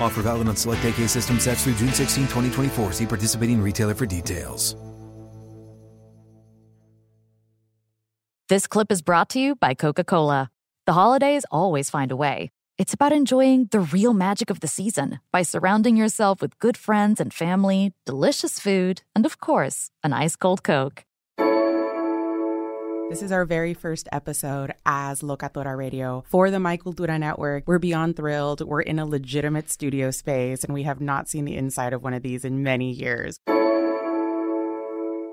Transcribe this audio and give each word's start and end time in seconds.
Offer 0.00 0.22
valid 0.22 0.48
on 0.48 0.56
select 0.56 0.84
AK 0.84 1.08
system 1.08 1.38
sets 1.40 1.64
through 1.64 1.74
June 1.74 1.92
16, 1.92 2.24
2024. 2.24 2.92
See 2.92 3.06
participating 3.06 3.62
retailer 3.62 3.94
for 3.94 4.06
details. 4.06 4.76
This 8.48 8.66
clip 8.66 8.92
is 8.92 9.00
brought 9.00 9.30
to 9.30 9.40
you 9.40 9.54
by 9.54 9.72
Coca 9.72 10.04
Cola. 10.04 10.50
The 10.84 10.92
holidays 10.92 11.46
always 11.50 11.88
find 11.88 12.12
a 12.12 12.16
way. 12.16 12.50
It's 12.76 12.92
about 12.92 13.12
enjoying 13.12 13.68
the 13.70 13.80
real 13.80 14.12
magic 14.12 14.50
of 14.50 14.60
the 14.60 14.68
season 14.68 15.20
by 15.32 15.42
surrounding 15.42 15.96
yourself 15.96 16.42
with 16.42 16.58
good 16.58 16.76
friends 16.76 17.18
and 17.18 17.32
family, 17.32 17.92
delicious 18.04 18.58
food, 18.58 19.02
and 19.14 19.24
of 19.24 19.38
course, 19.38 19.90
an 20.02 20.12
ice 20.12 20.36
cold 20.36 20.62
Coke. 20.62 21.04
This 23.12 23.20
is 23.20 23.30
our 23.30 23.44
very 23.44 23.74
first 23.74 24.08
episode 24.10 24.72
as 24.86 25.20
Locatora 25.20 25.76
Radio 25.76 26.24
for 26.28 26.50
the 26.50 26.58
My 26.58 26.78
Cultura 26.78 27.20
Network. 27.20 27.64
We're 27.66 27.78
beyond 27.78 28.16
thrilled. 28.16 28.62
We're 28.66 28.80
in 28.80 28.98
a 28.98 29.04
legitimate 29.04 29.68
studio 29.68 30.10
space, 30.10 30.64
and 30.64 30.72
we 30.72 30.84
have 30.84 30.98
not 30.98 31.28
seen 31.28 31.44
the 31.44 31.54
inside 31.54 31.92
of 31.92 32.02
one 32.02 32.14
of 32.14 32.22
these 32.22 32.42
in 32.42 32.62
many 32.62 32.90
years. 32.90 33.36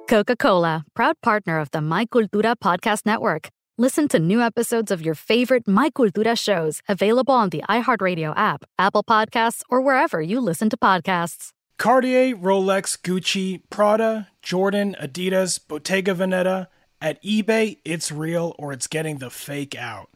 Coca 0.10 0.36
Cola, 0.38 0.84
proud 0.94 1.16
partner 1.22 1.58
of 1.58 1.72
the 1.72 1.80
My 1.80 2.06
Cultura 2.06 2.58
Podcast 2.62 3.06
Network. 3.06 3.48
Listen 3.78 4.10
to 4.10 4.20
new 4.20 4.42
episodes 4.42 4.92
of 4.92 5.02
your 5.02 5.16
favorite 5.16 5.66
My 5.66 5.90
Cultura 5.90 6.38
shows 6.38 6.82
available 6.90 7.34
on 7.34 7.48
the 7.48 7.64
iHeartRadio 7.70 8.34
app, 8.36 8.66
Apple 8.78 9.06
Podcasts, 9.06 9.62
or 9.70 9.80
wherever 9.80 10.22
you 10.22 10.42
listen 10.42 10.70
to 10.72 10.76
podcasts. 10.76 11.52
Cartier, 11.78 12.36
Rolex, 12.36 13.00
Gucci, 13.00 13.62
Prada, 13.70 14.28
Jordan, 14.42 14.98
Adidas, 15.02 15.66
Bottega 15.66 16.14
Veneta. 16.14 16.68
At 17.02 17.22
eBay, 17.24 17.78
it's 17.86 18.12
real 18.12 18.56
or 18.60 18.74
it's 18.74 18.88
getting 18.88 19.20
the 19.20 19.30
fake 19.30 19.76
out. 19.76 20.10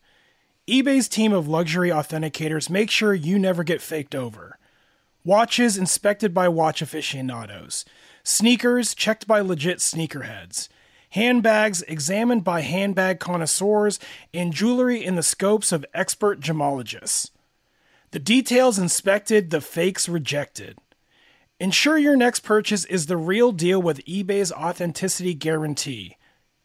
eBay's 0.67 1.07
team 1.07 1.31
of 1.31 1.47
luxury 1.47 1.89
authenticators 1.89 2.69
make 2.69 2.91
sure 2.91 3.13
you 3.13 3.39
never 3.39 3.63
get 3.63 3.81
faked 3.81 4.13
over. 4.13 4.57
Watches 5.23 5.77
inspected 5.77 6.33
by 6.33 6.49
watch 6.49 6.81
aficionados. 6.81 7.85
Sneakers 8.23 8.93
checked 8.93 9.27
by 9.27 9.39
legit 9.39 9.77
sneakerheads. 9.77 10.67
Handbags 11.11 11.83
examined 11.83 12.43
by 12.43 12.61
handbag 12.61 13.19
connoisseurs. 13.19 13.97
And 14.33 14.51
jewelry 14.51 15.03
in 15.03 15.15
the 15.15 15.23
scopes 15.23 15.71
of 15.71 15.85
expert 15.93 16.41
gemologists. 16.41 17.29
The 18.11 18.19
details 18.19 18.77
inspected, 18.77 19.49
the 19.49 19.61
fakes 19.61 20.09
rejected. 20.09 20.77
Ensure 21.59 21.97
your 21.97 22.17
next 22.17 22.41
purchase 22.41 22.83
is 22.85 23.05
the 23.05 23.15
real 23.15 23.53
deal 23.53 23.81
with 23.81 24.03
eBay's 24.05 24.51
authenticity 24.51 25.33
guarantee. 25.33 26.17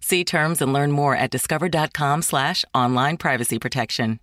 See 0.00 0.24
terms 0.24 0.60
and 0.60 0.72
learn 0.72 0.92
more 0.92 1.16
at 1.16 1.30
discover.com 1.30 2.22
slash 2.22 2.64
online 2.74 3.16
privacy 3.16 3.58
protection. 3.58 4.20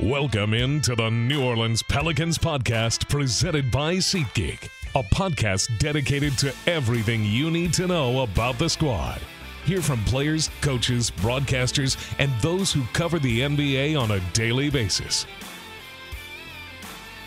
Welcome 0.00 0.54
into 0.54 0.94
the 0.94 1.10
New 1.10 1.42
Orleans 1.44 1.82
Pelicans 1.82 2.38
podcast 2.38 3.08
presented 3.08 3.70
by 3.72 3.96
SeatGeek, 3.96 4.68
a 4.94 5.02
podcast 5.02 5.76
dedicated 5.78 6.38
to 6.38 6.54
everything 6.66 7.24
you 7.24 7.50
need 7.50 7.72
to 7.74 7.88
know 7.88 8.22
about 8.22 8.58
the 8.60 8.68
squad. 8.68 9.20
Hear 9.64 9.82
from 9.82 10.02
players, 10.04 10.50
coaches, 10.60 11.10
broadcasters, 11.10 11.96
and 12.20 12.30
those 12.40 12.72
who 12.72 12.84
cover 12.92 13.18
the 13.18 13.40
NBA 13.40 14.00
on 14.00 14.12
a 14.12 14.20
daily 14.32 14.70
basis. 14.70 15.26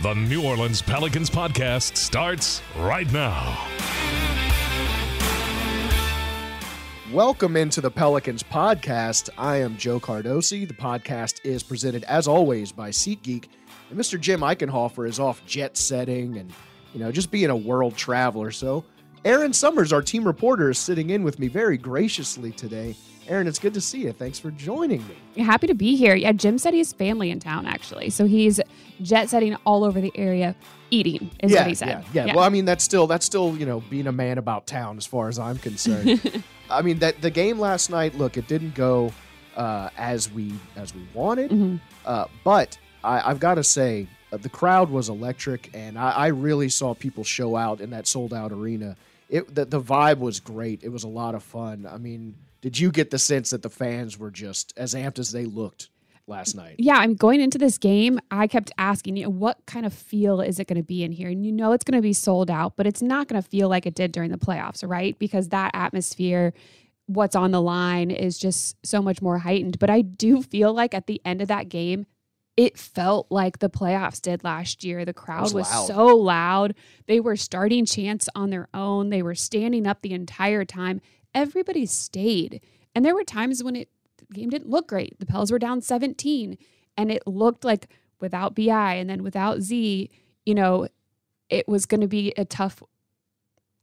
The 0.01 0.15
New 0.15 0.43
Orleans 0.43 0.81
Pelicans 0.81 1.29
podcast 1.29 1.95
starts 1.95 2.63
right 2.75 3.05
now. 3.13 3.67
Welcome 7.13 7.55
into 7.55 7.81
the 7.81 7.91
Pelicans 7.91 8.41
podcast. 8.41 9.29
I 9.37 9.57
am 9.57 9.77
Joe 9.77 9.99
Cardosi. 9.99 10.67
The 10.67 10.73
podcast 10.73 11.41
is 11.43 11.61
presented, 11.61 12.03
as 12.05 12.27
always, 12.27 12.71
by 12.71 12.89
SeatGeek. 12.89 13.45
And 13.91 13.99
Mr. 13.99 14.19
Jim 14.19 14.39
Eichenhofer 14.39 15.07
is 15.07 15.19
off 15.19 15.45
jet 15.45 15.77
setting 15.77 16.39
and, 16.39 16.51
you 16.95 16.99
know, 16.99 17.11
just 17.11 17.29
being 17.29 17.51
a 17.51 17.55
world 17.55 17.95
traveler. 17.95 18.49
So, 18.49 18.83
Erin 19.23 19.53
Summers, 19.53 19.93
our 19.93 20.01
team 20.01 20.25
reporter, 20.25 20.71
is 20.71 20.79
sitting 20.79 21.11
in 21.11 21.21
with 21.21 21.37
me 21.37 21.47
very 21.47 21.77
graciously 21.77 22.51
today. 22.51 22.95
Erin, 23.31 23.47
it's 23.47 23.59
good 23.59 23.73
to 23.75 23.81
see 23.81 24.01
you. 24.01 24.11
Thanks 24.11 24.39
for 24.39 24.51
joining 24.51 25.05
me. 25.07 25.41
Happy 25.43 25.65
to 25.67 25.73
be 25.73 25.95
here. 25.95 26.15
Yeah, 26.15 26.33
Jim 26.33 26.57
said 26.57 26.73
he 26.73 26.79
has 26.79 26.91
family 26.91 27.31
in 27.31 27.39
town, 27.39 27.65
actually. 27.65 28.09
So 28.09 28.25
he's 28.25 28.59
jet 29.01 29.29
setting 29.29 29.55
all 29.65 29.85
over 29.85 30.01
the 30.01 30.11
area, 30.15 30.53
eating, 30.89 31.31
is 31.39 31.51
yeah, 31.51 31.59
what 31.61 31.67
he 31.67 31.73
said. 31.75 31.87
Yeah, 31.87 32.03
yeah, 32.13 32.25
yeah. 32.25 32.35
Well, 32.35 32.43
I 32.43 32.49
mean, 32.49 32.65
that's 32.65 32.83
still 32.83 33.07
that's 33.07 33.25
still 33.25 33.55
you 33.55 33.65
know 33.65 33.79
being 33.89 34.07
a 34.07 34.11
man 34.11 34.37
about 34.37 34.67
town 34.67 34.97
as 34.97 35.05
far 35.05 35.29
as 35.29 35.39
I'm 35.39 35.57
concerned. 35.57 36.43
I 36.69 36.81
mean 36.81 36.99
that 36.99 37.21
the 37.21 37.29
game 37.29 37.57
last 37.57 37.89
night. 37.89 38.15
Look, 38.15 38.35
it 38.35 38.47
didn't 38.49 38.75
go 38.75 39.13
uh, 39.55 39.89
as 39.97 40.29
we 40.29 40.53
as 40.75 40.93
we 40.93 41.07
wanted, 41.13 41.51
Mm-hmm. 41.51 41.77
uh, 42.05 42.25
but 42.43 42.77
I, 43.01 43.29
I've 43.29 43.39
got 43.39 43.55
to 43.55 43.63
say 43.63 44.07
uh, 44.33 44.37
the 44.37 44.49
crowd 44.49 44.89
was 44.89 45.07
electric, 45.07 45.69
and 45.73 45.97
I, 45.97 46.11
I 46.11 46.27
really 46.27 46.67
saw 46.67 46.93
people 46.93 47.23
show 47.23 47.55
out 47.55 47.79
in 47.79 47.91
that 47.91 48.07
sold 48.07 48.33
out 48.33 48.51
arena. 48.51 48.97
It 49.29 49.55
the, 49.55 49.63
the 49.63 49.81
vibe 49.81 50.17
was 50.19 50.41
great. 50.41 50.83
It 50.83 50.89
was 50.89 51.05
a 51.05 51.07
lot 51.07 51.33
of 51.33 51.43
fun. 51.43 51.87
I 51.89 51.97
mean, 51.97 52.35
did 52.61 52.79
you 52.79 52.91
get 52.91 53.09
the 53.09 53.19
sense 53.19 53.49
that 53.49 53.63
the 53.63 53.69
fans 53.69 54.17
were 54.17 54.31
just 54.31 54.73
as 54.77 54.93
amped 54.93 55.19
as 55.19 55.31
they 55.31 55.45
looked 55.45 55.89
last 56.27 56.55
night? 56.55 56.75
Yeah, 56.77 56.97
I'm 56.97 57.15
going 57.15 57.41
into 57.41 57.57
this 57.57 57.77
game. 57.77 58.19
I 58.29 58.47
kept 58.47 58.71
asking, 58.77 59.17
you 59.17 59.23
know, 59.23 59.29
what 59.29 59.65
kind 59.65 59.85
of 59.85 59.93
feel 59.93 60.41
is 60.41 60.59
it 60.59 60.67
going 60.67 60.77
to 60.77 60.83
be 60.83 61.03
in 61.03 61.11
here? 61.11 61.29
And 61.29 61.45
you 61.45 61.51
know, 61.51 61.71
it's 61.71 61.83
going 61.83 61.97
to 61.97 62.01
be 62.01 62.13
sold 62.13 62.51
out, 62.51 62.73
but 62.75 62.85
it's 62.85 63.01
not 63.01 63.27
going 63.27 63.41
to 63.41 63.47
feel 63.47 63.67
like 63.67 63.85
it 63.85 63.95
did 63.95 64.11
during 64.11 64.31
the 64.31 64.37
playoffs, 64.37 64.87
right? 64.87 65.17
Because 65.17 65.49
that 65.49 65.71
atmosphere, 65.73 66.53
what's 67.07 67.35
on 67.35 67.51
the 67.51 67.61
line 67.61 68.11
is 68.11 68.37
just 68.37 68.77
so 68.85 69.01
much 69.01 69.21
more 69.21 69.39
heightened. 69.39 69.79
But 69.79 69.89
I 69.89 70.01
do 70.01 70.41
feel 70.43 70.73
like 70.73 70.93
at 70.93 71.07
the 71.07 71.19
end 71.25 71.41
of 71.41 71.47
that 71.47 71.67
game, 71.67 72.05
it 72.57 72.77
felt 72.77 73.27
like 73.31 73.59
the 73.59 73.69
playoffs 73.69 74.21
did 74.21 74.43
last 74.43 74.83
year. 74.83 75.05
The 75.05 75.13
crowd 75.13 75.43
was 75.43 75.53
was, 75.53 75.71
loud. 75.71 75.87
so 75.87 76.05
loud. 76.17 76.75
They 77.07 77.19
were 77.19 77.35
starting 77.35 77.85
chants 77.85 78.27
on 78.35 78.49
their 78.49 78.67
own. 78.73 79.09
They 79.09 79.23
were 79.23 79.35
standing 79.35 79.87
up 79.87 80.01
the 80.01 80.13
entire 80.13 80.65
time. 80.65 81.01
Everybody 81.33 81.85
stayed. 81.85 82.61
And 82.95 83.05
there 83.05 83.15
were 83.15 83.23
times 83.23 83.63
when 83.63 83.75
it 83.75 83.89
the 84.17 84.25
game 84.33 84.49
didn't 84.49 84.69
look 84.69 84.87
great. 84.87 85.17
The 85.19 85.25
Pels 85.25 85.51
were 85.51 85.59
down 85.59 85.81
17 85.81 86.57
and 86.97 87.11
it 87.11 87.25
looked 87.25 87.63
like 87.63 87.87
without 88.19 88.55
BI 88.55 88.93
and 88.95 89.09
then 89.09 89.23
without 89.23 89.61
Z, 89.61 90.09
you 90.45 90.55
know, 90.55 90.87
it 91.49 91.67
was 91.67 91.85
going 91.85 92.01
to 92.01 92.07
be 92.07 92.33
a 92.37 92.45
tough 92.45 92.81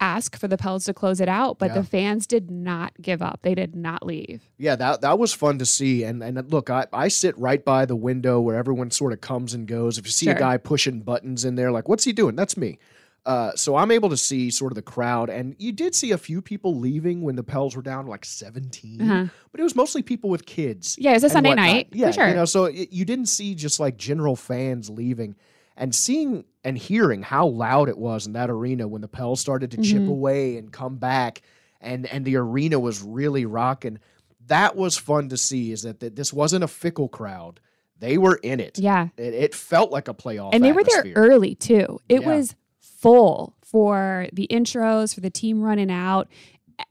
ask 0.00 0.38
for 0.38 0.46
the 0.46 0.56
Pels 0.56 0.84
to 0.84 0.94
close 0.94 1.20
it 1.20 1.28
out, 1.28 1.58
but 1.58 1.70
Yeah. 1.70 1.74
the 1.80 1.82
fans 1.82 2.26
did 2.26 2.50
not 2.52 2.92
give 3.02 3.20
up. 3.20 3.40
They 3.42 3.56
did 3.56 3.74
not 3.74 4.06
leave. 4.06 4.48
Yeah, 4.56 4.76
that 4.76 5.00
that 5.00 5.18
was 5.18 5.32
fun 5.34 5.58
to 5.58 5.66
see. 5.66 6.04
And 6.04 6.22
and 6.22 6.52
look, 6.52 6.70
I, 6.70 6.86
I 6.92 7.08
sit 7.08 7.36
right 7.36 7.64
by 7.64 7.84
the 7.84 7.96
window 7.96 8.40
where 8.40 8.54
everyone 8.56 8.92
sort 8.92 9.12
of 9.12 9.20
comes 9.20 9.54
and 9.54 9.66
goes. 9.66 9.98
If 9.98 10.06
you 10.06 10.12
see 10.12 10.28
a 10.28 10.38
guy 10.38 10.56
pushing 10.56 11.00
buttons 11.00 11.44
in 11.44 11.56
there, 11.56 11.72
like, 11.72 11.88
what's 11.88 12.04
he 12.04 12.12
doing? 12.12 12.36
That's 12.36 12.56
me. 12.56 12.78
Uh, 13.28 13.54
so 13.56 13.76
I'm 13.76 13.90
able 13.90 14.08
to 14.08 14.16
see 14.16 14.50
sort 14.50 14.72
of 14.72 14.76
the 14.76 14.82
crowd, 14.82 15.28
and 15.28 15.54
you 15.58 15.70
did 15.70 15.94
see 15.94 16.12
a 16.12 16.18
few 16.18 16.40
people 16.40 16.78
leaving 16.78 17.20
when 17.20 17.36
the 17.36 17.42
Pels 17.42 17.76
were 17.76 17.82
down 17.82 18.06
like 18.06 18.24
17, 18.24 19.02
Uh-huh. 19.02 19.26
but 19.52 19.60
it 19.60 19.62
was 19.62 19.76
mostly 19.76 20.00
people 20.02 20.30
with 20.30 20.46
kids. 20.46 20.96
Yeah, 20.98 21.10
it 21.10 21.14
was 21.14 21.24
a 21.24 21.28
Sunday 21.30 21.50
whatnot. 21.50 21.66
night. 21.66 21.88
Yeah, 21.92 22.06
for 22.06 22.12
sure. 22.14 22.28
you 22.28 22.34
know, 22.34 22.46
so 22.46 22.64
it, 22.64 22.90
you 22.90 23.04
didn't 23.04 23.26
see 23.26 23.54
just 23.54 23.78
like 23.80 23.98
general 23.98 24.34
fans 24.34 24.88
leaving, 24.88 25.36
and 25.76 25.94
seeing 25.94 26.44
and 26.64 26.78
hearing 26.78 27.22
how 27.22 27.46
loud 27.46 27.90
it 27.90 27.98
was 27.98 28.26
in 28.26 28.32
that 28.32 28.48
arena 28.50 28.88
when 28.88 29.02
the 29.02 29.08
Pels 29.08 29.40
started 29.40 29.70
to 29.72 29.76
chip 29.82 30.00
Mhm. 30.02 30.08
away 30.08 30.56
and 30.56 30.72
come 30.72 30.96
back, 30.96 31.42
and 31.82 32.06
and 32.06 32.24
the 32.24 32.36
arena 32.36 32.78
was 32.80 33.02
really 33.02 33.44
rocking. 33.44 33.98
That 34.46 34.74
was 34.74 34.96
fun 34.96 35.28
to 35.28 35.36
see. 35.36 35.70
Is 35.70 35.82
that, 35.82 36.00
that 36.00 36.16
this 36.16 36.32
wasn't 36.32 36.64
a 36.64 36.68
fickle 36.68 37.08
crowd; 37.10 37.60
they 37.98 38.16
were 38.16 38.36
in 38.42 38.58
it. 38.58 38.78
yeah. 38.78 39.08
It, 39.18 39.34
it 39.34 39.54
felt 39.54 39.92
like 39.92 40.08
a 40.08 40.14
playoff, 40.14 40.50
and 40.54 40.64
they 40.64 40.72
were 40.72 40.82
there 40.82 41.12
early 41.14 41.54
too. 41.54 42.00
It 42.08 42.22
Yeah. 42.22 42.34
was 42.36 42.54
full 43.02 43.54
for 43.64 44.26
the 44.32 44.46
intros, 44.50 45.14
for 45.14 45.20
the 45.20 45.30
team 45.30 45.62
running 45.62 45.90
out. 45.90 46.28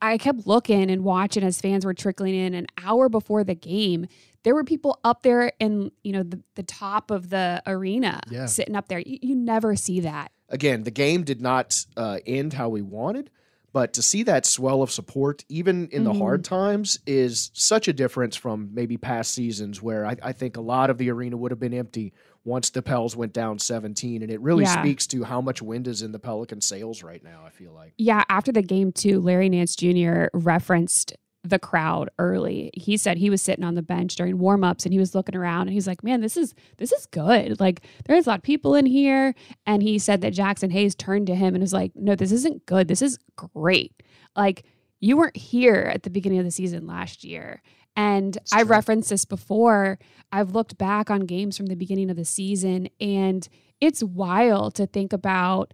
I 0.01 0.18
kept 0.18 0.45
looking 0.45 0.89
and 0.92 1.04
watching 1.04 1.44
as 1.44 1.62
fans 1.62 1.86
were 1.86 1.94
trickling 1.94 2.36
in 2.36 2.54
an 2.54 2.68
hour 2.83 3.07
before 3.09 3.44
the 3.44 3.56
game. 3.56 4.07
There 4.44 4.54
were 4.54 4.63
people 4.63 5.00
up 5.04 5.24
there 5.24 5.51
in, 5.59 5.92
you 6.04 6.12
know, 6.13 6.24
the, 6.24 6.42
the 6.56 6.63
top 6.63 7.09
of 7.12 7.30
the 7.30 7.62
arena 7.65 8.19
Yeah. 8.30 8.45
sitting 8.45 8.75
up 8.75 8.88
there. 8.89 9.00
You, 9.00 9.18
you 9.21 9.36
never 9.36 9.75
see 9.75 10.01
that. 10.01 10.31
again, 10.50 10.83
the 10.83 10.92
game 10.92 11.24
did 11.24 11.42
not 11.42 11.75
uh, 11.98 12.19
end 12.25 12.54
how 12.54 12.69
we 12.69 12.81
wanted, 12.81 13.30
but 13.74 13.92
to 13.94 14.01
see 14.01 14.24
that 14.24 14.45
swell 14.45 14.81
of 14.81 14.89
support, 14.89 15.44
even 15.50 15.89
in 15.89 16.06
the 16.06 16.13
Mhm. 16.13 16.19
hard 16.19 16.44
times, 16.45 17.00
is 17.06 17.51
such 17.54 17.89
a 17.89 17.94
difference 17.94 18.38
from 18.38 18.69
maybe 18.74 18.95
past 18.95 19.33
seasons 19.33 19.81
where 19.81 20.06
I, 20.06 20.15
I 20.24 20.31
think 20.31 20.56
a 20.56 20.62
lot 20.62 20.89
of 20.89 20.98
the 20.98 21.09
arena 21.12 21.36
would 21.36 21.51
have 21.51 21.59
been 21.59 21.74
empty 21.74 22.13
once 22.47 22.69
the 22.69 22.81
Pels 22.81 23.15
went 23.15 23.33
down 23.33 23.59
17. 23.59 24.21
And 24.21 24.31
it 24.31 24.39
really 24.41 24.63
Yeah. 24.63 24.81
speaks 24.81 25.05
to 25.07 25.25
how 25.25 25.41
much 25.41 25.61
wind 25.61 25.85
is 25.88 26.01
in 26.01 26.13
the 26.13 26.19
Pelican 26.19 26.61
sails 26.61 27.03
right 27.03 27.21
now, 27.23 27.44
I 27.45 27.49
feel 27.49 27.73
like. 27.73 27.94
Yeah, 27.97 28.23
after 28.29 28.51
the 28.53 28.61
game 28.61 28.91
too, 28.94 29.19
Larry 29.19 29.49
Nance 29.49 29.75
Jr. 29.75 30.27
referenced 30.33 31.13
the 31.44 31.59
crowd 31.59 32.09
early. 32.19 32.71
He 32.73 32.97
said 32.97 33.17
he 33.17 33.29
was 33.29 33.41
sitting 33.41 33.63
on 33.63 33.75
the 33.75 33.81
bench 33.81 34.15
during 34.15 34.38
warm-ups 34.38 34.85
and 34.85 34.94
he 34.94 34.99
was 34.99 35.13
looking 35.13 35.35
around 35.35 35.63
and 35.63 35.71
he's 35.71 35.88
like, 35.88 36.03
"Man, 36.03 36.19
this 36.21 36.35
is 36.38 36.53
this 36.77 36.91
is 36.91 37.05
good. 37.05 37.59
Like 37.59 37.81
there's 38.05 38.25
a 38.25 38.29
lot 38.31 38.39
of 38.39 38.44
people 38.44 38.75
in 38.75 38.85
here." 38.85 39.33
And 39.65 39.81
he 39.83 39.99
said 39.99 40.21
that 40.21 40.33
Jaxson 40.33 40.71
Hayes 40.71 40.95
turned 40.95 41.27
to 41.27 41.35
him 41.35 41.53
and 41.53 41.61
was 41.61 41.73
like, 41.73 41.91
"No, 41.95 42.15
this 42.15 42.31
isn't 42.31 42.65
good. 42.65 42.88
This 42.88 43.01
is 43.01 43.17
great. 43.35 43.94
Like 44.35 44.63
you 44.99 45.15
weren't 45.15 45.38
here 45.38 45.89
at 45.94 46.03
the 46.03 46.09
beginning 46.09 46.39
of 46.39 46.45
the 46.45 46.51
season 46.51 46.88
last 46.88 47.23
year." 47.23 47.61
And 47.97 48.38
I 48.53 48.61
referenced 48.61 49.09
this 49.09 49.25
before. 49.25 49.99
I've 50.31 50.51
looked 50.51 50.77
back 50.77 51.09
on 51.09 51.21
games 51.21 51.57
from 51.57 51.65
the 51.65 51.75
beginning 51.75 52.09
of 52.09 52.15
the 52.15 52.25
season 52.25 52.89
and 53.01 53.47
it's 53.81 54.03
wild 54.03 54.75
to 54.75 54.85
think 54.85 55.13
about 55.13 55.73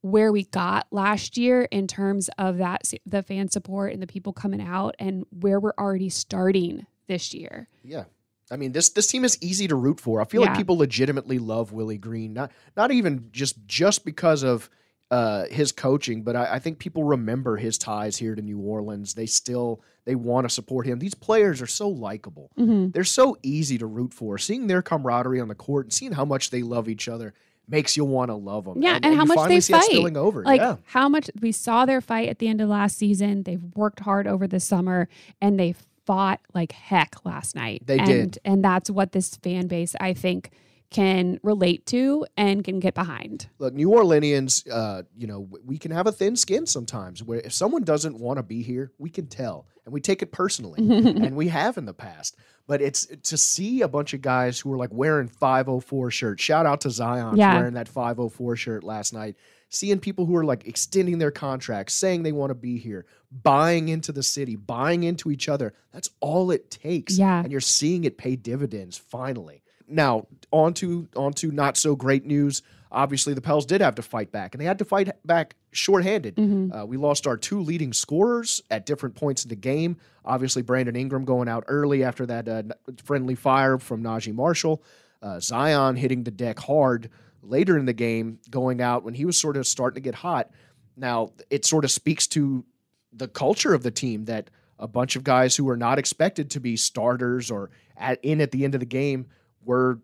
where 0.00 0.32
we 0.32 0.44
got 0.44 0.86
last 0.90 1.36
year 1.36 1.62
in 1.62 1.86
terms 1.86 2.28
of 2.36 2.58
that 2.58 2.92
the 3.06 3.22
fan 3.22 3.48
support 3.48 3.92
and 3.92 4.02
the 4.02 4.06
people 4.06 4.32
coming 4.32 4.60
out 4.60 4.94
and 4.98 5.24
where 5.30 5.60
we're 5.60 5.74
already 5.78 6.08
starting 6.08 6.86
this 7.06 7.32
year. 7.32 7.68
Yeah. 7.84 8.04
I 8.50 8.56
mean, 8.56 8.72
this 8.72 8.90
this 8.90 9.06
team 9.06 9.24
is 9.24 9.38
easy 9.40 9.68
to 9.68 9.76
root 9.76 10.00
for. 10.00 10.20
I 10.20 10.24
feel 10.24 10.42
like 10.42 10.56
people 10.56 10.76
legitimately 10.76 11.38
love 11.38 11.72
Willie 11.72 11.96
Green, 11.96 12.34
not 12.34 12.52
not 12.76 12.90
even 12.90 13.28
just 13.32 13.66
just 13.66 14.04
because 14.04 14.42
of 14.42 14.68
uh, 15.12 15.44
his 15.50 15.72
coaching, 15.72 16.22
but 16.22 16.34
I, 16.34 16.54
I 16.54 16.58
think 16.58 16.78
people 16.78 17.04
remember 17.04 17.58
his 17.58 17.76
ties 17.76 18.16
here 18.16 18.34
to 18.34 18.40
New 18.40 18.58
Orleans. 18.58 19.12
They 19.12 19.26
still 19.26 19.82
they 20.06 20.14
want 20.14 20.48
to 20.48 20.48
support 20.48 20.86
him. 20.86 20.98
These 20.98 21.14
players 21.14 21.60
are 21.60 21.66
so 21.66 21.86
likable. 21.86 22.50
They're 22.56 23.04
so 23.04 23.36
easy 23.42 23.76
to 23.76 23.86
root 23.86 24.14
for. 24.14 24.38
Seeing 24.38 24.68
their 24.68 24.80
camaraderie 24.80 25.38
on 25.38 25.48
the 25.48 25.54
court 25.54 25.84
and 25.84 25.92
seeing 25.92 26.12
how 26.12 26.24
much 26.24 26.48
they 26.48 26.62
love 26.62 26.88
each 26.88 27.08
other 27.08 27.34
makes 27.68 27.94
you 27.94 28.06
want 28.06 28.30
to 28.30 28.34
love 28.34 28.64
them. 28.64 28.80
Yeah, 28.82 28.98
and, 29.02 29.14
how 29.14 29.24
you 29.24 29.34
much 29.34 29.48
they 29.48 29.60
see 29.60 29.74
fight. 29.74 29.84
spilling 29.84 30.16
over. 30.16 30.44
Like 30.44 30.62
yeah. 30.62 30.76
how 30.86 31.10
much 31.10 31.30
we 31.42 31.52
saw 31.52 31.84
their 31.84 32.00
fight 32.00 32.30
at 32.30 32.38
the 32.38 32.48
end 32.48 32.62
of 32.62 32.70
last 32.70 32.96
season. 32.96 33.42
They've 33.42 33.62
worked 33.74 34.00
hard 34.00 34.26
over 34.26 34.46
the 34.46 34.60
summer 34.60 35.10
and 35.42 35.60
they 35.60 35.74
fought 36.06 36.40
like 36.54 36.72
heck 36.72 37.24
last 37.26 37.54
night. 37.54 37.82
They 37.84 37.98
and, 37.98 38.06
did. 38.06 38.38
And 38.46 38.64
that's 38.64 38.88
what 38.88 39.12
this 39.12 39.36
fan 39.36 39.66
base 39.66 39.94
I 40.00 40.14
think 40.14 40.52
can 40.92 41.40
relate 41.42 41.86
to 41.86 42.26
and 42.36 42.62
can 42.62 42.78
get 42.80 42.94
behind. 42.94 43.48
Look, 43.58 43.74
New 43.74 43.88
Orleanians, 43.90 44.66
uh, 44.70 45.02
you 45.16 45.26
know, 45.26 45.48
we 45.64 45.78
can 45.78 45.90
have 45.90 46.06
a 46.06 46.12
thin 46.12 46.36
skin 46.36 46.66
sometimes. 46.66 47.22
Where 47.22 47.40
if 47.40 47.52
someone 47.52 47.82
doesn't 47.84 48.18
want 48.18 48.38
to 48.38 48.42
be 48.42 48.62
here, 48.62 48.92
we 48.98 49.10
can 49.10 49.26
tell, 49.26 49.66
and 49.84 49.92
we 49.92 50.00
take 50.00 50.22
it 50.22 50.32
personally, 50.32 50.78
and 50.90 51.34
we 51.36 51.48
have 51.48 51.76
in 51.78 51.84
the 51.86 51.94
past. 51.94 52.36
But 52.68 52.80
it's 52.80 53.06
to 53.06 53.36
see 53.36 53.82
a 53.82 53.88
bunch 53.88 54.14
of 54.14 54.22
guys 54.22 54.60
who 54.60 54.72
are 54.72 54.76
like 54.76 54.90
wearing 54.92 55.26
504 55.28 56.10
shirts. 56.12 56.42
Shout 56.42 56.64
out 56.66 56.80
to 56.82 56.90
Zion 56.90 57.36
Yeah. 57.36 57.52
for 57.54 57.58
wearing 57.60 57.74
that 57.74 57.88
504 57.88 58.56
shirt 58.56 58.84
last 58.84 59.12
night. 59.12 59.36
Seeing 59.68 59.98
people 60.00 60.26
who 60.26 60.36
are 60.36 60.44
like 60.44 60.66
extending 60.68 61.16
their 61.18 61.30
contracts, 61.30 61.94
saying 61.94 62.22
they 62.22 62.32
want 62.32 62.50
to 62.50 62.54
be 62.54 62.76
here, 62.78 63.06
buying 63.42 63.88
into 63.88 64.12
the 64.12 64.22
city, 64.22 64.54
buying 64.54 65.02
into 65.02 65.30
each 65.30 65.48
other. 65.48 65.72
That's 65.92 66.10
all 66.20 66.50
it 66.50 66.70
takes. 66.70 67.16
Yeah. 67.18 67.42
And 67.42 67.50
you're 67.50 67.60
seeing 67.62 68.04
it 68.04 68.18
pay 68.18 68.36
dividends 68.36 68.98
finally. 68.98 69.61
Now, 69.92 70.26
on 70.50 70.74
to, 70.74 71.08
on 71.16 71.32
to 71.34 71.50
not 71.50 71.76
so 71.76 71.94
great 71.96 72.24
news. 72.26 72.62
Obviously, 72.90 73.32
the 73.32 73.40
Pels 73.40 73.64
did 73.64 73.80
have 73.80 73.94
to 73.94 74.02
fight 74.02 74.30
back, 74.32 74.54
and 74.54 74.60
they 74.60 74.66
had 74.66 74.78
to 74.78 74.84
fight 74.84 75.10
back 75.24 75.54
shorthanded. 75.70 76.38
Uh, 76.72 76.84
we 76.84 76.98
lost 76.98 77.26
our 77.26 77.38
two 77.38 77.60
leading 77.60 77.92
scorers 77.92 78.62
at 78.70 78.84
different 78.84 79.14
points 79.14 79.44
in 79.44 79.48
the 79.48 79.56
game. 79.56 79.96
Obviously, 80.24 80.60
Brandon 80.60 80.94
Ingram 80.94 81.24
going 81.24 81.48
out 81.48 81.64
early 81.68 82.04
after 82.04 82.26
that 82.26 82.48
uh, 82.48 82.62
friendly 83.02 83.34
fire 83.34 83.78
from 83.78 84.02
Naji 84.02 84.34
Marshall. 84.34 84.82
Uh, 85.22 85.40
Zion 85.40 85.96
hitting 85.96 86.24
the 86.24 86.30
deck 86.30 86.58
hard 86.58 87.08
later 87.42 87.78
in 87.78 87.86
the 87.86 87.92
game, 87.92 88.38
going 88.50 88.82
out 88.82 89.04
when 89.04 89.14
he 89.14 89.24
was 89.24 89.40
sort 89.40 89.56
of 89.56 89.66
starting 89.66 89.94
to 89.94 90.00
get 90.00 90.14
hot. 90.14 90.50
Now, 90.96 91.32
it 91.48 91.64
sort 91.64 91.84
of 91.84 91.90
speaks 91.90 92.26
to 92.28 92.64
the 93.12 93.28
culture 93.28 93.72
of 93.72 93.82
the 93.82 93.90
team 93.90 94.26
that 94.26 94.50
a 94.78 94.88
bunch 94.88 95.16
of 95.16 95.24
guys 95.24 95.56
who 95.56 95.68
are 95.68 95.76
not 95.76 95.98
expected 95.98 96.50
to 96.50 96.60
be 96.60 96.76
starters 96.76 97.50
or 97.50 97.70
at, 97.96 98.22
in 98.22 98.40
at 98.40 98.50
the 98.50 98.64
end 98.64 98.74
of 98.74 98.80
the 98.80 98.86
game 98.86 99.26
were 99.64 100.00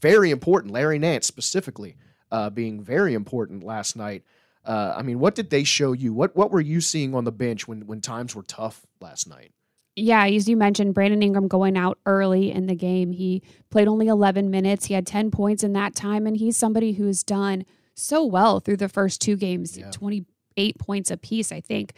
very 0.00 0.30
important. 0.30 0.72
Larry 0.72 0.98
Nance 0.98 1.26
specifically 1.26 1.96
uh, 2.30 2.50
being 2.50 2.82
very 2.82 3.14
important 3.14 3.62
last 3.62 3.96
night. 3.96 4.22
Uh, 4.64 4.94
I 4.96 5.02
mean, 5.02 5.18
what 5.18 5.34
did 5.34 5.50
they 5.50 5.64
show 5.64 5.92
you? 5.92 6.12
What 6.12 6.36
what 6.36 6.50
were 6.50 6.60
you 6.60 6.80
seeing 6.80 7.14
on 7.14 7.24
the 7.24 7.32
bench 7.32 7.66
when 7.66 7.86
when 7.86 8.00
times 8.00 8.34
were 8.34 8.44
tough 8.44 8.86
last 9.00 9.28
night? 9.28 9.52
Yeah, 9.94 10.24
as 10.26 10.48
you 10.48 10.56
mentioned, 10.56 10.94
Brandon 10.94 11.22
Ingram 11.22 11.48
going 11.48 11.76
out 11.76 11.98
early 12.06 12.50
in 12.50 12.66
the 12.66 12.74
game. 12.74 13.12
He 13.12 13.42
played 13.68 13.88
only 13.88 14.06
11 14.06 14.50
minutes. 14.50 14.86
He 14.86 14.94
had 14.94 15.06
10 15.06 15.30
points 15.30 15.62
in 15.62 15.74
that 15.74 15.94
time, 15.94 16.26
and 16.26 16.34
he's 16.34 16.56
somebody 16.56 16.92
who's 16.92 17.22
done 17.22 17.66
so 17.94 18.24
well 18.24 18.58
through 18.58 18.78
the 18.78 18.88
first 18.88 19.20
two 19.20 19.36
games, 19.36 19.76
Yeah. 19.76 19.90
28 19.90 20.78
points 20.78 21.10
apiece, 21.10 21.52
I 21.52 21.60
think. 21.60 21.92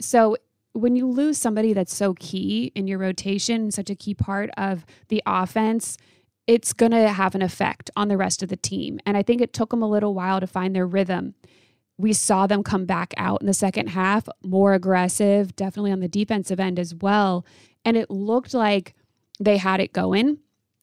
So 0.00 0.38
when 0.72 0.96
you 0.96 1.06
lose 1.06 1.36
somebody 1.36 1.74
that's 1.74 1.94
so 1.94 2.14
key 2.14 2.72
in 2.74 2.86
your 2.86 2.98
rotation, 2.98 3.70
such 3.70 3.90
a 3.90 3.94
key 3.94 4.14
part 4.14 4.48
of 4.56 4.86
the 5.08 5.22
offense, 5.26 5.98
it's 6.46 6.72
going 6.72 6.92
to 6.92 7.08
have 7.08 7.34
an 7.34 7.42
effect 7.42 7.90
on 7.96 8.08
the 8.08 8.16
rest 8.16 8.42
of 8.42 8.48
the 8.48 8.56
team. 8.56 9.00
And 9.06 9.16
I 9.16 9.22
think 9.22 9.40
it 9.40 9.52
took 9.52 9.70
them 9.70 9.82
a 9.82 9.88
little 9.88 10.14
while 10.14 10.40
to 10.40 10.46
find 10.46 10.74
their 10.74 10.86
rhythm 10.86 11.34
we 11.96 12.12
saw 12.12 12.46
them 12.46 12.62
come 12.64 12.86
back 12.86 13.14
out 13.16 13.40
in 13.40 13.46
the 13.46 13.54
second 13.54 13.88
half, 13.88 14.28
more 14.42 14.74
aggressive, 14.74 15.54
definitely 15.54 15.92
on 15.92 16.00
the 16.00 16.08
defensive 16.08 16.58
end 16.58 16.78
as 16.78 16.92
well. 16.92 17.46
And 17.84 17.96
it 17.96 18.10
looked 18.10 18.52
like 18.52 18.94
they 19.38 19.58
had 19.58 19.78
it 19.80 19.92
going. 19.92 20.38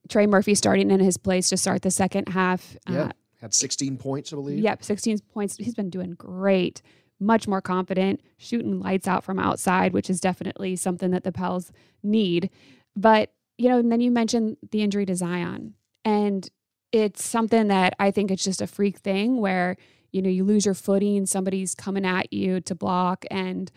Trey 0.08 0.26
Murphy 0.26 0.56
starting 0.56 0.90
in 0.90 1.00
his 1.02 1.18
place 1.18 1.50
to 1.50 1.58
start 1.58 1.82
the 1.82 1.92
second 1.92 2.30
half. 2.30 2.78
Yeah, 2.90 3.02
Uh, 3.02 3.12
had 3.42 3.54
16 3.54 3.98
points, 3.98 4.32
I 4.32 4.38
believe. 4.38 4.60
yep, 4.60 4.84
16 4.84 5.20
points. 5.34 5.58
He's 5.58 5.76
been 5.76 5.90
doing 5.90 6.12
great, 6.12 6.82
much 7.20 7.46
more 7.46 7.62
confident, 7.62 8.22
shooting 8.38 8.80
lights 8.80 9.08
out 9.08 9.26
from 9.26 9.38
outside, 9.38 9.92
which 9.92 10.10
is 10.10 10.22
definitely 10.22 10.78
something 10.78 11.12
that 11.12 11.26
the 11.26 11.34
Pels 11.34 11.74
need. 12.02 12.50
But, 12.96 13.34
you 13.62 13.70
know, 13.70 13.78
and 13.78 13.92
then 13.92 14.02
you 14.02 14.10
mentioned 14.10 14.58
the 14.72 14.82
injury 14.82 15.06
to 15.06 15.16
Zion. 15.16 15.76
And 16.04 16.50
it's 16.92 17.24
something 17.24 17.68
that 17.68 17.94
I 18.00 18.10
think 18.10 18.32
it's 18.32 18.44
just 18.44 18.62
a 18.62 18.68
freak 18.68 18.98
thing 18.98 19.40
where, 19.40 19.78
you 20.12 20.22
know, 20.22 20.30
you 20.30 20.44
lose 20.44 20.66
your 20.66 20.74
footing, 20.74 21.28
somebody's 21.28 21.76
coming 21.76 22.04
at 22.04 22.34
you 22.34 22.60
to 22.62 22.74
block, 22.74 23.24
and 23.30 23.72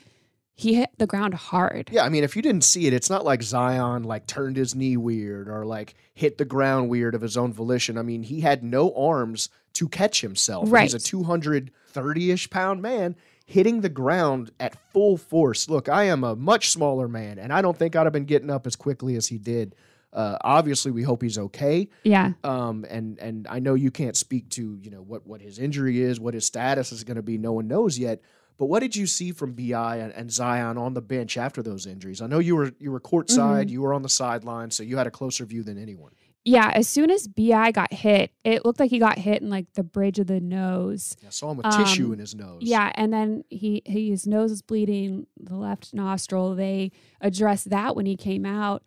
he 0.55 0.75
hit 0.75 0.89
the 0.97 1.07
ground 1.07 1.35
hard. 1.35 1.91
Yeah, 1.93 2.05
I 2.05 2.09
mean, 2.09 2.25
if 2.25 2.35
you 2.35 2.41
didn't 2.41 2.65
see 2.65 2.87
it, 2.87 2.95
it's 2.95 3.11
not 3.11 3.27
like 3.27 3.43
Zion 3.43 4.05
like 4.05 4.27
turned 4.27 4.57
his 4.57 4.75
knee 4.75 4.97
weird 4.97 5.49
or 5.49 5.67
like 5.67 5.95
hit 6.15 6.39
the 6.39 6.47
ground 6.47 6.89
weird 6.89 7.15
of 7.15 7.21
his 7.21 7.37
own 7.37 7.53
volition. 7.53 7.99
I 7.99 8.03
mean, 8.03 8.23
he 8.23 8.41
had 8.41 8.65
no 8.65 8.95
arms 8.95 9.51
to 9.75 9.89
catch 9.89 10.23
himself. 10.23 10.73
Right. 10.73 10.85
He's 10.85 10.95
a 10.95 10.99
230 10.99 12.31
ish 12.31 12.49
pound 12.49 12.81
man 12.81 13.17
hitting 13.45 13.81
the 13.83 13.89
ground 13.89 14.51
at 14.59 14.77
full 14.93 15.17
force. 15.17 15.69
Look, 15.69 15.89
I 15.89 16.05
am 16.05 16.25
a 16.25 16.35
much 16.37 16.71
smaller 16.71 17.09
man, 17.09 17.39
and 17.39 17.53
I 17.53 17.63
don't 17.63 17.77
think 17.77 17.95
I'd 17.97 18.05
have 18.07 18.13
been 18.13 18.25
getting 18.25 18.51
up 18.51 18.67
as 18.67 18.77
quickly 18.77 19.17
as 19.17 19.27
he 19.29 19.39
did. 19.39 19.75
Uh, 20.13 20.39
obviously, 20.43 20.93
we 20.93 21.03
hope 21.03 21.23
he's 21.23 21.39
okay. 21.39 21.89
Yeah. 22.05 22.33
Um, 22.45 22.87
and 22.89 23.19
and 23.19 23.47
I 23.49 23.59
know 23.59 23.75
you 23.75 23.91
can't 23.91 24.17
speak 24.17 24.49
to 24.51 24.79
you 24.81 24.91
know 24.91 25.03
what 25.03 25.27
what 25.27 25.41
his 25.43 25.59
injury 25.59 26.01
is, 26.01 26.21
what 26.21 26.35
his 26.35 26.45
status 26.47 26.93
is 26.93 27.03
going 27.05 27.17
to 27.17 27.23
be. 27.23 27.37
No 27.37 27.53
one 27.53 27.67
knows 27.69 27.99
yet. 27.99 28.21
But 28.57 28.67
what 28.67 28.79
did 28.81 28.95
you 28.95 29.09
see 29.09 29.33
from 29.33 29.55
Bi 29.55 29.97
and, 29.97 30.13
and 30.13 30.31
Zion 30.33 30.79
on 30.79 30.95
the 30.95 31.03
bench 31.03 31.37
after 31.37 31.61
those 31.61 31.87
injuries? 31.87 32.23
I 32.23 32.29
know 32.29 32.39
you 32.39 32.55
were 32.55 32.73
you 32.79 32.93
were 32.93 33.01
courtside, 33.01 33.67
Mhm. 33.67 33.71
you 33.71 33.83
were 33.83 33.93
on 33.93 34.03
the 34.03 34.09
sideline, 34.09 34.71
so 34.71 34.85
you 34.85 34.97
had 34.97 35.09
a 35.09 35.11
closer 35.11 35.45
view 35.45 35.65
than 35.65 35.77
anyone. 35.77 36.13
Yeah, 36.45 36.71
as 36.75 36.87
soon 36.89 37.11
as 37.11 37.27
Bi 37.27 37.71
got 37.73 37.93
hit, 37.93 38.31
it 38.45 38.67
looked 38.67 38.79
like 38.79 38.91
he 38.91 38.99
got 38.99 39.19
hit 39.19 39.41
in 39.41 39.49
like 39.49 39.73
the 39.75 39.83
bridge 39.83 40.19
of 40.19 40.27
the 40.27 40.41
nose. 40.41 41.17
I 41.27 41.31
saw 41.31 41.51
him 41.53 41.57
with 41.59 41.71
tissue 41.71 42.07
Um, 42.09 42.13
in 42.15 42.19
his 42.19 42.35
nose. 42.35 42.59
Yeah, 42.61 42.93
and 42.97 43.13
then 43.13 43.45
he, 43.49 43.83
he 43.87 44.11
his 44.11 44.27
nose 44.27 44.51
was 44.51 44.61
bleeding, 44.61 45.27
the 45.41 45.57
left 45.57 45.95
nostril. 45.95 46.55
They 46.55 46.93
addressed 47.21 47.71
that 47.71 47.97
when 47.97 48.05
he 48.05 48.17
came 48.17 48.45
out 48.45 48.83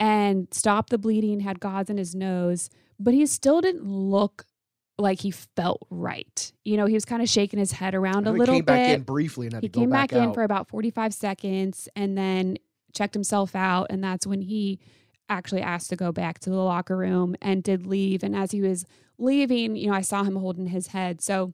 and 0.00 0.48
stopped 0.50 0.90
the 0.90 0.98
bleeding, 0.98 1.40
had 1.40 1.60
gauze 1.60 1.90
in 1.90 1.98
his 1.98 2.14
nose, 2.14 2.70
but 2.98 3.12
he 3.12 3.26
still 3.26 3.60
didn't 3.60 3.84
look 3.86 4.46
like 4.96 5.20
he 5.20 5.30
felt 5.30 5.86
right. 5.90 6.52
You 6.64 6.76
know, 6.78 6.86
he 6.86 6.94
was 6.94 7.04
kind 7.04 7.20
of 7.20 7.28
shaking 7.28 7.58
his 7.58 7.72
head 7.72 7.94
around 7.94 8.26
a 8.26 8.32
little 8.32 8.54
came 8.54 8.64
bit. 8.64 8.72
Came 8.72 8.86
back 8.86 8.96
in 8.96 9.02
briefly 9.02 9.46
and 9.48 9.54
had 9.54 9.62
he 9.62 9.68
to 9.68 9.72
go 9.72 9.80
came 9.80 9.90
back, 9.90 10.12
in 10.12 10.28
out. 10.28 10.34
for 10.34 10.42
about 10.42 10.68
45 10.68 11.12
seconds 11.12 11.88
and 11.96 12.16
then 12.16 12.56
checked 12.94 13.12
himself 13.12 13.56
out 13.56 13.88
and 13.90 14.02
that's 14.04 14.24
when 14.26 14.40
he 14.40 14.78
actually 15.28 15.62
asked 15.62 15.90
to 15.90 15.96
go 15.96 16.12
back 16.12 16.38
to 16.38 16.50
the 16.50 16.56
locker 16.56 16.96
room 16.96 17.34
and 17.40 17.62
did 17.62 17.86
leave 17.86 18.22
and 18.22 18.36
as 18.36 18.50
he 18.50 18.60
was 18.60 18.84
leaving 19.18 19.74
you 19.76 19.86
know 19.88 19.94
i 19.94 20.00
saw 20.00 20.22
him 20.22 20.36
holding 20.36 20.66
his 20.66 20.88
head 20.88 21.20
so 21.22 21.52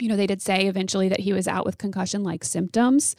you 0.00 0.08
know 0.08 0.16
they 0.16 0.26
did 0.26 0.40
say 0.40 0.66
eventually 0.66 1.08
that 1.08 1.20
he 1.20 1.32
was 1.32 1.48
out 1.48 1.64
with 1.66 1.78
concussion 1.78 2.22
like 2.22 2.44
symptoms 2.44 3.16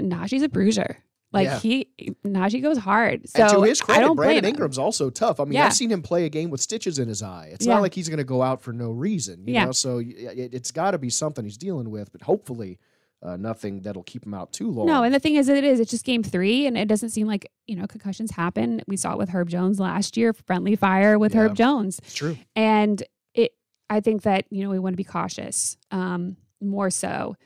naji's 0.00 0.42
a 0.42 0.48
bruiser 0.48 0.98
like 1.32 1.46
Yeah. 1.46 1.58
he 1.60 1.88
najee 2.26 2.60
goes 2.62 2.78
hard 2.78 3.28
so 3.28 3.42
and 3.42 3.52
to 3.52 3.62
his 3.62 3.80
i 3.80 3.84
credit, 3.84 4.14
Brandon 4.14 4.44
him. 4.44 4.48
Ingram's 4.50 4.76
also 4.78 5.08
tough. 5.08 5.40
I 5.40 5.44
mean, 5.44 5.54
Yeah. 5.54 5.66
I've 5.66 5.72
seen 5.72 5.90
him 5.90 6.02
play 6.02 6.26
a 6.26 6.28
game 6.28 6.50
with 6.50 6.60
stitches 6.60 6.98
in 6.98 7.08
his 7.08 7.22
eye. 7.22 7.48
It's 7.52 7.64
Yeah. 7.64 7.72
not 7.74 7.82
like 7.82 7.94
he's 7.94 8.08
going 8.10 8.18
to 8.18 8.24
go 8.24 8.42
out 8.42 8.60
for 8.60 8.74
no 8.74 8.90
reason, 8.90 9.46
you 9.48 9.54
know. 9.54 9.72
So 9.72 10.02
it's 10.04 10.70
got 10.72 10.90
to 10.90 10.98
be 10.98 11.08
something 11.08 11.42
he's 11.44 11.56
dealing 11.56 11.90
with, 11.90 12.12
but 12.12 12.20
hopefully 12.20 12.78
uh, 13.22 13.36
nothing 13.36 13.80
that'll 13.82 14.02
keep 14.02 14.26
him 14.26 14.34
out 14.34 14.52
too 14.52 14.70
long. 14.70 14.86
No, 14.86 15.02
and 15.04 15.14
the 15.14 15.20
thing 15.20 15.36
is, 15.36 15.48
it 15.48 15.62
is. 15.64 15.78
It's 15.80 15.90
just 15.90 16.04
game 16.04 16.22
three, 16.22 16.66
and 16.66 16.76
it 16.76 16.88
doesn't 16.88 17.10
seem 17.10 17.26
like 17.26 17.50
you 17.66 17.76
know 17.76 17.86
concussions 17.86 18.30
happen. 18.32 18.82
We 18.88 18.96
saw 18.96 19.12
it 19.12 19.18
with 19.18 19.28
Herb 19.30 19.48
Jones 19.48 19.78
last 19.78 20.16
year, 20.16 20.32
friendly 20.32 20.76
fire 20.76 21.18
with 21.18 21.34
Yeah. 21.34 21.42
Herb 21.42 21.54
Jones, 21.54 21.98
it's 21.98 22.14
true. 22.14 22.36
and 22.56 23.02
it. 23.34 23.52
I 23.90 24.00
think 24.00 24.22
that 24.22 24.46
you 24.50 24.62
know 24.64 24.70
we 24.70 24.78
want 24.78 24.94
to 24.94 24.96
be 24.96 25.04
cautious, 25.04 25.76
um, 25.90 26.36
more 26.60 26.90
so. 26.90 27.36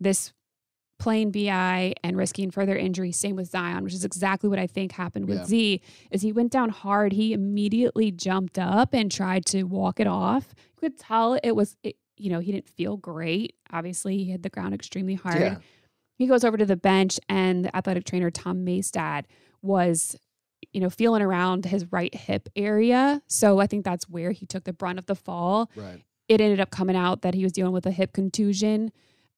This 0.00 0.32
playing 0.98 1.32
bi 1.32 1.92
and 2.04 2.16
risking 2.16 2.50
further 2.50 2.76
injury. 2.76 3.10
Same 3.10 3.34
with 3.34 3.48
Zion, 3.50 3.82
which 3.82 3.92
is 3.94 4.04
exactly 4.04 4.48
what 4.48 4.60
I 4.60 4.68
think 4.68 4.92
happened 4.92 5.26
with 5.26 5.38
Yeah. 5.38 5.44
Z. 5.46 5.80
Is 6.12 6.22
he 6.22 6.30
went 6.32 6.52
down 6.52 6.68
hard. 6.68 7.12
He 7.12 7.32
immediately 7.32 8.12
jumped 8.12 8.56
up 8.58 8.94
and 8.94 9.10
tried 9.10 9.44
to 9.46 9.64
walk 9.64 9.98
it 9.98 10.06
off. 10.06 10.54
You 10.76 10.88
could 10.90 10.98
tell 10.98 11.38
it 11.42 11.52
was. 11.56 11.76
It, 11.82 11.96
you 12.22 12.30
know, 12.30 12.38
he 12.38 12.52
didn't 12.52 12.68
feel 12.68 12.96
great. 12.96 13.56
Obviously, 13.72 14.16
he 14.16 14.24
hit 14.26 14.42
the 14.42 14.48
ground 14.48 14.74
extremely 14.74 15.14
hard. 15.14 15.40
Yeah. 15.40 15.56
He 16.18 16.26
goes 16.26 16.44
over 16.44 16.56
to 16.56 16.64
the 16.64 16.76
bench, 16.76 17.18
and 17.28 17.64
the 17.64 17.76
athletic 17.76 18.04
trainer 18.04 18.30
Tom 18.30 18.64
Maystad 18.64 19.24
was, 19.60 20.16
you 20.72 20.80
know, 20.80 20.88
feeling 20.88 21.20
around 21.20 21.64
his 21.64 21.90
right 21.90 22.14
hip 22.14 22.48
area. 22.54 23.22
So 23.26 23.58
I 23.58 23.66
think 23.66 23.84
that's 23.84 24.08
where 24.08 24.30
he 24.30 24.46
took 24.46 24.62
the 24.64 24.72
brunt 24.72 25.00
of 25.00 25.06
the 25.06 25.16
fall. 25.16 25.68
Right. 25.74 26.00
It 26.28 26.40
ended 26.40 26.60
up 26.60 26.70
coming 26.70 26.94
out 26.94 27.22
that 27.22 27.34
he 27.34 27.42
was 27.42 27.52
dealing 27.52 27.72
with 27.72 27.86
a 27.86 27.90
hip 27.90 28.12
contusion. 28.12 28.92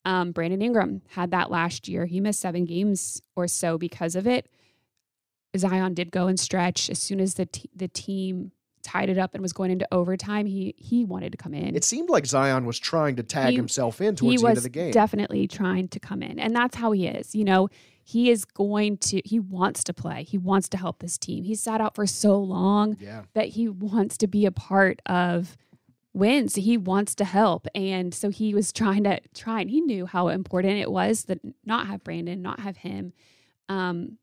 Um, 0.04 0.32
Brandon 0.32 0.60
Ingram 0.60 1.00
had 1.08 1.30
that 1.30 1.50
last 1.50 1.88
year. 1.88 2.04
He 2.04 2.20
missed 2.20 2.40
seven 2.40 2.66
games 2.66 3.22
or 3.34 3.48
so 3.48 3.78
because 3.78 4.14
of 4.14 4.26
it. 4.26 4.46
Zion 5.56 5.94
did 5.94 6.12
go 6.12 6.26
and 6.26 6.38
stretch 6.38 6.90
as 6.90 6.98
soon 6.98 7.20
as 7.20 7.34
the 7.34 7.46
t- 7.46 7.70
the 7.74 7.88
team 7.88 8.52
tied 8.84 9.08
it 9.08 9.18
up 9.18 9.34
and 9.34 9.42
was 9.42 9.52
going 9.52 9.70
into 9.70 9.88
overtime. 9.90 10.46
He 10.46 10.74
he 10.76 11.04
wanted 11.04 11.32
to 11.32 11.38
come 11.38 11.54
in. 11.54 11.74
It 11.74 11.82
seemed 11.82 12.08
like 12.08 12.26
Zion 12.26 12.66
was 12.66 12.78
trying 12.78 13.16
to 13.16 13.22
tag 13.22 13.50
He- 13.50 13.56
himself 13.56 14.00
in 14.00 14.14
towards 14.14 14.42
the 14.42 14.48
end 14.48 14.56
of 14.58 14.62
the 14.62 14.68
game. 14.68 14.92
definitely 14.92 15.48
trying 15.48 15.88
to 15.88 15.98
come 15.98 16.22
in, 16.22 16.38
and 16.38 16.54
that's 16.54 16.76
how 16.76 16.92
he 16.92 17.06
is. 17.06 17.34
You 17.34 17.44
know, 17.44 17.68
he 18.04 18.30
is 18.30 18.44
going 18.44 18.98
to. 18.98 19.20
He 19.24 19.40
wants 19.40 19.82
to 19.84 19.94
play. 19.94 20.22
He 20.22 20.38
wants 20.38 20.68
to 20.70 20.76
help 20.76 21.00
this 21.00 21.18
team. 21.18 21.44
He 21.44 21.54
sat 21.54 21.80
out 21.80 21.94
for 21.94 22.06
so 22.06 22.38
long 22.38 22.96
yeah. 23.00 23.22
that 23.34 23.48
he 23.48 23.68
wants 23.68 24.16
to 24.18 24.26
be 24.26 24.46
a 24.46 24.52
part 24.52 25.00
of 25.06 25.56
wins. 26.12 26.54
He 26.54 26.76
wants 26.76 27.14
to 27.16 27.24
help, 27.24 27.66
and 27.74 28.14
so 28.14 28.28
he 28.28 28.54
was 28.54 28.72
trying 28.72 29.04
to 29.04 29.20
try 29.34 29.60
and 29.62 29.70
He 29.70 29.80
knew 29.80 30.06
how 30.06 30.28
important 30.28 30.78
it 30.78 30.90
was 30.90 31.24
that 31.24 31.40
not 31.64 31.86
have 31.86 32.04
Brandon, 32.04 32.40
not 32.42 32.60
have 32.60 32.76
him. 32.78 33.12
Um, 33.68 34.18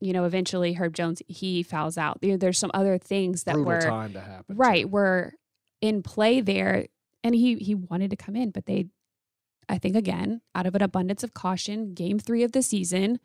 you 0.00 0.12
know, 0.12 0.24
eventually 0.24 0.74
Herb 0.74 0.94
Jones 0.94 1.22
he 1.26 1.62
fouls 1.62 1.96
out. 1.96 2.20
There, 2.20 2.36
there's 2.36 2.58
some 2.58 2.70
other 2.74 2.98
things 2.98 3.44
that 3.44 3.54
Brutal 3.54 3.72
were 3.72 3.80
time 3.80 4.12
to 4.12 4.20
happen. 4.20 4.56
right 4.56 4.82
too. 4.82 4.88
were 4.88 5.32
in 5.80 6.02
play 6.02 6.40
there, 6.40 6.86
and 7.24 7.34
he 7.34 7.56
he 7.56 7.74
wanted 7.74 8.10
to 8.10 8.16
come 8.16 8.36
in, 8.36 8.50
but 8.50 8.66
they, 8.66 8.86
I 9.68 9.78
think 9.78 9.96
again, 9.96 10.42
out 10.54 10.66
of 10.66 10.74
an 10.74 10.82
abundance 10.82 11.24
of 11.24 11.34
caution, 11.34 11.94
game 11.94 12.18
three 12.18 12.42
of 12.42 12.52
the 12.52 12.62
season. 12.62 13.20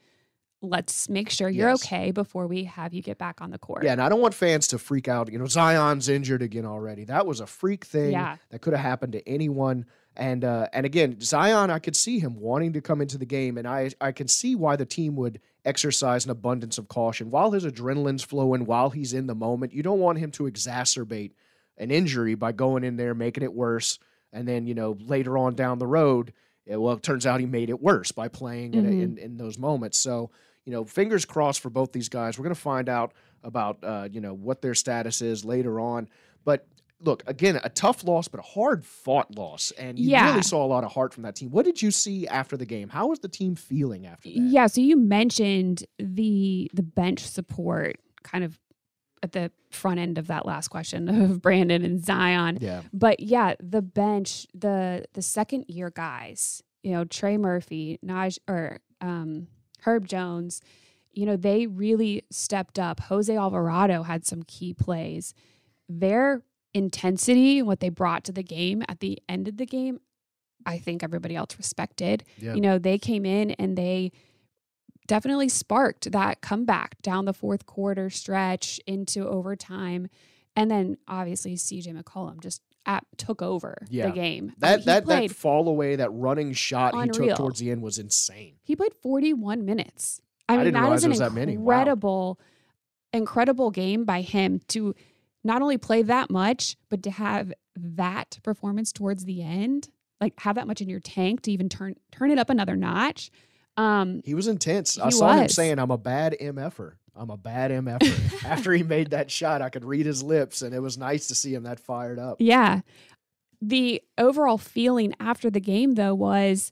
Let's 0.64 1.10
make 1.10 1.30
sure 1.32 1.50
you're 1.50 1.70
Yes. 1.70 1.84
okay 1.84 2.12
before 2.12 2.46
we 2.46 2.66
have 2.66 2.94
you 2.94 3.02
get 3.02 3.18
back 3.18 3.42
on 3.42 3.50
the 3.50 3.58
court. 3.58 3.84
Yeah, 3.84 3.94
and 3.94 4.02
I 4.02 4.10
don't 4.10 4.22
want 4.22 4.36
fans 4.36 4.68
to 4.68 4.78
freak 4.78 5.08
out. 5.08 5.32
You 5.32 5.40
know, 5.40 5.48
Zion's 5.48 6.08
injured 6.08 6.44
again 6.44 6.66
already. 6.66 7.04
That 7.06 7.26
was 7.26 7.40
a 7.40 7.48
freak 7.48 7.84
thing 7.84 8.12
Yeah. 8.12 8.38
that 8.52 8.62
could 8.62 8.74
have 8.74 8.84
happened 8.86 9.14
to 9.14 9.28
anyone. 9.28 9.86
And 10.16 10.44
uh, 10.44 10.68
and 10.72 10.86
again, 10.86 11.20
Zion, 11.20 11.72
I 11.72 11.80
could 11.80 11.96
see 11.96 12.20
him 12.20 12.36
wanting 12.40 12.74
to 12.74 12.82
come 12.82 13.02
into 13.02 13.18
the 13.18 13.26
game, 13.26 13.58
and 13.58 13.68
I 13.68 13.92
I 14.00 14.12
can 14.12 14.28
see 14.28 14.56
why 14.56 14.76
the 14.76 14.86
team 14.86 15.16
would 15.16 15.40
exercise 15.66 16.26
an 16.26 16.32
abundance 16.32 16.78
of 16.78 16.90
caution 16.90 17.32
while 17.32 17.52
his 17.52 17.66
adrenaline's 17.66 18.22
flowing, 18.24 18.66
while 18.66 18.90
he's 18.92 19.14
in 19.14 19.26
the 19.28 19.36
moment. 19.36 19.74
You 19.74 19.82
don't 19.84 20.00
want 20.00 20.20
him 20.20 20.30
to 20.32 20.44
exacerbate 20.44 21.32
an 21.78 21.90
injury 21.92 22.36
by 22.36 22.52
going 22.52 22.84
in 22.84 22.98
there 22.98 23.16
making 23.16 23.44
it 23.44 23.54
worse, 23.54 23.98
and 24.34 24.48
then 24.48 24.68
you 24.68 24.76
know 24.76 24.98
later 25.00 25.38
on 25.38 25.56
down 25.56 25.80
the 25.80 25.88
road, 25.88 26.34
eh, 26.68 26.76
well, 26.76 26.94
it 26.96 27.04
turns 27.04 27.26
out 27.26 27.40
he 27.40 27.46
made 27.48 27.70
it 27.70 27.82
worse 27.82 28.12
by 28.12 28.28
playing 28.28 28.74
in, 28.76 28.86
Mhm. 28.86 29.02
in 29.02 29.18
in 29.18 29.38
those 29.38 29.58
moments. 29.58 29.98
So 29.98 30.30
you 30.66 30.72
know, 30.72 30.86
fingers 30.86 31.26
crossed 31.26 31.60
for 31.62 31.70
both 31.70 31.92
these 31.92 32.10
guys. 32.10 32.38
We're 32.38 32.44
going 32.44 32.56
to 32.56 32.62
find 32.62 32.88
out 32.90 33.14
about 33.44 33.84
uh, 33.84 34.08
you 34.12 34.22
know 34.22 34.34
what 34.34 34.62
their 34.62 34.76
status 34.76 35.22
is 35.22 35.44
later 35.44 35.80
on. 35.80 36.08
But 36.46 36.68
look, 37.04 37.24
again, 37.26 37.60
a 37.64 37.70
tough 37.70 38.04
loss, 38.04 38.28
but 38.28 38.40
a 38.40 38.44
hard 38.44 38.86
fought 38.86 39.36
loss, 39.36 39.72
and 39.72 39.98
you 39.98 40.12
Yeah. 40.12 40.30
really 40.30 40.44
saw 40.44 40.64
a 40.64 40.68
lot 40.68 40.84
of 40.84 40.92
heart 40.92 41.14
from 41.14 41.24
that 41.24 41.36
team. 41.36 41.50
What 41.50 41.66
did 41.66 41.82
you 41.82 41.90
see 41.90 42.28
after 42.28 42.56
the 42.58 42.66
game? 42.66 42.90
How 42.90 43.08
was 43.08 43.20
the 43.20 43.28
team 43.28 43.56
feeling 43.56 44.06
after 44.06 44.30
that? 44.30 44.38
Yeah, 44.40 44.68
so 44.68 44.82
you 44.82 44.98
mentioned 44.98 45.84
the 45.98 46.70
the 46.74 46.84
bench 46.84 47.22
support 47.22 47.96
kind 48.24 48.44
of 48.44 48.60
at 49.24 49.32
the 49.34 49.52
front 49.72 50.00
end 50.00 50.18
of 50.18 50.28
that 50.28 50.46
last 50.46 50.68
question 50.70 51.08
of 51.24 51.42
Brandon 51.42 51.84
and 51.84 52.04
Zion. 52.06 52.60
Yeah. 52.62 52.82
But 52.94 53.20
yeah, 53.20 53.56
the 53.60 53.82
bench, 53.82 54.46
the 54.54 55.06
the 55.14 55.22
second 55.24 55.66
year 55.68 55.90
guys, 55.90 56.62
you 56.84 56.92
know, 56.92 57.04
Trey 57.06 57.38
Murphy, 57.38 58.00
Naj 58.06 58.38
or 58.48 58.80
um 59.00 59.48
Herb 59.82 60.08
Jones, 60.08 60.62
you 61.12 61.26
know, 61.26 61.36
they 61.36 61.68
really 61.68 62.24
stepped 62.30 62.80
up. 62.80 63.00
Jose 63.02 63.36
Alvarado 63.36 64.04
had 64.04 64.26
some 64.26 64.44
key 64.44 64.74
plays. 64.74 65.34
Their 65.90 66.44
intensity 66.74 67.60
and 67.60 67.68
what 67.68 67.80
they 67.80 67.90
brought 67.90 68.24
to 68.26 68.32
the 68.32 68.44
game 68.44 68.84
at 68.88 69.00
the 69.00 69.20
end 69.28 69.48
of 69.48 69.58
the 69.58 69.66
game, 69.66 70.00
I 70.66 70.78
think 70.78 71.04
everybody 71.04 71.36
else 71.36 71.58
respected. 71.58 72.24
Yeah. 72.38 72.54
You 72.54 72.62
know, 72.62 72.80
they 72.80 72.98
came 72.98 73.26
in 73.26 73.52
and 73.52 73.78
they 73.78 74.12
definitely 75.08 75.50
sparked 75.50 76.12
that 76.12 76.42
comeback 76.42 77.02
down 77.02 77.26
the 77.26 77.34
fourth 77.34 77.66
quarter 77.66 78.10
stretch 78.10 78.80
into 78.88 79.28
overtime. 79.28 80.08
And 80.56 80.70
then 80.72 80.98
obviously 81.08 81.56
CJ 81.56 82.02
McCollum 82.02 82.40
just 82.40 82.62
at, 82.86 83.06
took 83.18 83.42
over 83.42 83.78
Yeah. 83.90 84.08
the 84.08 84.14
game. 84.14 84.52
I 84.52 84.60
That 84.60 84.78
mean, 84.80 84.86
that 84.86 85.06
that 85.06 85.32
fall 85.32 85.68
away, 85.68 85.96
that 85.98 86.10
running 86.12 86.54
shot 86.54 86.96
he 86.96 87.08
took 87.10 87.36
towards 87.38 87.60
the 87.60 87.72
end 87.72 87.82
was 87.82 87.98
insane. 88.00 88.56
he 88.64 88.76
played 88.76 88.94
41 89.02 89.64
minutes. 89.66 90.22
I 90.50 90.54
I 90.54 90.58
mean, 90.58 90.66
didn't 90.66 90.82
that 90.84 90.94
is 90.94 91.04
an 91.04 91.10
was 91.12 91.20
that 91.20 91.34
many. 91.34 91.58
Wow. 91.58 91.74
incredible, 91.74 92.40
incredible 93.14 93.72
game 93.72 94.06
by 94.06 94.22
him 94.22 94.60
to 94.70 94.96
not 95.44 95.62
only 95.62 95.78
play 95.78 96.02
that 96.04 96.30
much, 96.30 96.76
but 96.90 97.04
to 97.04 97.12
have 97.12 97.54
that 97.76 98.40
performance 98.44 98.92
towards 98.92 99.26
the 99.26 99.42
end, 99.44 99.90
like 100.20 100.40
have 100.42 100.56
that 100.56 100.68
much 100.68 100.82
in 100.82 100.90
your 100.90 101.00
tank 101.00 101.42
to 101.44 101.52
even 101.52 101.70
turn 101.70 101.96
turn 102.12 102.32
it 102.32 102.38
up 102.40 102.50
another 102.50 102.76
notch. 102.76 103.32
Um, 103.78 104.22
He 104.26 104.34
was 104.36 104.48
intense. 104.48 105.00
I 105.00 105.06
He 105.06 105.12
saw 105.12 105.32
him 105.34 105.48
saying, 105.50 105.80
"I'm 105.80 105.92
a 105.92 105.98
bad 105.98 106.36
mf'er. 106.40 106.94
I'm 107.16 107.30
a 107.30 107.38
bad 107.38 107.72
mf'er." 107.72 108.46
After 108.46 108.72
he 108.74 108.84
made 108.84 109.12
that 109.12 109.32
shot, 109.32 109.62
I 109.62 109.70
could 109.70 109.86
read 109.86 110.06
his 110.06 110.24
lips, 110.24 110.62
and 110.62 110.74
it 110.74 110.80
was 110.80 110.98
nice 110.98 111.28
to 111.28 111.36
see 111.36 111.54
him 111.54 111.64
that 111.64 111.80
fired 111.80 112.20
up. 112.20 112.38
Yeah. 112.40 112.82
The 113.62 114.02
overall 114.18 114.58
feeling 114.58 115.14
after 115.20 115.50
the 115.50 115.60
game, 115.60 115.94
though, 115.96 116.16
was 116.16 116.72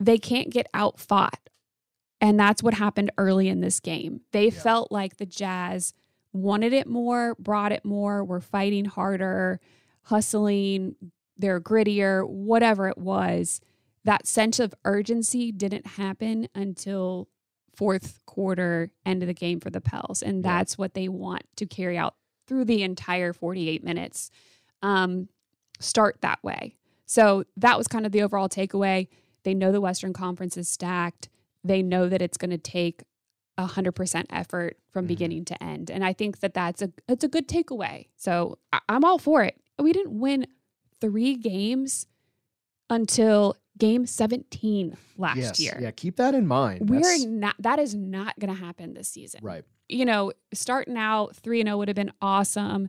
they 0.00 0.18
can't 0.18 0.50
get 0.50 0.66
out 0.74 0.98
fought. 0.98 1.40
And 2.20 2.40
that's 2.40 2.62
what 2.62 2.74
happened 2.74 3.12
early 3.18 3.48
in 3.48 3.60
this 3.60 3.78
game. 3.78 4.22
They 4.32 4.46
yeah. 4.46 4.60
felt 4.60 4.90
like 4.90 5.16
the 5.16 5.26
Jazz 5.26 5.92
wanted 6.32 6.72
it 6.72 6.86
more, 6.86 7.34
brought 7.38 7.72
it 7.72 7.84
more, 7.84 8.24
were 8.24 8.40
fighting 8.40 8.86
harder, 8.86 9.60
hustling, 10.02 10.96
they're 11.36 11.60
grittier, 11.60 12.26
whatever 12.28 12.88
it 12.88 12.98
was. 12.98 13.60
That 14.04 14.26
sense 14.26 14.58
of 14.58 14.74
urgency 14.84 15.52
didn't 15.52 15.86
happen 15.86 16.48
until 16.54 17.28
fourth 17.76 18.20
quarter, 18.26 18.90
end 19.04 19.22
of 19.22 19.26
the 19.26 19.34
game 19.34 19.60
for 19.60 19.70
the 19.70 19.80
Pels. 19.80 20.22
And 20.22 20.42
that's 20.42 20.78
what 20.78 20.94
they 20.94 21.08
want 21.08 21.44
to 21.56 21.66
carry 21.66 21.98
out 21.98 22.14
through 22.46 22.64
the 22.64 22.82
entire 22.82 23.32
48 23.32 23.84
minutes. 23.84 24.30
Um, 24.82 25.28
start 25.78 26.18
that 26.22 26.42
way. 26.42 26.74
So 27.04 27.44
that 27.56 27.78
was 27.78 27.86
kind 27.86 28.06
of 28.06 28.12
the 28.12 28.22
overall 28.22 28.48
takeaway. 28.48 29.08
They 29.44 29.54
know 29.54 29.72
the 29.72 29.80
Western 29.80 30.12
Conference 30.12 30.56
is 30.56 30.68
stacked. 30.68 31.28
They 31.62 31.82
know 31.82 32.08
that 32.08 32.22
it's 32.22 32.36
going 32.36 32.50
to 32.50 32.58
take 32.58 33.04
100% 33.58 34.24
effort 34.30 34.78
from 34.90 35.02
mm-hmm. 35.02 35.08
beginning 35.08 35.44
to 35.46 35.62
end. 35.62 35.90
And 35.90 36.04
I 36.04 36.12
think 36.12 36.40
that 36.40 36.54
that's 36.54 36.82
a 36.82 36.92
it's 37.08 37.24
a 37.24 37.28
good 37.28 37.48
takeaway. 37.48 38.08
So 38.16 38.58
I, 38.72 38.80
I'm 38.88 39.04
all 39.04 39.18
for 39.18 39.42
it. 39.42 39.60
We 39.78 39.92
didn't 39.92 40.18
win 40.18 40.46
3 41.00 41.36
games 41.36 42.06
until 42.88 43.56
game 43.78 44.06
17 44.06 44.96
last 45.16 45.36
yes, 45.36 45.60
year. 45.60 45.78
Yeah, 45.80 45.90
keep 45.90 46.16
that 46.16 46.34
in 46.34 46.46
mind. 46.46 46.88
We're 46.88 47.00
That's... 47.00 47.24
not 47.24 47.54
that 47.58 47.78
is 47.78 47.94
not 47.94 48.38
going 48.38 48.54
to 48.54 48.58
happen 48.60 48.94
this 48.94 49.08
season. 49.08 49.40
Right. 49.42 49.64
You 49.88 50.04
know, 50.04 50.32
starting 50.52 50.96
out 50.96 51.36
3 51.36 51.60
and 51.60 51.68
0 51.68 51.78
would 51.78 51.88
have 51.88 51.94
been 51.94 52.12
awesome, 52.20 52.88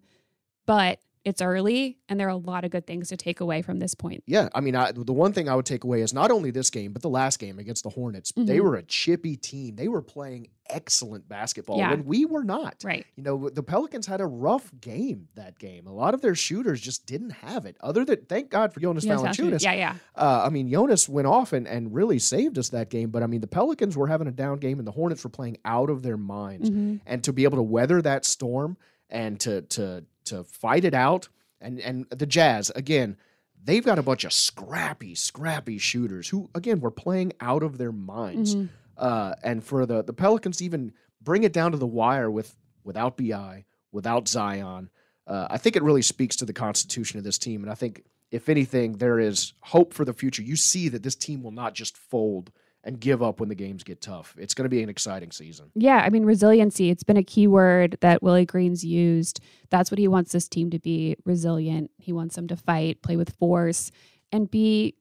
but 0.65 0.99
it's 1.27 1.41
early 1.41 1.97
and 2.07 2.17
there 2.17 2.27
are 2.27 2.31
a 2.31 2.37
lot 2.37 2.63
of 2.63 2.71
good 2.71 2.87
things 2.87 3.09
to 3.09 3.17
take 3.17 3.41
away 3.41 3.61
from 3.61 3.79
this 3.79 3.93
point. 3.93 4.23
Yeah, 4.25 4.47
I 4.55 4.61
mean, 4.61 4.77
I, 4.77 4.93
the 4.93 5.11
one 5.11 5.33
thing 5.33 5.49
I 5.49 5.55
would 5.55 5.65
take 5.65 5.83
away 5.83 5.99
is 6.01 6.13
not 6.13 6.31
only 6.31 6.51
this 6.51 6.69
game, 6.69 6.93
but 6.93 7.01
the 7.01 7.09
last 7.09 7.37
game 7.37 7.59
against 7.59 7.83
the 7.83 7.89
Hornets. 7.89 8.31
Mm-hmm. 8.31 8.45
They 8.45 8.61
were 8.61 8.75
a 8.75 8.83
chippy 8.83 9.35
team. 9.35 9.75
They 9.75 9.89
were 9.89 10.01
playing 10.01 10.47
excellent 10.69 11.27
basketball 11.27 11.79
yeah. 11.79 11.91
when 11.91 12.05
we 12.05 12.23
were 12.23 12.45
not. 12.45 12.77
Right. 12.81 13.05
You 13.17 13.23
know, 13.23 13.49
the 13.49 13.61
Pelicans 13.61 14.07
had 14.07 14.21
a 14.21 14.25
rough 14.25 14.71
game 14.79 15.27
that 15.35 15.59
game. 15.59 15.85
A 15.85 15.91
lot 15.91 16.13
of 16.13 16.21
their 16.21 16.33
shooters 16.33 16.79
just 16.79 17.05
didn't 17.05 17.31
have 17.31 17.65
it. 17.65 17.75
Other 17.81 18.05
than 18.05 18.23
thank 18.29 18.49
God 18.49 18.73
for 18.73 18.79
Jonas 18.79 19.03
Valanciunas. 19.05 19.61
Yeah, 19.61 19.73
yeah. 19.73 19.95
Uh, 20.15 20.43
I 20.45 20.49
mean, 20.49 20.69
Jonas 20.69 21.09
went 21.09 21.27
off 21.27 21.51
and, 21.51 21.67
and 21.67 21.93
really 21.93 22.19
saved 22.19 22.57
us 22.57 22.69
that 22.69 22.89
game. 22.89 23.09
But 23.09 23.21
I 23.21 23.27
mean, 23.27 23.41
the 23.41 23.47
Pelicans 23.47 23.97
were 23.97 24.07
having 24.07 24.29
a 24.29 24.31
down 24.31 24.59
game, 24.59 24.79
and 24.79 24.87
the 24.87 24.93
Hornets 24.93 25.25
were 25.25 25.29
playing 25.29 25.57
out 25.65 25.89
of 25.89 26.03
their 26.03 26.17
minds. 26.17 26.69
Mm-hmm. 26.69 26.97
And 27.05 27.21
to 27.25 27.33
be 27.33 27.43
able 27.43 27.57
to 27.57 27.63
weather 27.63 28.01
that 28.01 28.23
storm 28.23 28.77
and 29.09 29.39
to 29.41 29.61
to 29.61 30.05
to 30.27 30.43
fight 30.43 30.85
it 30.85 30.93
out 30.93 31.29
and 31.61 31.79
and 31.79 32.05
the 32.09 32.25
Jazz 32.25 32.71
again, 32.75 33.17
they've 33.63 33.85
got 33.85 33.99
a 33.99 34.03
bunch 34.03 34.23
of 34.23 34.33
scrappy, 34.33 35.15
scrappy 35.15 35.77
shooters 35.77 36.29
who 36.29 36.49
again 36.55 36.79
were 36.79 36.91
playing 36.91 37.33
out 37.39 37.63
of 37.63 37.77
their 37.77 37.91
minds. 37.91 38.55
Mm-hmm. 38.55 38.67
Uh, 38.97 39.33
and 39.43 39.63
for 39.63 39.85
the 39.85 40.03
the 40.03 40.13
Pelicans 40.13 40.57
to 40.57 40.65
even 40.65 40.93
bring 41.21 41.43
it 41.43 41.53
down 41.53 41.71
to 41.71 41.77
the 41.77 41.87
wire 41.87 42.29
with 42.29 42.55
without 42.83 43.17
Bi, 43.17 43.65
without 43.91 44.27
Zion, 44.27 44.89
uh, 45.27 45.47
I 45.49 45.57
think 45.57 45.75
it 45.75 45.83
really 45.83 46.01
speaks 46.01 46.35
to 46.37 46.45
the 46.45 46.53
constitution 46.53 47.17
of 47.17 47.23
this 47.23 47.37
team. 47.37 47.61
And 47.63 47.71
I 47.71 47.75
think 47.75 48.03
if 48.31 48.49
anything, 48.49 48.93
there 48.93 49.19
is 49.19 49.53
hope 49.61 49.93
for 49.93 50.05
the 50.05 50.13
future. 50.13 50.41
You 50.41 50.55
see 50.55 50.89
that 50.89 51.03
this 51.03 51.15
team 51.15 51.43
will 51.43 51.51
not 51.51 51.73
just 51.73 51.97
fold 51.97 52.51
and 52.87 53.01
give 53.01 53.21
up 53.21 53.41
when 53.41 53.49
the 53.49 53.55
games 53.55 53.83
get 53.83 53.99
tough. 53.99 54.33
It's 54.39 54.53
going 54.53 54.63
to 54.63 54.69
be 54.69 54.81
an 54.81 54.87
exciting 54.87 55.31
season. 55.31 55.69
Yeah, 55.75 55.97
I 55.97 56.09
mean 56.09 56.23
resiliency, 56.23 56.89
it's 56.89 57.03
been 57.03 57.17
a 57.17 57.23
key 57.23 57.45
word 57.45 57.97
that 57.99 58.23
Willie 58.23 58.45
Green's 58.45 58.83
used. 58.83 59.41
That's 59.69 59.91
what 59.91 59.99
he 59.99 60.07
wants 60.07 60.31
this 60.31 60.47
team 60.47 60.69
to 60.69 60.79
be, 60.79 61.17
resilient. 61.25 61.91
He 61.97 62.13
wants 62.13 62.35
them 62.35 62.47
to 62.47 62.55
fight, 62.55 63.01
play 63.01 63.17
with 63.17 63.35
force 63.35 63.91
and 64.31 64.49
be, 64.49 64.95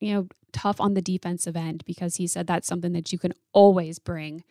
you 0.00 0.14
know, 0.14 0.28
tough 0.52 0.80
on 0.80 0.92
the 0.92 1.00
defensive 1.00 1.56
end 1.56 1.82
because 1.86 2.16
he 2.16 2.26
said 2.26 2.46
that's 2.46 2.68
something 2.68 2.92
that 2.92 3.10
you 3.10 3.18
can 3.18 3.32
always 3.52 3.98
bring 3.98 4.44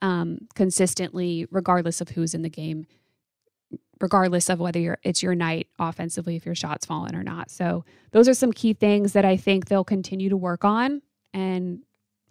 um, 0.00 0.38
consistently 0.54 1.46
regardless 1.50 2.00
of 2.00 2.10
who's 2.10 2.32
in 2.32 2.42
the 2.42 2.48
game 2.48 2.86
regardless 3.98 4.50
of 4.50 4.60
whether 4.60 4.78
you're 4.78 4.98
it's 5.02 5.22
your 5.22 5.34
night 5.34 5.66
offensively 5.78 6.36
if 6.36 6.44
your 6.44 6.54
shots 6.54 6.86
falling 6.86 7.16
or 7.16 7.24
not. 7.24 7.50
So 7.50 7.84
those 8.12 8.28
are 8.28 8.34
some 8.34 8.52
key 8.52 8.74
things 8.74 9.14
that 9.14 9.24
I 9.24 9.36
think 9.36 9.66
they'll 9.66 9.84
continue 9.84 10.28
to 10.28 10.36
work 10.36 10.64
on 10.64 11.00
and 11.32 11.80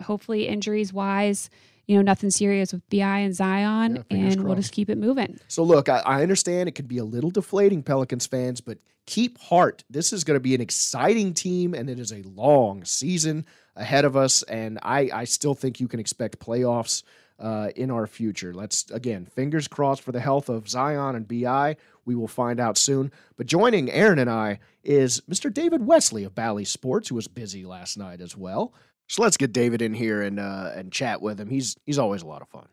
hopefully 0.01 0.47
injuries 0.47 0.93
wise, 0.93 1.49
you 1.87 1.95
know, 1.95 2.01
nothing 2.01 2.31
serious 2.31 2.73
with 2.73 2.87
Bi 2.89 3.19
and 3.19 3.35
Zion, 3.35 3.95
yeah, 3.95 4.17
and 4.17 4.33
crossed. 4.33 4.45
we'll 4.45 4.55
just 4.55 4.71
keep 4.71 4.89
it 4.89 4.97
moving. 4.97 5.39
So, 5.47 5.63
look, 5.63 5.89
I, 5.89 5.99
I, 5.99 6.23
understand 6.23 6.67
it 6.67 6.73
could 6.73 6.87
be 6.87 6.97
a 6.97 7.03
little 7.03 7.29
deflating, 7.29 7.83
Pelicans 7.83 8.25
fans, 8.25 8.61
but 8.61 8.79
keep 9.05 9.39
heart. 9.39 9.83
This 9.89 10.11
is 10.11 10.23
going 10.23 10.35
to 10.35 10.41
be 10.41 10.55
an 10.55 10.61
exciting 10.61 11.33
team, 11.33 11.73
and 11.73 11.89
it 11.89 11.99
is 11.99 12.11
a 12.11 12.23
long 12.23 12.83
season 12.85 13.45
ahead 13.75 14.05
of 14.05 14.15
us. 14.15 14.41
And 14.43 14.79
I, 14.81 15.09
I 15.13 15.23
still 15.25 15.53
think 15.53 15.79
you 15.79 15.87
can 15.87 15.99
expect 15.99 16.39
playoffs 16.39 17.03
uh, 17.39 17.69
in 17.75 17.91
our 17.91 18.07
future. 18.07 18.53
Let's, 18.53 18.89
again, 18.91 19.25
fingers 19.25 19.67
crossed 19.67 20.01
for 20.01 20.11
the 20.11 20.19
health 20.19 20.49
of 20.49 20.69
Zion 20.69 21.15
and 21.15 21.27
Bi. 21.27 21.75
We 22.05 22.15
will 22.15 22.27
find 22.27 22.59
out 22.59 22.77
soon. 22.77 23.11
But 23.35 23.47
joining 23.47 23.91
Erin 23.91 24.19
and 24.19 24.29
I 24.29 24.59
is 24.83 25.21
Mr. 25.29 25.53
David 25.53 25.85
Wesley 25.85 26.23
of 26.23 26.35
Bally 26.35 26.65
Sports, 26.65 27.09
who 27.09 27.15
was 27.15 27.27
busy 27.27 27.65
last 27.65 27.97
night 27.97 28.21
as 28.21 28.37
well. 28.37 28.73
So 29.07 29.21
let's 29.21 29.37
get 29.37 29.53
David 29.53 29.81
in 29.81 29.93
here 29.93 30.21
and 30.21 30.39
uh, 30.39 30.71
and 30.75 30.91
chat 30.91 31.21
with 31.21 31.39
him. 31.39 31.49
He's 31.49 31.75
he's 31.85 31.99
always 31.99 32.21
a 32.21 32.27
lot 32.27 32.41
of 32.41 32.49
fun. 32.49 32.67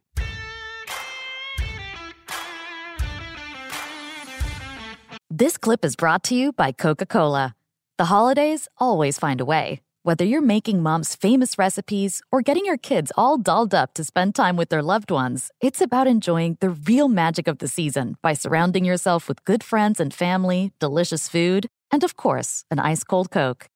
This 5.34 5.56
clip 5.56 5.82
is 5.82 5.96
brought 5.96 6.22
to 6.24 6.34
you 6.34 6.52
by 6.52 6.72
Coca-Cola. 6.72 7.54
The 7.96 8.04
holidays 8.04 8.68
always 8.76 9.18
find 9.18 9.40
a 9.40 9.46
way. 9.46 9.80
Whether 10.02 10.26
you're 10.26 10.42
making 10.42 10.82
mom's 10.82 11.14
famous 11.14 11.56
recipes 11.56 12.20
or 12.30 12.42
getting 12.42 12.66
your 12.66 12.76
kids 12.76 13.12
all 13.16 13.38
dolled 13.38 13.72
up 13.72 13.94
to 13.94 14.04
spend 14.04 14.34
time 14.34 14.56
with 14.56 14.68
their 14.68 14.82
loved 14.82 15.10
ones, 15.10 15.50
it's 15.60 15.80
about 15.80 16.06
enjoying 16.06 16.58
the 16.60 16.70
real 16.70 17.08
magic 17.08 17.48
of 17.48 17.58
the 17.58 17.68
season 17.68 18.16
by 18.20 18.34
surrounding 18.34 18.84
yourself 18.84 19.26
with 19.26 19.44
good 19.44 19.64
friends 19.64 20.00
and 20.00 20.12
family, 20.12 20.72
delicious 20.78 21.28
food, 21.28 21.68
and 21.90 22.04
of 22.04 22.16
course, 22.16 22.64
an 22.70 22.78
ice 22.78 23.04
cold 23.04 23.30
Coke. 23.30 23.68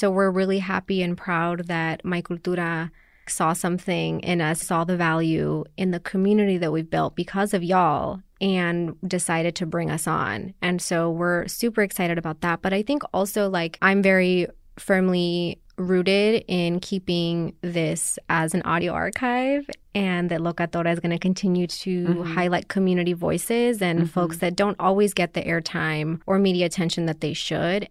So 0.00 0.10
we're 0.10 0.30
really 0.30 0.60
happy 0.60 1.02
and 1.02 1.14
proud 1.14 1.66
that 1.66 2.06
My 2.06 2.22
Cultura 2.22 2.90
saw 3.26 3.52
something 3.52 4.20
in 4.20 4.40
us, 4.40 4.62
saw 4.62 4.82
the 4.82 4.96
value 4.96 5.62
in 5.76 5.90
the 5.90 6.00
community 6.00 6.56
that 6.56 6.72
we've 6.72 6.88
built 6.88 7.14
because 7.14 7.52
of 7.52 7.62
y'all 7.62 8.22
and 8.40 8.96
decided 9.06 9.54
to 9.56 9.66
bring 9.66 9.90
us 9.90 10.06
on. 10.06 10.54
And 10.62 10.80
so 10.80 11.10
we're 11.10 11.46
super 11.48 11.82
excited 11.82 12.16
about 12.16 12.40
that. 12.40 12.62
But 12.62 12.72
I 12.72 12.80
think 12.80 13.02
also, 13.12 13.50
like, 13.50 13.76
I'm 13.82 14.02
very 14.02 14.46
firmly 14.78 15.60
rooted 15.76 16.44
in 16.48 16.80
keeping 16.80 17.54
this 17.60 18.18
as 18.30 18.54
an 18.54 18.62
audio 18.62 18.94
archive 18.94 19.68
and 19.94 20.30
that 20.30 20.40
Locatora 20.40 20.94
is 20.94 21.00
going 21.00 21.10
to 21.10 21.18
continue 21.18 21.66
to 21.66 22.06
mm-hmm. 22.06 22.34
highlight 22.34 22.68
community 22.68 23.12
voices 23.12 23.82
and 23.82 23.98
mm-hmm. 23.98 24.08
folks 24.08 24.38
that 24.38 24.56
don't 24.56 24.76
always 24.80 25.12
get 25.12 25.34
the 25.34 25.42
airtime 25.42 26.22
or 26.26 26.38
media 26.38 26.64
attention 26.64 27.04
that 27.04 27.20
they 27.20 27.34
should. 27.34 27.86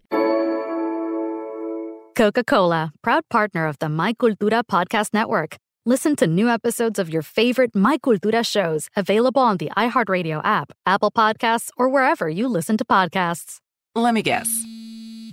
Coca 2.14 2.42
Cola, 2.42 2.92
proud 3.02 3.22
partner 3.30 3.66
of 3.66 3.78
the 3.78 3.88
My 3.88 4.12
Cultura 4.12 4.62
podcast 4.64 5.14
network. 5.14 5.56
Listen 5.86 6.16
to 6.16 6.26
new 6.26 6.48
episodes 6.48 6.98
of 6.98 7.08
your 7.08 7.22
favorite 7.22 7.74
My 7.74 7.98
Cultura 7.98 8.44
shows 8.44 8.88
available 8.96 9.40
on 9.42 9.58
the 9.58 9.70
iHeartRadio 9.76 10.40
app, 10.44 10.72
Apple 10.84 11.10
Podcasts, 11.10 11.70
or 11.76 11.88
wherever 11.88 12.28
you 12.28 12.48
listen 12.48 12.76
to 12.78 12.84
podcasts. 12.84 13.58
Let 13.94 14.12
me 14.12 14.22
guess. 14.22 14.48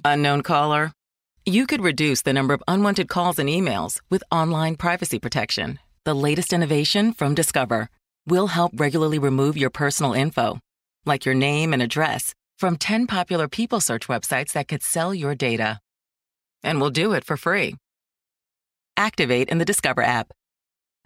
Unknown 0.06 0.44
caller? 0.44 0.94
You 1.46 1.66
could 1.66 1.82
reduce 1.82 2.22
the 2.22 2.34
number 2.34 2.54
of 2.54 2.64
unwanted 2.68 3.10
calls 3.10 3.40
and 3.40 3.50
emails 3.50 4.00
with 4.10 4.24
online 4.32 4.76
privacy 4.76 5.20
protection. 5.20 5.80
The 6.06 6.14
latest 6.14 6.54
innovation 6.54 7.12
from 7.12 7.34
Discover 7.34 7.90
will 8.28 8.48
help 8.48 8.72
regularly 8.76 9.20
remove 9.20 9.58
your 9.58 9.72
personal 9.72 10.14
info, 10.14 10.60
like 11.06 11.26
your 11.26 11.36
name 11.36 11.74
and 11.74 11.82
address, 11.82 12.36
from 12.60 12.78
10 12.78 13.08
popular 13.08 13.48
people 13.48 13.80
search 13.82 14.08
websites 14.08 14.54
that 14.54 14.68
could 14.68 14.84
sell 14.84 15.14
your 15.14 15.34
data 15.34 15.80
and 16.64 16.82
we'll 16.82 16.90
do 16.90 17.14
it 17.14 17.24
for 17.24 17.38
free. 17.38 17.76
Activate 18.96 19.50
in 19.50 19.58
the 19.58 19.66
Discover 19.66 20.02
app. 20.02 20.32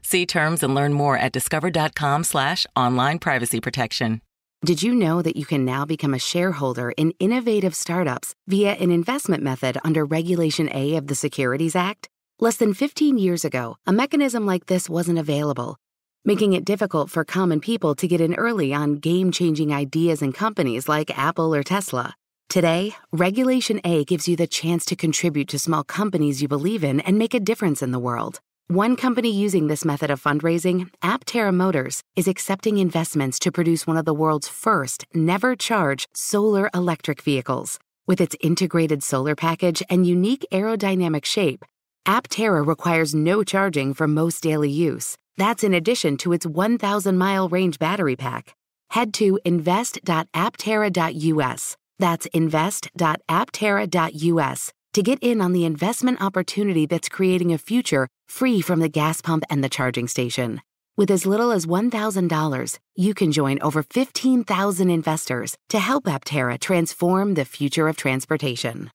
See 0.01 0.25
terms 0.25 0.63
and 0.63 0.73
learn 0.73 0.93
more 0.93 1.17
at 1.17 1.31
discover.com 1.31 2.23
slash 2.23 2.65
online 2.75 3.19
privacy 3.19 3.59
protection. 3.59 4.21
Did 4.63 4.83
you 4.83 4.93
know 4.93 5.21
that 5.23 5.35
you 5.35 5.45
can 5.45 5.65
now 5.65 5.85
become 5.85 6.13
a 6.13 6.19
shareholder 6.19 6.91
in 6.91 7.13
innovative 7.19 7.73
startups 7.75 8.35
via 8.47 8.73
an 8.73 8.91
investment 8.91 9.41
method 9.41 9.79
under 9.83 10.05
Regulation 10.05 10.69
A 10.73 10.95
of 10.97 11.07
the 11.07 11.15
Securities 11.15 11.75
Act? 11.75 12.09
Less 12.39 12.57
than 12.57 12.73
15 12.73 13.17
years 13.17 13.43
ago, 13.43 13.77
a 13.87 13.93
mechanism 13.93 14.45
like 14.45 14.67
this 14.67 14.87
wasn't 14.89 15.19
available, 15.19 15.77
making 16.23 16.53
it 16.53 16.65
difficult 16.65 17.09
for 17.09 17.23
common 17.23 17.59
people 17.59 17.95
to 17.95 18.07
get 18.07 18.21
in 18.21 18.35
early 18.35 18.73
on 18.73 18.95
game 18.95 19.31
changing 19.31 19.73
ideas 19.73 20.21
and 20.21 20.33
companies 20.33 20.87
like 20.87 21.17
Apple 21.17 21.55
or 21.55 21.63
Tesla. 21.63 22.15
Today, 22.51 22.95
Regulation 23.13 23.79
A 23.85 24.03
gives 24.03 24.27
you 24.27 24.35
the 24.35 24.45
chance 24.45 24.83
to 24.87 24.95
contribute 24.97 25.47
to 25.47 25.57
small 25.57 25.85
companies 25.85 26.41
you 26.41 26.49
believe 26.49 26.83
in 26.83 26.99
and 26.99 27.17
make 27.17 27.33
a 27.33 27.39
difference 27.39 27.81
in 27.81 27.91
the 27.91 27.99
world. 27.99 28.41
One 28.67 28.97
company 28.97 29.31
using 29.31 29.67
this 29.67 29.85
method 29.85 30.11
of 30.11 30.21
fundraising, 30.21 30.89
Aptera 31.01 31.53
Motors, 31.53 32.03
is 32.17 32.27
accepting 32.27 32.77
investments 32.77 33.39
to 33.39 33.53
produce 33.53 33.87
one 33.87 33.95
of 33.95 34.03
the 34.03 34.13
world's 34.13 34.49
first 34.49 35.05
never 35.13 35.55
charge 35.55 36.09
solar 36.13 36.69
electric 36.73 37.21
vehicles. 37.21 37.79
With 38.05 38.19
its 38.19 38.35
integrated 38.41 39.01
solar 39.01 39.33
package 39.33 39.81
and 39.89 40.05
unique 40.05 40.45
aerodynamic 40.51 41.23
shape, 41.23 41.63
Aptera 42.05 42.67
requires 42.67 43.15
no 43.15 43.45
charging 43.45 43.93
for 43.93 44.09
most 44.09 44.43
daily 44.43 44.69
use. 44.69 45.15
That's 45.37 45.63
in 45.63 45.73
addition 45.73 46.17
to 46.17 46.33
its 46.33 46.45
1,000 46.45 47.17
mile 47.17 47.47
range 47.47 47.79
battery 47.79 48.17
pack. 48.17 48.57
Head 48.89 49.13
to 49.13 49.39
invest.aptera.us. 49.45 51.77
That's 52.01 52.25
invest.aptera.us 52.33 54.73
to 54.93 55.03
get 55.03 55.19
in 55.21 55.39
on 55.39 55.53
the 55.53 55.63
investment 55.65 56.21
opportunity 56.21 56.85
that's 56.85 57.07
creating 57.07 57.53
a 57.53 57.57
future 57.57 58.09
free 58.27 58.59
from 58.59 58.79
the 58.79 58.89
gas 58.89 59.21
pump 59.21 59.45
and 59.49 59.63
the 59.63 59.69
charging 59.69 60.09
station. 60.09 60.59
With 60.97 61.09
as 61.11 61.25
little 61.25 61.51
as 61.51 61.65
$1,000, 61.65 62.79
you 62.95 63.13
can 63.13 63.31
join 63.31 63.61
over 63.61 63.83
15,000 63.83 64.89
investors 64.89 65.55
to 65.69 65.79
help 65.79 66.03
Aptera 66.05 66.59
transform 66.59 67.35
the 67.35 67.45
future 67.45 67.87
of 67.87 67.95
transportation. 67.97 68.89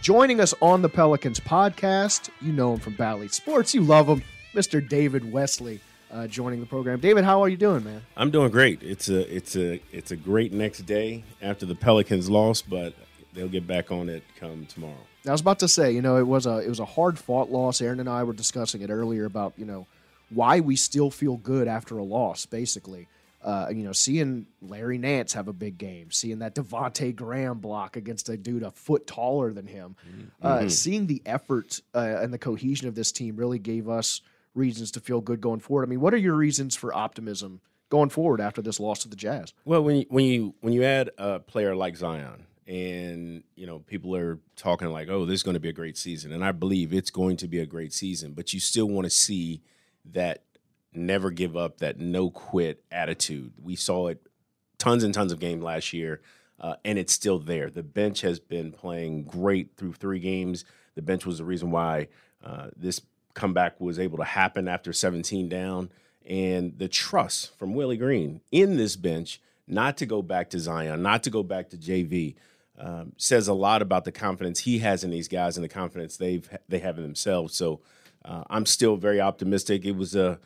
Joining 0.00 0.40
us 0.40 0.54
on 0.60 0.82
the 0.82 0.88
Pelicans 0.88 1.38
podcast, 1.40 2.30
you 2.40 2.52
know 2.52 2.72
him 2.72 2.80
from 2.80 2.94
Bally 2.94 3.28
Sports, 3.28 3.74
you 3.74 3.82
love 3.82 4.08
him, 4.08 4.22
Mr. 4.54 4.86
David 4.86 5.30
Wesley. 5.30 5.80
Uh, 6.14 6.28
joining 6.28 6.60
the 6.60 6.66
program, 6.66 7.00
David. 7.00 7.24
How 7.24 7.42
are 7.42 7.48
you 7.48 7.56
doing, 7.56 7.82
man? 7.82 8.00
I'm 8.16 8.30
doing 8.30 8.52
great. 8.52 8.84
It's 8.84 9.08
a 9.08 9.34
it's 9.34 9.56
a 9.56 9.82
it's 9.90 10.12
a 10.12 10.16
great 10.16 10.52
next 10.52 10.82
day 10.82 11.24
after 11.42 11.66
the 11.66 11.74
Pelicans 11.74 12.30
lost, 12.30 12.70
but 12.70 12.94
they'll 13.32 13.48
get 13.48 13.66
back 13.66 13.90
on 13.90 14.08
it 14.08 14.22
come 14.38 14.64
tomorrow. 14.66 14.94
I 15.26 15.32
was 15.32 15.40
about 15.40 15.58
to 15.58 15.68
say, 15.68 15.90
you 15.90 16.02
know, 16.02 16.16
it 16.16 16.26
was 16.28 16.46
a 16.46 16.58
it 16.58 16.68
was 16.68 16.78
a 16.78 16.84
hard 16.84 17.18
fought 17.18 17.50
loss. 17.50 17.80
Erin 17.80 17.98
and 17.98 18.08
I 18.08 18.22
were 18.22 18.32
discussing 18.32 18.80
it 18.80 18.90
earlier 18.90 19.24
about 19.24 19.54
you 19.56 19.64
know 19.64 19.88
why 20.30 20.60
we 20.60 20.76
still 20.76 21.10
feel 21.10 21.36
good 21.36 21.66
after 21.66 21.98
a 21.98 22.04
loss. 22.04 22.46
Basically, 22.46 23.08
uh, 23.42 23.66
you 23.70 23.82
know, 23.82 23.92
seeing 23.92 24.46
Larry 24.62 24.98
Nance 24.98 25.32
have 25.32 25.48
a 25.48 25.52
big 25.52 25.78
game, 25.78 26.12
seeing 26.12 26.38
that 26.38 26.54
Devonte 26.54 27.16
Graham 27.16 27.58
block 27.58 27.96
against 27.96 28.28
a 28.28 28.36
dude 28.36 28.62
a 28.62 28.70
foot 28.70 29.08
taller 29.08 29.52
than 29.52 29.66
him, 29.66 29.96
mm-hmm. 30.08 30.46
uh, 30.46 30.68
seeing 30.68 31.08
the 31.08 31.22
effort 31.26 31.80
uh, 31.92 32.18
and 32.20 32.32
the 32.32 32.38
cohesion 32.38 32.86
of 32.86 32.94
this 32.94 33.10
team 33.10 33.34
really 33.34 33.58
gave 33.58 33.88
us 33.88 34.20
reasons 34.54 34.90
to 34.92 35.00
feel 35.00 35.20
good 35.20 35.40
going 35.40 35.60
forward. 35.60 35.84
I 35.84 35.86
mean, 35.86 36.00
what 36.00 36.14
are 36.14 36.18
your 36.18 36.34
reasons 36.34 36.74
for 36.74 36.94
optimism 36.94 37.60
going 37.90 38.08
forward 38.08 38.40
after 38.40 38.62
this 38.62 38.80
loss 38.80 39.00
to 39.00 39.08
the 39.08 39.16
Jazz? 39.16 39.52
Well, 39.64 39.82
when 39.82 39.96
you, 39.96 40.06
when 40.08 40.24
you 40.24 40.54
when 40.60 40.72
you 40.72 40.84
add 40.84 41.10
a 41.18 41.40
player 41.40 41.74
like 41.74 41.96
Zion, 41.96 42.46
and 42.66 43.42
you 43.56 43.66
know 43.66 43.80
people 43.80 44.16
are 44.16 44.38
talking 44.56 44.88
like, 44.88 45.08
"Oh, 45.08 45.26
this 45.26 45.34
is 45.34 45.42
going 45.42 45.54
to 45.54 45.60
be 45.60 45.68
a 45.68 45.74
great 45.74 45.96
season," 45.96 46.32
and 46.32 46.44
I 46.44 46.52
believe 46.52 46.92
it's 46.92 47.10
going 47.10 47.36
to 47.38 47.48
be 47.48 47.58
a 47.58 47.66
great 47.66 47.92
season, 47.92 48.32
but 48.32 48.52
you 48.52 48.60
still 48.60 48.86
want 48.86 49.04
to 49.04 49.10
see 49.10 49.62
that 50.12 50.44
never 50.92 51.30
give 51.30 51.56
up, 51.56 51.78
that 51.78 51.98
no 51.98 52.30
quit 52.30 52.84
attitude. 52.90 53.52
We 53.62 53.76
saw 53.76 54.08
it 54.08 54.26
tons 54.78 55.02
and 55.02 55.12
tons 55.12 55.32
of 55.32 55.40
games 55.40 55.62
last 55.62 55.92
year. 55.92 56.20
Uh, 56.60 56.76
and 56.84 56.98
it's 56.98 57.12
still 57.12 57.38
there. 57.38 57.68
The 57.68 57.82
bench 57.82 58.20
has 58.20 58.38
been 58.38 58.70
playing 58.70 59.24
great 59.24 59.76
through 59.76 59.94
three 59.94 60.20
games. 60.20 60.64
The 60.94 61.02
bench 61.02 61.26
was 61.26 61.38
the 61.38 61.44
reason 61.44 61.70
why 61.72 62.08
uh, 62.44 62.68
this 62.76 63.00
comeback 63.34 63.80
was 63.80 63.98
able 63.98 64.18
to 64.18 64.24
happen 64.24 64.68
after 64.68 64.92
17 64.92 65.48
down. 65.48 65.90
And 66.26 66.78
the 66.78 66.88
trust 66.88 67.56
from 67.58 67.74
Willie 67.74 67.98
Green 67.98 68.40
in 68.50 68.76
this 68.76 68.96
bench 68.96 69.40
not 69.66 69.96
to 69.98 70.06
go 70.06 70.22
back 70.22 70.50
to 70.50 70.58
Zion, 70.58 71.02
not 71.02 71.22
to 71.24 71.30
go 71.30 71.42
back 71.42 71.70
to 71.70 71.76
JV, 71.76 72.34
um, 72.78 73.12
says 73.16 73.48
a 73.48 73.54
lot 73.54 73.82
about 73.82 74.04
the 74.04 74.12
confidence 74.12 74.60
he 74.60 74.78
has 74.80 75.04
in 75.04 75.10
these 75.10 75.28
guys 75.28 75.56
and 75.56 75.64
the 75.64 75.68
confidence 75.68 76.16
they've 76.16 76.48
they 76.68 76.80
have 76.80 76.96
in 76.96 77.04
themselves. 77.04 77.54
So 77.54 77.80
uh, 78.24 78.44
I'm 78.50 78.66
still 78.66 78.96
very 78.96 79.20
optimistic. 79.20 79.84
It 79.84 79.96
was 79.96 80.14
a 80.16 80.40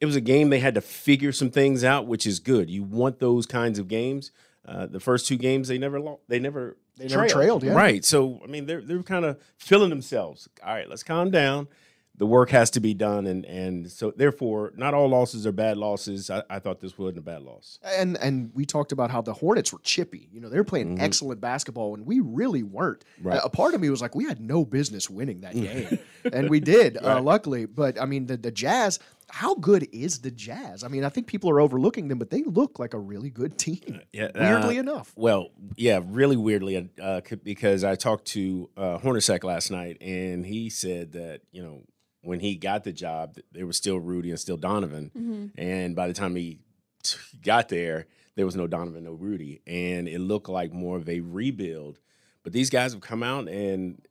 it 0.00 0.06
was 0.06 0.16
a 0.16 0.20
game 0.20 0.50
they 0.50 0.58
had 0.58 0.74
to 0.74 0.80
figure 0.80 1.32
some 1.32 1.50
things 1.50 1.84
out, 1.84 2.06
which 2.06 2.26
is 2.26 2.40
good. 2.40 2.68
You 2.68 2.82
want 2.82 3.20
those 3.20 3.46
kinds 3.46 3.78
of 3.78 3.88
games. 3.88 4.32
Uh, 4.66 4.86
the 4.86 5.00
first 5.00 5.26
two 5.26 5.36
games 5.36 5.68
they 5.68 5.78
never 5.78 6.16
they 6.28 6.38
never 6.38 6.76
they 6.96 7.08
trailed. 7.08 7.28
never 7.28 7.28
trailed, 7.28 7.64
yeah. 7.64 7.72
Right. 7.72 8.04
So 8.04 8.40
I 8.44 8.48
mean 8.48 8.66
they're 8.66 8.82
they're 8.82 9.02
kind 9.02 9.24
of 9.24 9.40
feeling 9.56 9.90
themselves. 9.90 10.48
All 10.64 10.74
right, 10.74 10.88
let's 10.88 11.02
calm 11.02 11.30
down 11.30 11.68
the 12.16 12.26
work 12.26 12.50
has 12.50 12.70
to 12.70 12.80
be 12.80 12.92
done, 12.92 13.26
and 13.26 13.44
and 13.46 13.90
so 13.90 14.12
therefore, 14.14 14.72
not 14.76 14.92
all 14.92 15.08
losses 15.08 15.46
are 15.46 15.52
bad 15.52 15.78
losses. 15.78 16.28
I, 16.28 16.42
I, 16.50 16.58
thought 16.58 16.80
this 16.80 16.98
wasn't 16.98 17.18
a 17.18 17.22
bad 17.22 17.42
loss. 17.42 17.78
And 17.84 18.18
and 18.18 18.50
we 18.54 18.66
talked 18.66 18.92
about 18.92 19.10
how 19.10 19.22
the 19.22 19.32
Hornets 19.32 19.72
were 19.72 19.78
chippy. 19.82 20.28
You 20.30 20.40
know, 20.40 20.50
they 20.50 20.58
were 20.58 20.64
playing 20.64 20.96
mm-hmm. 20.96 21.04
excellent 21.04 21.40
basketball, 21.40 21.94
and 21.94 22.04
we 22.04 22.20
really 22.20 22.62
weren't. 22.62 23.04
Right. 23.22 23.40
A, 23.42 23.48
part 23.48 23.74
of 23.74 23.80
me 23.80 23.88
was 23.88 24.02
like, 24.02 24.14
we 24.14 24.24
had 24.24 24.40
no 24.40 24.64
business 24.64 25.08
winning 25.08 25.40
that 25.40 25.54
game, 25.54 25.98
and 26.32 26.50
we 26.50 26.60
did, 26.60 26.96
uh, 27.02 27.06
right. 27.06 27.16
uh, 27.16 27.22
luckily. 27.22 27.64
But 27.64 28.00
I 28.00 28.04
mean, 28.04 28.26
the 28.26 28.36
the 28.36 28.52
Jazz. 28.52 28.98
How 29.30 29.54
good 29.54 29.88
is 29.92 30.18
the 30.18 30.30
Jazz? 30.30 30.84
I 30.84 30.88
mean, 30.88 31.04
I 31.04 31.08
think 31.08 31.26
people 31.26 31.48
are 31.48 31.58
overlooking 31.58 32.08
them, 32.08 32.18
but 32.18 32.28
they 32.28 32.42
look 32.42 32.78
like 32.78 32.92
a 32.92 32.98
really 32.98 33.30
good 33.30 33.56
team. 33.56 33.80
Uh, 33.88 33.98
yeah, 34.12 34.28
weirdly 34.34 34.76
uh, 34.76 34.80
enough. 34.80 35.10
Well, 35.16 35.48
yeah, 35.74 36.00
really 36.04 36.36
weirdly, 36.36 36.90
uh, 37.02 37.22
because 37.42 37.82
I 37.82 37.94
talked 37.94 38.26
to 38.26 38.68
uh, 38.76 38.98
Hornacek 38.98 39.42
last 39.42 39.70
night, 39.70 39.96
and 40.02 40.44
he 40.44 40.68
said 40.68 41.12
that 41.12 41.40
you 41.50 41.62
know 41.62 41.80
when 42.22 42.40
he 42.40 42.54
got 42.54 42.84
the 42.84 42.92
job, 42.92 43.36
there 43.52 43.66
was 43.66 43.76
still 43.76 43.98
Rudy 43.98 44.30
and 44.30 44.40
still 44.40 44.56
Donovan. 44.56 45.10
Mm-hmm. 45.16 45.60
And 45.60 45.94
by 45.94 46.08
the 46.08 46.14
time 46.14 46.34
he 46.36 46.60
t- 47.02 47.18
got 47.42 47.68
there, 47.68 48.06
there 48.36 48.46
was 48.46 48.56
no 48.56 48.66
Donovan, 48.66 49.04
no 49.04 49.12
Rudy. 49.12 49.60
And 49.66 50.08
it 50.08 50.20
looked 50.20 50.48
like 50.48 50.72
more 50.72 50.96
of 50.96 51.08
a 51.08 51.20
rebuild. 51.20 51.98
But 52.42 52.52
these 52.52 52.70
guys 52.70 52.92
have 52.92 53.02
come 53.02 53.22
out, 53.22 53.48
and 53.48 54.02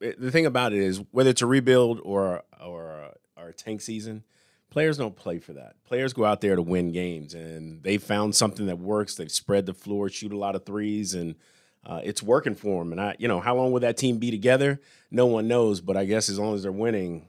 it, 0.00 0.20
the 0.20 0.32
thing 0.32 0.46
about 0.46 0.72
it 0.72 0.80
is, 0.80 1.02
whether 1.12 1.30
it's 1.30 1.42
a 1.42 1.46
rebuild 1.46 2.00
or 2.02 2.42
or 2.60 3.12
or 3.36 3.48
a 3.48 3.52
tank 3.52 3.80
season, 3.80 4.24
players 4.70 4.98
don't 4.98 5.14
play 5.14 5.38
for 5.38 5.52
that. 5.52 5.76
Players 5.84 6.12
go 6.12 6.24
out 6.24 6.40
there 6.40 6.56
to 6.56 6.62
win 6.62 6.90
games, 6.90 7.32
and 7.32 7.82
they 7.84 7.98
found 7.98 8.34
something 8.34 8.66
that 8.66 8.80
works. 8.80 9.14
They've 9.14 9.30
spread 9.30 9.66
the 9.66 9.74
floor, 9.74 10.08
shoot 10.08 10.32
a 10.32 10.36
lot 10.36 10.56
of 10.56 10.64
threes, 10.64 11.14
and 11.14 11.36
uh, 11.84 12.00
it's 12.02 12.24
working 12.24 12.56
for 12.56 12.82
them. 12.82 12.90
And 12.90 13.00
I, 13.00 13.14
you 13.20 13.28
know, 13.28 13.38
how 13.38 13.54
long 13.54 13.70
will 13.70 13.80
that 13.80 13.96
team 13.96 14.18
be 14.18 14.32
together? 14.32 14.80
No 15.12 15.26
one 15.26 15.46
knows. 15.46 15.80
But 15.80 15.96
I 15.96 16.06
guess 16.06 16.28
as 16.28 16.40
long 16.40 16.56
as 16.56 16.64
they're 16.64 16.72
winning, 16.72 17.26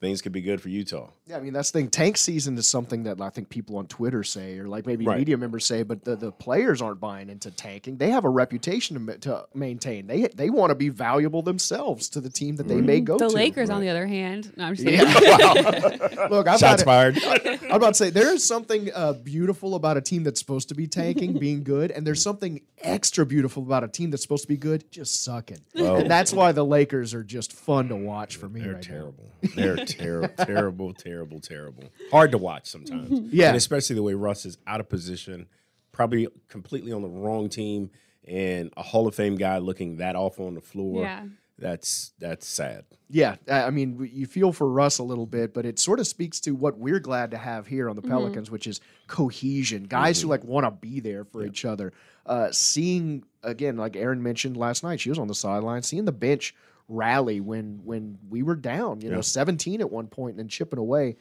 things 0.00 0.20
could 0.20 0.32
be 0.32 0.42
good 0.42 0.60
for 0.60 0.68
Utah. 0.68 1.08
Yeah, 1.26 1.38
I 1.38 1.40
mean 1.40 1.52
that's 1.52 1.70
the 1.70 1.80
thing. 1.80 1.88
Tank 1.88 2.16
season 2.16 2.56
is 2.58 2.66
something 2.66 3.04
that 3.04 3.20
I 3.20 3.30
think 3.30 3.48
people 3.48 3.78
on 3.78 3.86
Twitter 3.86 4.22
say, 4.22 4.58
or 4.58 4.68
like 4.68 4.86
maybe 4.86 5.06
right. 5.06 5.18
media 5.18 5.36
members 5.36 5.64
say, 5.64 5.82
but 5.82 6.04
the, 6.04 6.16
the 6.16 6.32
players 6.32 6.82
aren't 6.82 7.00
buying 7.00 7.30
into 7.30 7.50
tanking. 7.50 7.96
They 7.96 8.10
have 8.10 8.24
a 8.24 8.28
reputation 8.28 9.06
to, 9.06 9.18
to 9.18 9.46
maintain. 9.54 10.06
They 10.06 10.28
they 10.28 10.50
want 10.50 10.70
to 10.70 10.74
be 10.74 10.88
valuable 10.88 11.42
themselves 11.42 12.08
to 12.10 12.20
the 12.20 12.30
team 12.30 12.56
that 12.56 12.68
they 12.68 12.76
mm-hmm. 12.76 12.86
may 12.86 13.00
go 13.00 13.18
the 13.18 13.26
to. 13.26 13.30
The 13.30 13.36
Lakers, 13.36 13.68
right. 13.68 13.74
on 13.74 13.80
the 13.80 13.88
other 13.88 14.06
hand, 14.06 14.52
no, 14.56 14.64
I'm 14.64 14.74
just 14.74 14.88
yeah, 14.88 16.26
Look, 16.30 16.46
I'm 16.46 16.58
shots 16.58 16.82
fired. 16.82 17.18
I'm 17.24 17.70
about 17.72 17.88
to 17.88 17.94
say 17.94 18.10
there 18.10 18.32
is 18.32 18.44
something 18.44 18.90
uh, 18.94 19.14
beautiful 19.14 19.74
about 19.74 19.96
a 19.96 20.00
team 20.00 20.22
that's 20.22 20.40
supposed 20.40 20.68
to 20.68 20.74
be 20.74 20.86
tanking 20.86 21.32
being 21.38 21.64
good, 21.64 21.90
and 21.90 22.06
there's 22.06 22.22
something 22.22 22.60
extra 22.78 23.24
beautiful 23.24 23.62
about 23.62 23.84
a 23.84 23.88
team 23.88 24.10
that's 24.10 24.22
supposed 24.22 24.42
to 24.42 24.48
be 24.48 24.56
good 24.56 24.90
just 24.90 25.24
sucking. 25.24 25.58
Oh. 25.76 25.96
And 25.96 26.10
that's 26.10 26.32
why 26.32 26.52
the 26.52 26.64
Lakers 26.64 27.14
are 27.14 27.24
just 27.24 27.52
fun 27.52 27.88
to 27.88 27.96
watch 27.96 28.36
for 28.36 28.48
me. 28.48 28.60
They're 28.60 28.74
right 28.74 28.82
terrible. 28.82 29.30
They're 29.54 29.76
terrible, 29.98 30.44
terrible, 30.44 30.94
terrible, 30.94 31.40
terrible. 31.40 31.84
Hard 32.10 32.32
to 32.32 32.38
watch 32.38 32.68
sometimes. 32.68 33.32
yeah, 33.32 33.48
and 33.48 33.56
especially 33.56 33.96
the 33.96 34.02
way 34.02 34.14
Russ 34.14 34.46
is 34.46 34.58
out 34.66 34.80
of 34.80 34.88
position, 34.88 35.46
probably 35.92 36.28
completely 36.48 36.92
on 36.92 37.02
the 37.02 37.08
wrong 37.08 37.48
team, 37.48 37.90
and 38.26 38.72
a 38.76 38.82
Hall 38.82 39.06
of 39.06 39.14
Fame 39.14 39.36
guy 39.36 39.58
looking 39.58 39.96
that 39.98 40.16
awful 40.16 40.46
on 40.46 40.54
the 40.54 40.60
floor. 40.60 41.02
Yeah. 41.02 41.24
That's 41.58 42.12
that's 42.18 42.46
sad. 42.46 42.84
Yeah, 43.08 43.36
I 43.48 43.70
mean, 43.70 44.10
you 44.12 44.26
feel 44.26 44.52
for 44.52 44.68
Russ 44.68 44.98
a 44.98 45.02
little 45.02 45.24
bit, 45.24 45.54
but 45.54 45.64
it 45.64 45.78
sort 45.78 46.00
of 46.00 46.06
speaks 46.06 46.40
to 46.40 46.54
what 46.54 46.76
we're 46.76 46.98
glad 46.98 47.30
to 47.30 47.38
have 47.38 47.66
here 47.66 47.88
on 47.88 47.96
the 47.96 48.02
mm-hmm. 48.02 48.10
Pelicans, 48.10 48.50
which 48.50 48.66
is 48.66 48.80
cohesion. 49.06 49.84
Guys 49.84 50.18
mm-hmm. 50.18 50.26
who 50.26 50.30
like 50.30 50.44
want 50.44 50.66
to 50.66 50.70
be 50.70 51.00
there 51.00 51.24
for 51.24 51.42
yeah. 51.42 51.48
each 51.48 51.64
other. 51.64 51.94
Uh, 52.26 52.50
seeing 52.50 53.24
again, 53.42 53.76
like 53.78 53.96
Erin 53.96 54.22
mentioned 54.22 54.56
last 54.56 54.82
night, 54.82 55.00
she 55.00 55.08
was 55.08 55.18
on 55.18 55.28
the 55.28 55.34
sideline, 55.34 55.82
seeing 55.82 56.04
the 56.04 56.12
bench 56.12 56.54
rally 56.88 57.40
when 57.40 57.80
when 57.84 58.18
we 58.28 58.42
were 58.42 58.56
down, 58.56 59.00
you 59.00 59.08
yeah. 59.08 59.16
know, 59.16 59.20
17 59.20 59.80
at 59.80 59.90
one 59.90 60.06
point 60.06 60.32
and 60.32 60.40
then 60.40 60.48
chipping 60.48 60.78
away. 60.78 61.16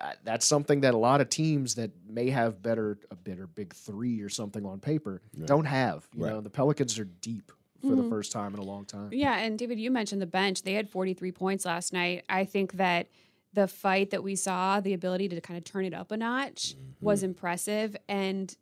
That, 0.00 0.18
that's 0.24 0.46
something 0.46 0.80
that 0.80 0.94
a 0.94 0.98
lot 0.98 1.20
of 1.20 1.28
teams 1.28 1.76
that 1.76 1.90
may 2.08 2.30
have 2.30 2.62
better 2.62 2.98
a 3.10 3.16
better 3.16 3.46
big 3.46 3.72
three 3.72 4.20
or 4.20 4.28
something 4.28 4.64
on 4.66 4.80
paper 4.80 5.22
yeah. 5.32 5.46
don't 5.46 5.66
have. 5.66 6.06
You 6.14 6.24
right. 6.24 6.32
know, 6.32 6.40
the 6.40 6.50
Pelicans 6.50 6.98
are 6.98 7.04
deep 7.04 7.52
for 7.80 7.88
mm-hmm. 7.88 8.02
the 8.02 8.08
first 8.08 8.32
time 8.32 8.54
in 8.54 8.60
a 8.60 8.64
long 8.64 8.86
time. 8.86 9.10
Yeah, 9.12 9.36
and 9.38 9.58
David, 9.58 9.78
you 9.78 9.90
mentioned 9.90 10.22
the 10.22 10.26
bench. 10.26 10.62
They 10.62 10.72
had 10.72 10.88
43 10.88 11.32
points 11.32 11.64
last 11.64 11.92
night. 11.92 12.24
I 12.28 12.44
think 12.44 12.74
that 12.74 13.08
the 13.52 13.68
fight 13.68 14.10
that 14.10 14.22
we 14.24 14.36
saw, 14.36 14.80
the 14.80 14.94
ability 14.94 15.28
to 15.28 15.40
kind 15.40 15.58
of 15.58 15.64
turn 15.64 15.84
it 15.84 15.94
up 15.94 16.10
a 16.10 16.16
notch, 16.16 16.74
mm-hmm. 16.74 17.04
was 17.04 17.22
impressive. 17.22 17.94
And 18.08 18.54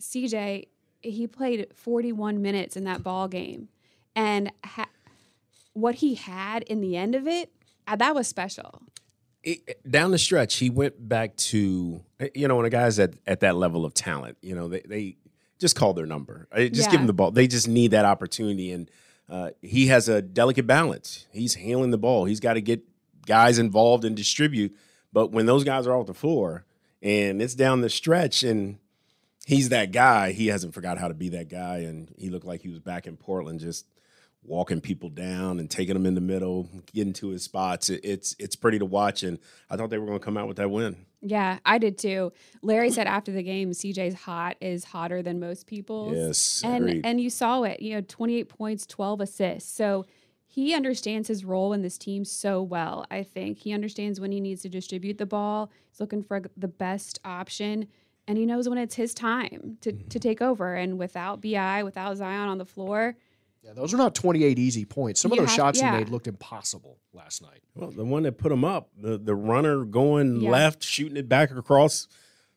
CJ, 0.00 0.68
he 1.00 1.26
played 1.26 1.66
41 1.74 2.40
minutes 2.40 2.76
in 2.76 2.84
that 2.84 3.02
ball 3.02 3.28
game, 3.28 3.68
and 4.16 4.50
ha- 4.64 4.88
what 5.74 5.96
he 5.96 6.14
had 6.14 6.62
in 6.64 6.80
the 6.80 6.96
end 6.96 7.14
of 7.14 7.26
it, 7.26 7.52
uh, 7.86 7.96
that 7.96 8.14
was 8.14 8.26
special. 8.26 8.82
It, 9.42 9.88
down 9.88 10.10
the 10.10 10.18
stretch, 10.18 10.56
he 10.56 10.70
went 10.70 11.06
back 11.08 11.36
to 11.36 12.02
eh, 12.18 12.28
you 12.34 12.48
know 12.48 12.56
when 12.56 12.64
a 12.64 12.70
guy's 12.70 12.98
at, 12.98 13.14
at 13.26 13.40
that 13.40 13.56
level 13.56 13.84
of 13.84 13.92
talent, 13.92 14.38
you 14.40 14.54
know 14.54 14.68
they, 14.68 14.80
they 14.80 15.16
just 15.58 15.76
call 15.76 15.92
their 15.92 16.06
number, 16.06 16.48
uh, 16.50 16.60
just 16.60 16.74
yeah. 16.86 16.90
give 16.92 17.00
him 17.00 17.06
the 17.06 17.12
ball. 17.12 17.30
They 17.30 17.46
just 17.46 17.68
need 17.68 17.90
that 17.90 18.06
opportunity, 18.06 18.72
and 18.72 18.90
uh, 19.28 19.50
he 19.60 19.88
has 19.88 20.08
a 20.08 20.22
delicate 20.22 20.66
balance. 20.66 21.26
He's 21.30 21.54
handling 21.54 21.90
the 21.90 21.98
ball. 21.98 22.24
He's 22.24 22.40
got 22.40 22.54
to 22.54 22.62
get 22.62 22.82
guys 23.26 23.58
involved 23.58 24.04
and 24.04 24.16
distribute. 24.16 24.74
But 25.12 25.30
when 25.30 25.46
those 25.46 25.64
guys 25.64 25.86
are 25.86 25.94
off 25.94 26.06
the 26.06 26.14
floor 26.14 26.64
and 27.04 27.40
it's 27.42 27.54
down 27.54 27.82
the 27.82 27.90
stretch, 27.90 28.42
and 28.42 28.78
he's 29.46 29.68
that 29.68 29.92
guy. 29.92 30.32
He 30.32 30.46
hasn't 30.48 30.74
forgot 30.74 30.98
how 30.98 31.08
to 31.08 31.14
be 31.14 31.28
that 31.30 31.48
guy, 31.48 31.78
and 31.78 32.12
he 32.16 32.30
looked 32.30 32.46
like 32.46 32.62
he 32.62 32.70
was 32.70 32.80
back 32.80 33.06
in 33.06 33.16
Portland, 33.16 33.60
just 33.60 33.86
walking 34.44 34.80
people 34.80 35.08
down 35.08 35.58
and 35.58 35.70
taking 35.70 35.94
them 35.94 36.06
in 36.06 36.14
the 36.14 36.20
middle, 36.20 36.68
getting 36.92 37.12
to 37.14 37.28
his 37.28 37.42
spots. 37.42 37.90
It, 37.90 38.00
it's 38.04 38.36
it's 38.38 38.56
pretty 38.56 38.78
to 38.78 38.84
watch, 38.84 39.22
and 39.22 39.38
I 39.70 39.76
thought 39.76 39.90
they 39.90 39.98
were 39.98 40.06
going 40.06 40.18
to 40.18 40.24
come 40.24 40.36
out 40.36 40.48
with 40.48 40.58
that 40.58 40.70
win. 40.70 41.06
Yeah, 41.22 41.58
I 41.64 41.78
did 41.78 41.96
too. 41.96 42.32
Larry 42.62 42.90
said 42.90 43.06
after 43.06 43.32
the 43.32 43.42
game, 43.42 43.70
CJ's 43.70 44.14
hot 44.14 44.56
is 44.60 44.84
hotter 44.84 45.22
than 45.22 45.40
most 45.40 45.66
people's. 45.66 46.16
Yes, 46.16 46.62
and 46.64 47.04
and 47.04 47.20
you 47.20 47.30
saw 47.30 47.62
it. 47.62 47.80
You 47.80 47.94
know, 47.94 48.00
twenty 48.02 48.36
eight 48.36 48.48
points, 48.48 48.86
twelve 48.86 49.20
assists. 49.20 49.72
So 49.72 50.04
he 50.46 50.74
understands 50.74 51.26
his 51.26 51.44
role 51.44 51.72
in 51.72 51.82
this 51.82 51.98
team 51.98 52.24
so 52.24 52.62
well. 52.62 53.06
I 53.10 53.24
think 53.24 53.58
he 53.58 53.72
understands 53.72 54.20
when 54.20 54.30
he 54.30 54.40
needs 54.40 54.62
to 54.62 54.68
distribute 54.68 55.18
the 55.18 55.26
ball. 55.26 55.70
He's 55.90 55.98
looking 55.98 56.22
for 56.22 56.42
the 56.56 56.68
best 56.68 57.18
option, 57.24 57.88
and 58.28 58.38
he 58.38 58.46
knows 58.46 58.68
when 58.68 58.78
it's 58.78 58.94
his 58.94 59.14
time 59.14 59.78
to 59.80 59.92
to 59.92 60.18
take 60.18 60.42
over. 60.42 60.74
And 60.74 60.98
without 60.98 61.40
Bi, 61.40 61.82
without 61.82 62.18
Zion 62.18 62.48
on 62.48 62.58
the 62.58 62.66
floor, 62.66 63.16
Yeah, 63.64 63.72
those 63.72 63.94
are 63.94 63.96
not 63.96 64.14
28 64.14 64.58
easy 64.58 64.84
points. 64.84 65.20
Some 65.20 65.32
of 65.32 65.38
those 65.38 65.48
have- 65.48 65.56
shots 65.56 65.80
yeah. 65.80 65.92
he 65.92 65.98
made 65.98 66.08
looked 66.10 66.26
impossible 66.26 66.98
last 67.14 67.40
night. 67.42 67.60
Well, 67.74 67.90
the 67.90 68.04
one 68.04 68.24
that 68.24 68.36
put 68.38 68.52
him 68.52 68.64
up, 68.64 68.90
the 69.00 69.16
the 69.18 69.34
runner 69.34 69.84
going 69.84 70.40
Yeah. 70.42 70.50
left, 70.50 70.82
shooting 70.84 71.16
it 71.16 71.28
back 71.28 71.50
across, 71.50 72.06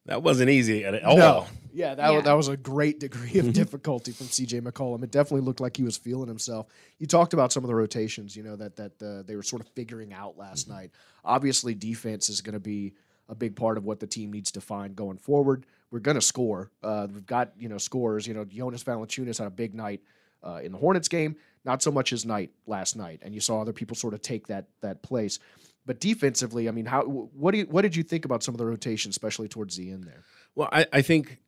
that 0.06 0.22
wasn't 0.22 0.50
easy 0.50 0.84
at 0.84 1.02
all. 1.04 1.17
No. 1.17 1.48
Yeah, 1.74 1.93
that, 1.96 2.10
Yeah. 2.10 2.15
Was, 2.17 2.26
that 2.26 2.34
was 2.34 2.48
a 2.48 2.58
great 2.58 3.00
degree 3.00 3.39
of 3.39 3.54
difficulty 3.62 4.12
from 4.12 4.28
CJ 4.28 4.62
McCollum. 4.62 5.04
It 5.04 5.12
definitely 5.12 5.46
looked 5.46 5.60
like 5.62 5.78
he 5.78 5.84
was 5.84 5.96
feeling 5.96 6.28
himself. 6.28 6.65
You 6.98 7.06
talked 7.08 7.34
about 7.34 7.54
some 7.54 7.63
of 7.63 7.67
the 7.67 7.76
rotations, 7.76 8.36
you 8.36 8.43
know, 8.43 8.56
that 8.58 8.76
that 8.76 9.02
uh, 9.02 9.22
they 9.24 9.36
were 9.36 9.43
sort 9.43 9.62
of 9.62 9.67
figuring 9.70 10.12
out 10.13 10.38
last 10.38 10.67
night. 10.67 10.91
Obviously, 11.24 11.74
defense 11.74 12.30
is 12.30 12.41
going 12.41 12.54
to 12.54 12.60
be 12.60 12.93
a 13.30 13.36
big 13.36 13.56
part 13.56 13.78
of 13.78 13.84
what 13.86 14.00
the 14.00 14.08
team 14.08 14.32
needs 14.32 14.52
to 14.54 14.62
find 14.62 14.96
going 14.96 15.17
forward. 15.17 15.65
We're 15.91 16.00
going 16.00 16.15
to 16.15 16.22
score. 16.22 16.72
Uh, 16.82 17.08
we've 17.13 17.26
got, 17.26 17.52
you 17.60 17.70
know, 17.70 17.78
scores. 17.78 18.26
You 18.28 18.34
know, 18.34 18.46
Jonas 18.46 18.84
Valanciunas 18.84 19.38
had 19.38 19.48
a 19.48 19.52
big 19.52 19.74
night 19.76 20.02
uh, 20.48 20.62
in 20.64 20.72
the 20.72 20.78
Hornets 20.78 21.08
game. 21.08 21.36
Not 21.66 21.84
so 21.84 21.92
much 21.92 22.14
as 22.14 22.26
night 22.26 22.52
last 22.66 22.96
night, 22.96 23.20
and 23.24 23.34
you 23.34 23.42
saw 23.42 23.62
other 23.62 23.74
people 23.74 23.96
sort 23.96 24.14
of 24.14 24.22
take 24.22 24.48
that 24.48 24.68
that 24.82 25.04
place. 25.04 25.40
But 25.86 26.00
defensively, 26.00 26.68
I 26.68 26.72
mean, 26.72 26.86
how 26.86 27.04
what 27.04 27.52
do 27.52 27.58
you, 27.60 27.66
what 27.66 27.82
did 27.82 27.96
you 27.96 28.04
think 28.04 28.26
about 28.26 28.44
some 28.44 28.54
of 28.54 28.58
the 28.58 28.66
rotations, 28.66 29.14
especially 29.14 29.48
towards 29.48 29.76
the 29.76 29.92
end 29.92 30.06
there? 30.06 30.24
Well, 30.56 30.70
I, 30.72 30.86
I 30.94 31.02
think 31.02 31.40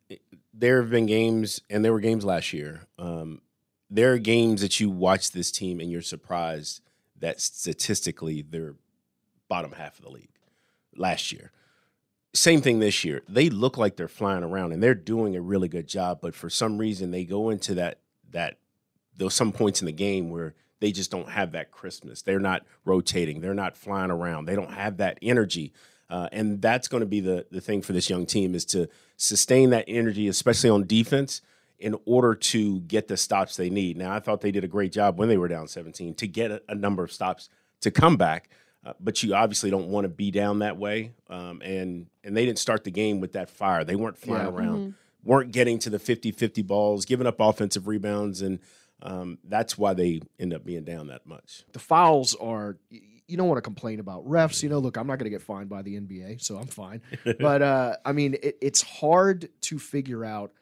there 0.52 0.80
have 0.82 0.90
been 0.90 1.06
games, 1.06 1.62
and 1.70 1.84
there 1.84 1.92
were 1.92 2.00
games 2.00 2.24
last 2.24 2.52
year. 2.52 2.82
Um, 2.98 3.40
there 3.90 4.12
are 4.12 4.18
games 4.18 4.60
that 4.60 4.78
you 4.78 4.88
watch 4.88 5.32
this 5.32 5.50
team 5.50 5.80
and 5.80 5.90
you're 5.90 6.00
surprised 6.00 6.80
that 7.18 7.40
statistically 7.40 8.42
they're 8.42 8.76
bottom 9.48 9.72
half 9.72 9.98
of 9.98 10.04
the 10.04 10.10
league 10.10 10.30
last 10.96 11.32
year. 11.32 11.50
Same 12.32 12.62
thing 12.62 12.78
this 12.78 13.04
year. 13.04 13.22
They 13.28 13.50
look 13.50 13.76
like 13.76 13.96
they're 13.96 14.06
flying 14.06 14.44
around 14.44 14.72
and 14.72 14.80
they're 14.80 14.94
doing 14.94 15.34
a 15.34 15.40
really 15.40 15.66
good 15.66 15.88
job, 15.88 16.20
but 16.22 16.36
for 16.36 16.48
some 16.48 16.78
reason 16.78 17.10
they 17.10 17.24
go 17.24 17.50
into 17.50 17.74
that 17.74 17.98
that 18.30 18.58
there's 19.20 19.34
some 19.34 19.52
points 19.52 19.80
in 19.80 19.86
the 19.86 19.92
game 19.92 20.30
where 20.30 20.54
they 20.80 20.90
just 20.90 21.10
don't 21.10 21.28
have 21.28 21.52
that 21.52 21.70
crispness. 21.70 22.22
They're 22.22 22.40
not 22.40 22.64
rotating. 22.84 23.40
They're 23.40 23.54
not 23.54 23.76
flying 23.76 24.10
around. 24.10 24.46
They 24.46 24.56
don't 24.56 24.72
have 24.72 24.96
that 24.96 25.18
energy. 25.22 25.72
Uh, 26.08 26.28
and 26.32 26.60
that's 26.60 26.88
going 26.88 27.02
to 27.02 27.06
be 27.06 27.20
the 27.20 27.46
the 27.52 27.60
thing 27.60 27.82
for 27.82 27.92
this 27.92 28.10
young 28.10 28.26
team 28.26 28.54
is 28.54 28.64
to 28.64 28.88
sustain 29.16 29.70
that 29.70 29.84
energy, 29.86 30.26
especially 30.26 30.70
on 30.70 30.86
defense, 30.86 31.40
in 31.78 31.94
order 32.04 32.34
to 32.34 32.80
get 32.80 33.06
the 33.08 33.16
stops 33.16 33.56
they 33.56 33.70
need. 33.70 33.96
Now, 33.96 34.12
I 34.12 34.18
thought 34.20 34.40
they 34.40 34.50
did 34.50 34.64
a 34.64 34.68
great 34.68 34.90
job 34.92 35.18
when 35.18 35.28
they 35.28 35.36
were 35.38 35.48
down 35.48 35.68
17 35.68 36.14
to 36.14 36.26
get 36.26 36.50
a, 36.50 36.62
a 36.68 36.74
number 36.74 37.04
of 37.04 37.12
stops 37.12 37.48
to 37.82 37.90
come 37.90 38.16
back. 38.16 38.48
Uh, 38.84 38.94
but 38.98 39.22
you 39.22 39.34
obviously 39.34 39.70
don't 39.70 39.88
want 39.88 40.04
to 40.06 40.08
be 40.08 40.30
down 40.30 40.60
that 40.60 40.78
way. 40.78 41.12
Um, 41.28 41.60
and 41.62 42.06
and 42.24 42.34
they 42.36 42.46
didn't 42.46 42.58
start 42.58 42.84
the 42.84 42.90
game 42.90 43.20
with 43.20 43.32
that 43.32 43.50
fire. 43.50 43.84
They 43.84 43.96
weren't 43.96 44.16
flying 44.18 44.46
Yeah. 44.46 44.52
around, 44.52 44.94
weren't 45.22 45.52
getting 45.52 45.78
to 45.80 45.90
the 45.90 45.98
50-50 45.98 46.66
balls, 46.66 47.04
giving 47.04 47.26
up 47.26 47.36
offensive 47.40 47.86
rebounds, 47.86 48.40
and 48.40 48.58
um, 49.02 49.38
that's 49.44 49.76
why 49.78 49.94
they 49.94 50.20
end 50.38 50.52
up 50.54 50.64
being 50.64 50.84
down 50.84 51.08
that 51.08 51.26
much. 51.26 51.64
the 51.72 51.78
fouls 51.78 52.34
are 52.36 52.76
you 52.90 53.36
don't 53.36 53.46
want 53.48 53.58
to 53.58 53.62
complain 53.62 54.00
about 54.00 54.26
refs 54.26 54.62
you 54.62 54.68
know 54.68 54.78
look 54.80 54.96
i'm 54.96 55.06
not 55.06 55.18
going 55.18 55.24
to 55.24 55.30
get 55.30 55.40
fined 55.42 55.68
by 55.68 55.82
the 55.82 55.94
nba 56.00 56.42
so 56.42 56.56
i'm 56.56 56.66
fine 56.66 57.00
but 57.38 57.62
uh 57.62 57.96
i 58.04 58.10
mean 58.12 58.34
it, 58.42 58.56
it's 58.60 58.82
hard 58.82 59.48
to 59.60 59.78
figure 59.78 60.24
out 60.24 60.52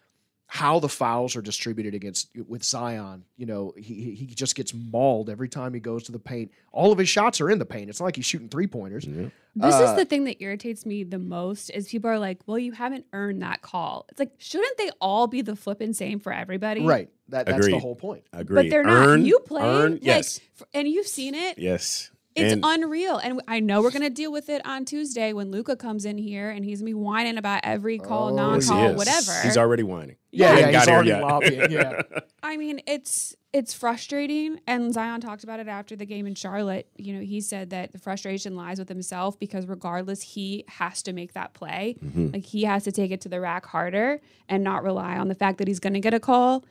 how 0.50 0.78
the 0.80 0.88
fouls 0.88 1.36
are 1.36 1.42
distributed 1.42 1.94
against 1.94 2.30
with 2.48 2.64
zion 2.64 3.22
you 3.36 3.44
know 3.44 3.74
he, 3.76 3.94
he 3.94 4.14
he 4.14 4.26
just 4.34 4.54
gets 4.54 4.72
mauled 4.72 5.28
every 5.28 5.48
time 5.48 5.74
he 5.74 5.80
goes 5.80 6.02
to 6.02 6.10
the 6.10 6.18
paint 6.18 6.50
all 6.72 6.90
of 6.90 6.98
his 6.98 7.08
shots 7.08 7.38
are 7.40 7.50
in 7.50 7.58
the 7.58 7.66
paint 7.66 7.90
it's 7.90 8.00
not 8.00 8.06
like 8.06 8.16
he's 8.16 8.24
shooting 8.24 8.48
three 8.48 8.66
pointers 8.66 9.04
This 9.04 9.74
Uh, 9.74 9.82
is 9.90 9.96
the 9.96 10.04
thing 10.06 10.24
that 10.24 10.42
irritates 10.42 10.86
me 10.86 11.04
the 11.04 11.18
most 11.18 11.68
is 11.70 11.88
people 11.88 12.08
are 12.08 12.18
like, 12.18 12.38
"Well, 12.46 12.58
you 12.60 12.70
haven't 12.72 13.06
earned 13.12 13.42
that 13.42 13.60
call." 13.60 14.06
It's 14.08 14.20
like, 14.20 14.32
shouldn't 14.38 14.76
they 14.78 14.90
all 15.00 15.26
be 15.26 15.42
the 15.42 15.56
flipping 15.56 15.92
same 15.92 16.20
for 16.20 16.32
everybody? 16.32 16.82
right 16.86 17.10
that, 17.28 17.46
that's 17.46 17.66
the 17.66 17.78
whole 17.78 17.96
point 17.96 18.22
Agree. 18.32 18.62
But 18.62 18.70
they're 18.70 18.84
not. 18.84 19.06
Earn, 19.08 19.24
you 19.24 19.40
played, 19.40 19.64
earn, 19.64 19.92
like, 19.94 20.04
yes, 20.04 20.40
f- 20.60 20.66
and 20.72 20.86
you've 20.88 21.08
seen 21.08 21.34
it. 21.34 21.58
yes. 21.58 22.10
It's 22.38 22.52
and, 22.54 22.64
unreal, 22.64 23.18
and 23.18 23.40
I 23.48 23.60
know 23.60 23.82
we're 23.82 23.90
gonna 23.90 24.10
deal 24.10 24.32
with 24.32 24.48
it 24.48 24.64
on 24.66 24.84
Tuesday 24.84 25.32
when 25.32 25.50
Luka 25.50 25.76
comes 25.76 26.04
in 26.04 26.18
here 26.18 26.50
and 26.50 26.64
he's 26.64 26.80
gonna 26.80 26.90
be 26.90 26.94
whining 26.94 27.36
about 27.38 27.60
every 27.64 27.98
call, 27.98 28.32
Oh, 28.32 28.36
non-call, 28.36 28.90
is. 28.90 28.96
whatever. 28.96 29.32
He's 29.42 29.56
already 29.56 29.82
whining. 29.82 30.16
yeah, 30.30 30.54
He 30.54 30.60
yeah, 30.60 30.66
ain't 30.66 30.76
he's 30.76 30.76
got 30.76 30.86
here 30.86 30.94
already 30.94 31.08
yet. 31.10 31.22
lobbying 31.22 31.70
yeah 31.70 32.02
I 32.42 32.56
mean, 32.56 32.80
it's 32.86 33.34
it's 33.52 33.72
frustrating, 33.74 34.60
and 34.66 34.92
Zion 34.92 35.20
talked 35.20 35.42
about 35.42 35.58
it 35.58 35.68
after 35.68 35.96
the 35.96 36.04
game 36.06 36.26
in 36.26 36.34
Charlotte. 36.34 36.86
You 36.96 37.14
know, 37.14 37.20
he 37.20 37.40
said 37.40 37.70
that 37.70 37.92
the 37.92 37.98
frustration 37.98 38.54
lies 38.56 38.78
with 38.78 38.88
himself 38.88 39.38
because 39.38 39.66
regardless, 39.66 40.20
he 40.22 40.64
has 40.68 41.02
to 41.04 41.12
make 41.14 41.32
that 41.32 41.54
play. 41.54 41.96
Mm-hmm. 42.04 42.28
Like 42.34 42.44
he 42.44 42.64
has 42.64 42.84
to 42.84 42.92
take 42.92 43.10
it 43.10 43.20
to 43.22 43.28
the 43.28 43.40
rack 43.40 43.64
harder 43.66 44.20
and 44.48 44.62
not 44.62 44.82
rely 44.84 45.16
on 45.16 45.28
the 45.28 45.34
fact 45.34 45.58
that 45.58 45.66
he's 45.68 45.80
going 45.80 45.94
to 45.94 46.00
get 46.00 46.12
a 46.14 46.20
call. 46.20 46.64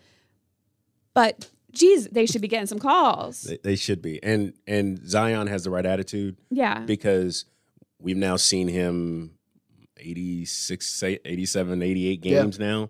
But 1.14 1.50
geez, 1.78 2.08
they 2.10 2.26
should 2.26 2.42
be 2.42 2.48
getting 2.48 2.68
some 2.68 2.80
calls. 2.80 3.42
They, 3.44 3.58
they 3.63 3.76
should 3.76 4.02
be. 4.02 4.22
And 4.24 4.54
and 4.68 5.00
Zion 5.08 5.48
has 5.48 5.63
the 5.63 5.70
right 5.70 5.86
attitude 5.86 6.38
Yeah, 6.50 6.80
because 6.80 7.46
we've 8.00 8.18
now 8.18 8.36
seen 8.36 8.68
him 8.68 9.32
86, 9.98 11.04
87, 11.04 11.82
88 11.82 12.26
Yeah. 12.26 12.42
games 12.42 12.60
now, 12.60 12.90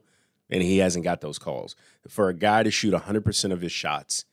and 0.49 0.61
he 0.63 0.77
hasn't 0.79 1.03
got 1.03 1.21
those 1.21 1.39
calls. 1.39 1.75
For 2.07 2.29
a 2.29 2.33
guy 2.33 2.63
to 2.63 2.71
shoot 2.71 2.93
100% 2.93 3.51
of 3.51 3.61
his 3.61 3.71
shots 3.71 4.25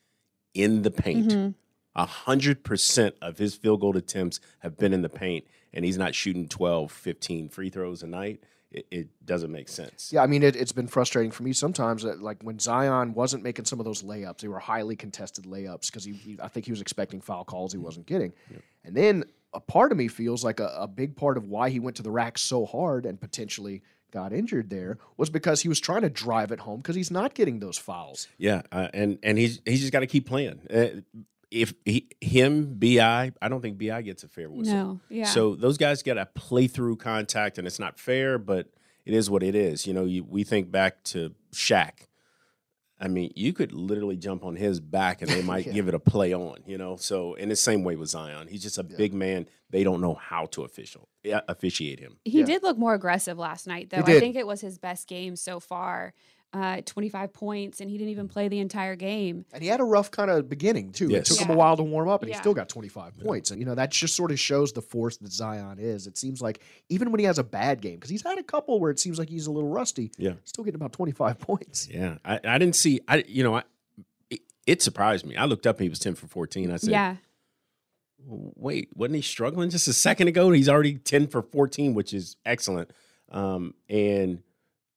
in 0.55 0.83
the 0.83 0.91
paint, 0.91 1.29
Mm-hmm. 1.31 1.51
a 1.97 2.07
100% 2.07 3.13
of 3.23 3.39
his 3.39 3.55
field 3.55 3.81
goal 3.81 3.97
attempts 3.97 4.41
have 4.61 4.77
been 4.77 4.93
in 4.93 5.03
the 5.03 5.09
paint, 5.09 5.45
and 5.73 5.85
he's 5.85 5.99
not 5.99 6.15
shooting 6.15 6.49
12, 6.49 6.91
15 6.93 7.49
free 7.49 7.71
throws 7.71 8.03
a 8.03 8.07
night. 8.07 8.43
It, 8.75 8.87
it 8.91 9.09
doesn't 9.25 9.53
make 9.53 9.69
sense. 9.69 10.13
Yeah, 10.13 10.23
I 10.23 10.27
mean, 10.27 10.43
it, 10.43 10.57
it's 10.57 10.73
been 10.73 10.89
frustrating 10.89 11.31
for 11.31 11.45
me 11.45 11.53
sometimes. 11.53 12.03
That, 12.03 12.21
like 12.21 12.43
when 12.43 12.59
Zion 12.59 13.15
wasn't 13.15 13.45
making 13.45 13.67
some 13.67 13.79
of 13.79 13.85
those 13.85 14.03
layups, 14.03 14.39
they 14.39 14.49
were 14.49 14.59
highly 14.59 14.97
contested 14.97 15.45
layups 15.45 15.87
because 15.87 16.05
he, 16.05 16.13
he, 16.13 16.39
I 16.43 16.49
think 16.49 16.67
he 16.67 16.73
was 16.73 16.81
expecting 16.81 17.21
foul 17.21 17.45
calls 17.45 17.73
he 17.73 17.79
wasn't 17.79 18.07
getting. 18.07 18.33
And 18.85 18.97
then 18.97 19.25
a 19.53 19.61
part 19.61 19.93
of 19.93 19.99
me 19.99 20.09
feels 20.09 20.43
like 20.43 20.59
a, 20.59 20.75
a 20.77 20.89
big 20.89 21.17
part 21.17 21.37
of 21.37 21.47
why 21.47 21.71
he 21.71 21.79
went 21.79 21.97
to 21.97 22.03
the 22.03 22.11
rack 22.11 22.37
so 22.37 22.67
hard 22.67 23.07
and 23.07 23.21
potentially 23.21 23.83
got 24.11 24.33
injured 24.33 24.71
there 24.71 24.99
was 25.17 25.31
because 25.31 25.61
he 25.63 25.69
was 25.69 25.81
trying 25.81 26.03
to 26.03 26.11
drive 26.11 26.53
it 26.53 26.61
home 26.61 26.81
because 26.81 26.97
he's 26.97 27.11
not 27.11 27.35
getting 27.35 27.61
those 27.61 27.79
fouls. 27.79 28.29
Yeah, 28.39 28.63
uh, 28.73 28.89
and 28.93 29.19
and 29.23 29.39
he's 29.39 29.61
he's 29.65 29.81
just 29.81 29.93
got 29.93 30.01
to 30.01 30.07
keep 30.07 30.27
playing. 30.27 30.61
Uh, 30.69 31.01
if 31.55 31.73
he 31.85 32.09
him 32.21 32.79
Bi, 32.79 33.33
I 33.41 33.49
don't 33.49 33.61
think 33.63 33.79
Bi 33.79 34.03
gets 34.03 34.25
a 34.25 34.29
fair 34.29 34.51
whistle. 34.51 34.75
no, 34.75 35.01
yeah. 35.09 35.25
So 35.27 35.55
those 35.55 35.79
guys 35.79 36.03
get 36.03 36.19
a 36.19 36.27
play 36.27 36.67
through 36.67 36.97
contact, 36.97 37.57
and 37.59 37.67
it's 37.67 37.79
not 37.79 37.99
fair, 37.99 38.39
but 38.39 38.69
it 39.07 39.15
is 39.15 39.31
what 39.31 39.43
it 39.43 39.55
is. 39.55 39.87
You 39.87 39.95
know, 39.95 40.05
you, 40.05 40.25
we 40.25 40.45
think 40.45 40.71
back 40.71 41.03
to 41.05 41.35
Shaq. 41.55 42.07
I 43.01 43.09
mean, 43.09 43.33
you 43.35 43.53
could 43.53 43.73
literally 43.73 44.17
jump 44.17 44.45
on 44.45 44.57
his 44.57 44.81
back, 44.81 45.21
and 45.23 45.31
they 45.31 45.43
might 45.53 45.67
Yeah. 45.67 45.73
give 45.73 45.89
it 45.89 45.95
a 45.95 45.99
play 45.99 46.33
on. 46.33 46.59
You 46.67 46.79
know, 46.79 46.97
so 46.97 47.35
in 47.35 47.49
the 47.49 47.57
same 47.57 47.85
way 47.85 47.97
with 47.97 48.09
Zion, 48.11 48.49
he's 48.49 48.63
just 48.63 48.79
a 48.79 48.83
big 48.85 49.13
man. 49.15 49.47
They 49.71 49.85
don't 49.85 50.01
know 50.01 50.15
how 50.15 50.47
to 50.47 50.63
official 50.65 51.09
officiate 51.49 51.99
him. 52.01 52.19
He 52.25 52.41
Yeah. 52.41 52.45
did 52.47 52.63
look 52.63 52.79
more 52.79 52.95
aggressive 52.95 53.39
last 53.39 53.67
night, 53.67 53.91
though. 53.91 53.99
I 53.99 54.21
think 54.21 54.37
it 54.37 54.47
was 54.47 54.61
his 54.61 54.79
best 54.79 55.09
game 55.09 55.37
so 55.37 55.59
far. 55.61 56.15
Uh, 56.55 56.81
25 56.87 57.33
points, 57.33 57.81
and 57.81 57.91
he 57.91 57.99
didn't 57.99 58.11
even 58.13 58.29
play 58.29 58.47
the 58.47 58.61
entire 58.61 58.95
game. 58.95 59.45
And 59.53 59.61
he 59.61 59.69
had 59.69 59.81
a 59.81 59.85
rough 59.85 60.13
kind 60.13 60.31
of 60.31 60.49
beginning, 60.49 60.93
too. 60.93 61.07
It 61.07 61.11
Yes. 61.13 61.29
took 61.29 61.41
him 61.41 61.51
a 61.51 61.57
while 61.57 61.77
to 61.77 61.83
warm 61.83 62.09
up, 62.09 62.23
and 62.23 62.31
he 62.31 62.37
still 62.39 62.55
got 62.55 62.69
25 62.69 63.19
points. 63.19 63.51
And, 63.51 63.59
you 63.59 63.67
know, 63.67 63.75
that 63.75 63.91
just 63.91 64.15
sort 64.15 64.31
of 64.31 64.39
shows 64.39 64.73
the 64.73 64.81
force 64.81 65.17
that 65.17 65.33
Zion 65.33 65.81
is. 65.81 66.07
It 66.07 66.17
seems 66.17 66.41
like 66.41 66.61
even 66.89 67.11
when 67.11 67.19
he 67.19 67.25
has 67.27 67.41
a 67.41 67.43
bad 67.45 67.81
game, 67.81 67.97
because 67.97 68.09
he's 68.11 68.23
had 68.23 68.39
a 68.39 68.43
couple 68.45 68.79
where 68.79 68.93
it 68.93 69.01
seems 69.01 69.19
like 69.19 69.29
he's 69.29 69.49
a 69.49 69.51
little 69.51 69.69
rusty, 69.69 70.13
Yeah. 70.17 70.35
still 70.45 70.63
getting 70.63 70.77
about 70.81 70.93
25 70.93 71.39
points. 71.41 71.89
Yeah, 71.91 72.19
I, 72.25 72.39
I 72.45 72.59
didn't 72.59 72.77
see. 72.77 73.01
I 73.09 73.25
you 73.27 73.43
know, 73.43 73.57
I, 73.57 73.65
it, 74.31 74.41
it 74.65 74.81
surprised 74.81 75.27
me. 75.27 75.35
I 75.35 75.47
looked 75.47 75.67
up 75.67 75.79
and 75.79 75.83
he 75.83 75.89
was 75.89 75.99
ten 75.99 76.15
for 76.15 76.29
fourteen. 76.29 76.71
I 76.71 76.77
said, 76.77 76.91
yeah, 76.93 77.17
wait, 78.27 78.91
wasn't 78.95 79.17
he 79.17 79.23
struggling 79.23 79.71
just 79.71 79.89
a 79.89 79.93
second 79.93 80.29
ago? 80.29 80.51
He's 80.53 80.69
already 80.69 80.95
10 80.99 81.27
for 81.27 81.43
14, 81.43 81.95
which 81.95 82.15
is 82.15 82.37
excellent. 82.47 82.91
Um, 83.31 83.75
and 83.89 84.43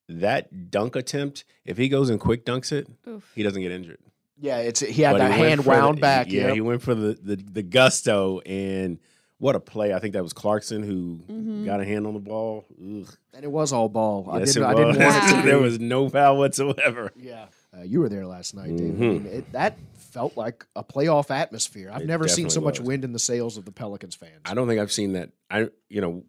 that 0.09 0.71
dunk 0.71 0.95
attempt, 0.95 1.43
if 1.65 1.77
he 1.77 1.89
goes 1.89 2.09
and 2.09 2.19
quick 2.19 2.45
dunks 2.45 2.71
it, 2.71 2.87
Oof. 3.07 3.29
he 3.35 3.43
doesn't 3.43 3.61
get 3.61 3.71
injured. 3.71 3.99
Yeah, 4.39 4.57
it's 4.59 4.79
he 4.81 5.01
had 5.01 5.13
But 5.13 5.17
that 5.19 5.33
he 5.33 5.41
hand 5.41 5.63
for 5.63 5.75
the- 5.75 5.81
wound 5.81 5.99
back. 5.99 6.31
Yeah, 6.31 6.47
yep. 6.47 6.53
he 6.55 6.61
went 6.61 6.81
for 6.81 6.93
the, 6.93 7.13
the, 7.21 7.35
the 7.37 7.63
gusto. 7.63 8.39
And 8.45 8.99
what 9.39 9.55
a 9.55 9.59
play! 9.59 9.93
I 9.93 9.99
think 9.99 10.13
that 10.13 10.21
was 10.23 10.33
Clarkson 10.33 10.83
who 10.83 11.19
Mm-hmm. 11.27 11.65
got 11.65 11.81
a 11.81 11.85
hand 11.85 12.05
on 12.07 12.13
the 12.13 12.19
ball. 12.19 12.65
Ugh. 12.79 13.07
And 13.33 13.43
it 13.43 13.51
was 13.51 13.73
all 13.73 13.89
ball. 13.89 14.27
I 14.31 14.39
Yes, 14.39 14.53
didn't. 14.53 14.69
it 14.69 14.71
I 14.71 14.73
didn't 14.75 14.87
was. 14.89 14.97
want 14.97 15.15
it 15.31 15.35
to 15.41 15.41
there 15.47 15.59
was 15.59 15.79
no 15.79 16.07
foul 16.09 16.37
whatsoever. 16.37 17.11
Yeah, 17.15 17.45
uh, 17.77 17.81
you 17.81 17.99
were 17.99 18.09
there 18.09 18.25
last 18.27 18.53
night, 18.55 18.75
David. 18.77 18.91
I 18.91 18.93
Mhm. 18.95 18.99
mean, 18.99 19.25
it, 19.25 19.51
that 19.53 19.77
felt 19.95 20.37
like 20.37 20.65
a 20.75 20.83
playoff 20.83 21.31
atmosphere. 21.31 21.89
I've 21.93 22.01
It 22.01 22.07
never 22.07 22.27
seen 22.27 22.49
so 22.49 22.59
definitely 22.61 22.79
much 22.81 22.87
wind 22.87 23.03
in 23.05 23.13
the 23.13 23.19
sails 23.19 23.57
of 23.57 23.65
the 23.65 23.71
Pelicans 23.71 24.13
fans. 24.15 24.41
I 24.45 24.53
don't 24.53 24.67
think 24.67 24.79
I've 24.79 24.91
seen 24.91 25.13
that. 25.13 25.31
I 25.49 25.69
you 25.89 26.01
know, 26.01 26.23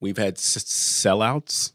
we've 0.00 0.16
had 0.18 0.34
s- 0.38 0.58
sellouts. 0.64 1.72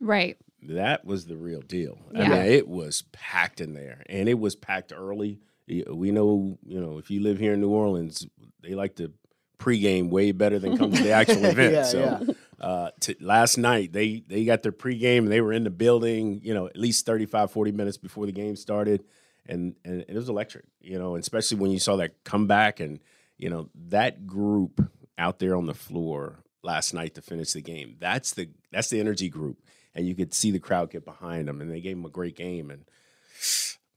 Right. 0.00 0.36
That 0.62 1.04
was 1.04 1.26
the 1.26 1.36
real 1.36 1.60
deal. 1.60 1.98
I 2.14 2.28
mean, 2.28 2.32
it 2.32 2.68
was 2.68 3.02
packed 3.12 3.60
in 3.60 3.74
there, 3.74 4.02
and 4.08 4.28
it 4.28 4.38
was 4.38 4.56
packed 4.56 4.92
early. 4.94 5.40
We 5.68 6.10
know, 6.10 6.58
you 6.64 6.80
know, 6.80 6.98
if 6.98 7.10
you 7.10 7.20
live 7.20 7.38
here 7.38 7.54
in 7.54 7.60
New 7.60 7.70
Orleans, 7.70 8.26
they 8.62 8.74
like 8.74 8.96
to 8.96 9.12
pregame 9.58 10.10
way 10.10 10.32
better 10.32 10.58
than 10.58 10.76
come 10.76 10.92
to 10.92 11.02
the 11.02 11.12
actual 11.12 11.44
event. 11.46 11.74
Yeah, 11.74 11.82
so, 11.84 11.98
yeah. 11.98 12.34
Uh, 12.58 12.90
to, 13.00 13.14
last 13.20 13.58
night 13.58 13.92
they 13.92 14.22
they 14.26 14.44
got 14.44 14.62
their 14.62 14.72
pregame 14.72 15.18
and 15.18 15.32
they 15.32 15.40
were 15.40 15.52
in 15.52 15.64
the 15.64 15.70
building, 15.70 16.40
you 16.42 16.54
know, 16.54 16.66
at 16.66 16.76
least 16.76 17.04
35, 17.04 17.50
40 17.50 17.72
minutes 17.72 17.98
before 17.98 18.24
the 18.26 18.32
game 18.32 18.56
started, 18.56 19.04
and 19.46 19.74
and 19.84 20.04
it 20.08 20.14
was 20.14 20.28
electric, 20.28 20.64
you 20.80 20.98
know, 20.98 21.16
especially 21.16 21.58
when 21.58 21.70
you 21.70 21.78
saw 21.78 21.96
that 21.96 22.24
comeback 22.24 22.80
and 22.80 23.00
you 23.36 23.50
know 23.50 23.68
that 23.88 24.26
group 24.26 24.90
out 25.18 25.38
there 25.38 25.54
on 25.54 25.66
the 25.66 25.74
floor 25.74 26.44
last 26.62 26.94
night 26.94 27.14
to 27.14 27.22
finish 27.22 27.52
the 27.52 27.62
game. 27.62 27.96
That's 27.98 28.32
the 28.32 28.48
that's 28.72 28.88
the 28.88 29.00
energy 29.00 29.28
group, 29.28 29.58
and 29.96 30.06
you 30.06 30.14
could 30.14 30.32
see 30.32 30.52
the 30.52 30.60
crowd 30.60 30.90
get 30.90 31.04
behind 31.04 31.48
them, 31.48 31.60
and 31.60 31.68
they 31.70 31.80
gave 31.80 31.96
them 31.96 32.04
a 32.04 32.10
great 32.10 32.36
game. 32.36 32.70
And 32.70 32.84